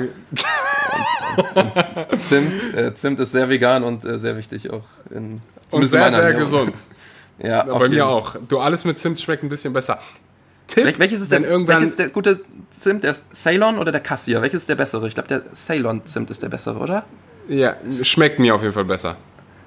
Zimt, 2.20 2.74
äh, 2.74 2.94
Zimt 2.94 3.20
ist 3.20 3.32
sehr 3.32 3.48
vegan 3.48 3.84
und 3.84 4.04
äh, 4.04 4.18
sehr 4.18 4.36
wichtig 4.36 4.70
auch. 4.70 4.84
In, 5.10 5.42
und 5.70 5.86
sehr, 5.86 6.10
sehr 6.10 6.22
Ernährung. 6.22 6.40
gesund. 6.40 6.76
ja, 7.38 7.66
ja 7.66 7.78
bei 7.78 7.88
mir 7.88 8.06
auch. 8.06 8.36
Du, 8.48 8.58
alles 8.58 8.84
mit 8.84 8.98
Zimt 8.98 9.20
schmeckt 9.20 9.42
ein 9.42 9.48
bisschen 9.48 9.72
besser. 9.72 9.98
Tipp, 10.68 10.98
welches 10.98 11.20
ist 11.20 11.32
der, 11.32 11.42
irgendwann 11.42 11.80
welches 11.80 11.96
der 11.96 12.08
gute 12.08 12.40
Zimt? 12.70 13.04
Der 13.04 13.14
Ceylon 13.34 13.78
oder 13.78 13.92
der 13.92 14.00
Cassia? 14.00 14.40
Welches 14.40 14.62
ist 14.62 14.68
der 14.68 14.76
bessere? 14.76 15.06
Ich 15.06 15.14
glaube, 15.14 15.28
der 15.28 15.42
Ceylon-Zimt 15.54 16.30
ist 16.30 16.42
der 16.42 16.48
bessere, 16.48 16.78
oder? 16.78 17.04
Ja, 17.48 17.76
schmeckt 17.90 18.38
mir 18.38 18.54
auf 18.54 18.62
jeden 18.62 18.72
Fall 18.72 18.84
besser. 18.84 19.16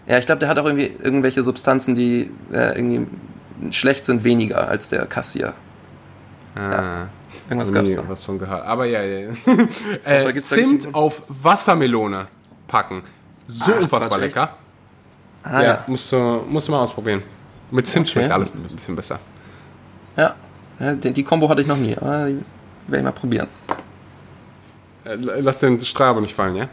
Ja, 0.07 0.17
ich 0.19 0.25
glaube, 0.25 0.39
der 0.39 0.49
hat 0.49 0.59
auch 0.59 0.65
irgendwie 0.65 0.91
irgendwelche 1.01 1.43
Substanzen, 1.43 1.95
die 1.95 2.29
äh, 2.51 2.77
irgendwie 2.77 3.07
schlecht 3.71 4.05
sind, 4.05 4.23
weniger 4.23 4.67
als 4.67 4.89
der 4.89 5.05
Cassia. 5.05 5.53
Ah. 6.55 6.59
Ja. 6.59 7.09
Irgendwas 7.49 7.73
gab 7.73 7.83
es 7.83 7.97
was 8.07 8.23
von 8.23 8.39
gehört. 8.39 8.65
Aber 8.65 8.85
ja, 8.85 9.03
ja. 9.03 9.29
äh, 10.05 10.41
Zimt 10.41 10.93
auf 10.93 11.23
Wassermelone 11.27 12.27
packen. 12.67 13.03
So 13.47 13.73
Ach, 13.75 13.81
unfassbar 13.81 14.17
lecker. 14.17 14.55
Ah, 15.43 15.61
ja, 15.61 15.63
ja. 15.63 15.83
Musst, 15.85 16.11
du, 16.11 16.43
musst 16.47 16.67
du 16.67 16.71
mal 16.71 16.79
ausprobieren. 16.79 17.21
Mit 17.69 17.85
Zimt 17.85 18.07
okay. 18.07 18.13
schmeckt 18.13 18.31
alles 18.31 18.53
ein 18.53 18.63
bisschen 18.75 18.95
besser. 18.95 19.19
Ja, 20.17 20.35
ja 20.79 20.95
die, 20.95 21.13
die 21.13 21.23
Kombo 21.23 21.47
hatte 21.47 21.61
ich 21.61 21.67
noch 21.67 21.77
nie. 21.77 21.95
Aber 21.97 22.27
die 22.27 22.43
werde 22.87 22.97
ich 22.97 23.03
mal 23.03 23.11
probieren. 23.11 23.47
Äh, 25.03 25.15
lass 25.41 25.59
den 25.59 25.79
Strabe 25.81 26.21
nicht 26.21 26.33
fallen, 26.33 26.55
ja? 26.55 26.69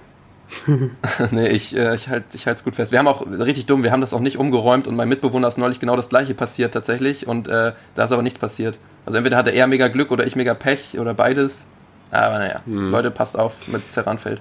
nee, 1.30 1.48
ich, 1.48 1.76
äh, 1.76 1.94
ich 1.94 2.08
halte 2.08 2.36
ich 2.36 2.46
es 2.46 2.64
gut 2.64 2.76
fest. 2.76 2.92
Wir 2.92 2.98
haben 2.98 3.08
auch, 3.08 3.26
richtig 3.26 3.66
dumm, 3.66 3.82
wir 3.82 3.90
haben 3.90 4.00
das 4.00 4.14
auch 4.14 4.20
nicht 4.20 4.38
umgeräumt 4.38 4.86
und 4.86 4.96
mein 4.96 5.08
Mitbewohner 5.08 5.48
ist 5.48 5.58
neulich 5.58 5.80
genau 5.80 5.96
das 5.96 6.08
gleiche 6.08 6.34
passiert 6.34 6.74
tatsächlich 6.74 7.26
und 7.26 7.48
äh, 7.48 7.72
da 7.94 8.04
ist 8.04 8.12
aber 8.12 8.22
nichts 8.22 8.38
passiert. 8.38 8.78
Also 9.06 9.18
entweder 9.18 9.36
hatte 9.36 9.50
er 9.50 9.66
mega 9.66 9.88
Glück 9.88 10.10
oder 10.10 10.26
ich 10.26 10.36
mega 10.36 10.54
Pech 10.54 10.98
oder 10.98 11.14
beides. 11.14 11.66
Aber 12.10 12.38
naja, 12.38 12.56
hm. 12.70 12.90
Leute, 12.90 13.10
passt 13.10 13.38
auf 13.38 13.66
mit 13.68 13.90
Zerranfeld. 13.90 14.40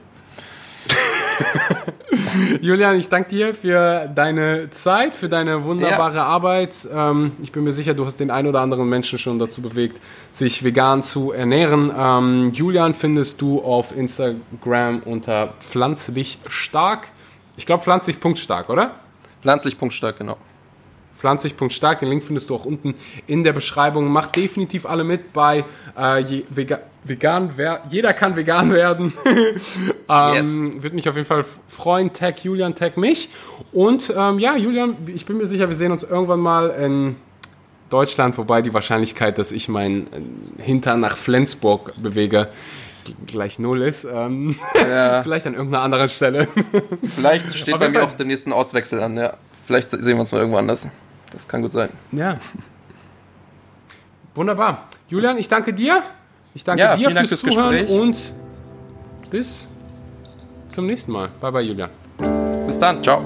Julian, 2.61 2.97
ich 2.97 3.09
danke 3.09 3.29
dir 3.29 3.53
für 3.53 4.09
deine 4.13 4.69
Zeit, 4.71 5.15
für 5.15 5.29
deine 5.29 5.63
wunderbare 5.63 6.17
ja. 6.17 6.23
Arbeit. 6.23 6.87
Ähm, 6.93 7.31
ich 7.41 7.51
bin 7.51 7.63
mir 7.63 7.73
sicher, 7.73 7.93
du 7.93 8.05
hast 8.05 8.19
den 8.19 8.31
ein 8.31 8.47
oder 8.47 8.61
anderen 8.61 8.89
Menschen 8.89 9.17
schon 9.17 9.39
dazu 9.39 9.61
bewegt, 9.61 10.01
sich 10.31 10.63
vegan 10.63 11.03
zu 11.03 11.31
ernähren. 11.31 11.91
Ähm, 11.97 12.51
Julian 12.53 12.93
findest 12.93 13.41
du 13.41 13.61
auf 13.61 13.95
Instagram 13.95 15.01
unter 15.05 15.53
pflanzlich 15.59 16.39
stark. 16.47 17.09
Ich 17.57 17.65
glaube 17.65 17.83
pflanzlich.stark, 17.83 18.69
oder? 18.69 18.95
Pflanzlich.stark, 19.41 20.17
genau 20.17 20.37
pflanzlich.stark. 21.21 21.99
Den 21.99 22.09
Link 22.09 22.23
findest 22.23 22.49
du 22.49 22.55
auch 22.55 22.65
unten 22.65 22.95
in 23.27 23.43
der 23.43 23.53
Beschreibung. 23.53 24.11
Macht 24.11 24.35
definitiv 24.35 24.87
alle 24.87 25.03
mit 25.03 25.31
bei 25.33 25.63
äh, 25.95 26.41
Vega 26.49 26.79
vegan. 27.03 27.51
Wer 27.55 27.81
jeder 27.89 28.13
kann 28.13 28.35
vegan 28.35 28.71
werden. 28.71 29.13
ähm, 30.09 30.33
yes. 30.33 30.61
Würde 30.83 30.95
mich 30.95 31.09
auf 31.09 31.15
jeden 31.15 31.27
Fall 31.27 31.45
freuen. 31.67 32.13
Tag 32.13 32.43
Julian, 32.43 32.75
tag 32.75 32.97
mich. 32.97 33.29
Und 33.71 34.13
ähm, 34.15 34.39
ja, 34.39 34.55
Julian, 34.55 34.95
ich 35.07 35.25
bin 35.25 35.37
mir 35.37 35.47
sicher, 35.47 35.67
wir 35.67 35.75
sehen 35.75 35.91
uns 35.91 36.03
irgendwann 36.03 36.39
mal 36.39 36.69
in 36.69 37.15
Deutschland, 37.89 38.37
wobei 38.37 38.61
die 38.61 38.73
Wahrscheinlichkeit, 38.73 39.37
dass 39.37 39.51
ich 39.51 39.67
meinen 39.67 40.07
äh, 40.59 40.63
Hintern 40.63 40.99
nach 40.99 41.17
Flensburg 41.17 41.93
bewege, 42.01 42.49
gleich 43.25 43.59
null 43.59 43.81
ist. 43.81 44.05
Ähm, 44.05 44.55
ja. 44.75 45.21
vielleicht 45.23 45.47
an 45.47 45.55
irgendeiner 45.55 45.83
anderen 45.83 46.09
Stelle. 46.09 46.47
Vielleicht 47.15 47.57
steht 47.57 47.79
bei 47.79 47.89
mir 47.89 48.03
auch 48.03 48.13
der 48.13 48.25
nächste 48.25 48.55
Ortswechsel 48.55 49.01
an, 49.01 49.17
ja. 49.17 49.33
Vielleicht 49.65 49.91
sehen 49.91 50.15
wir 50.15 50.21
uns 50.21 50.31
mal 50.31 50.39
irgendwo 50.39 50.57
anders. 50.57 50.89
Das 51.31 51.47
kann 51.47 51.61
gut 51.61 51.73
sein. 51.73 51.89
Ja. 52.11 52.39
Wunderbar. 54.35 54.87
Julian, 55.09 55.37
ich 55.37 55.49
danke 55.49 55.73
dir. 55.73 56.03
Ich 56.53 56.63
danke 56.63 56.81
ja, 56.83 56.95
dir 56.95 57.11
fürs, 57.11 57.29
fürs 57.29 57.39
Zuhören 57.41 57.71
Gespräch. 57.71 57.99
und 57.99 58.33
bis 59.29 59.67
zum 60.69 60.85
nächsten 60.85 61.11
Mal. 61.11 61.29
Bye 61.39 61.51
bye, 61.51 61.61
Julian. 61.61 61.89
Bis 62.67 62.79
dann. 62.79 63.01
Ciao. 63.03 63.23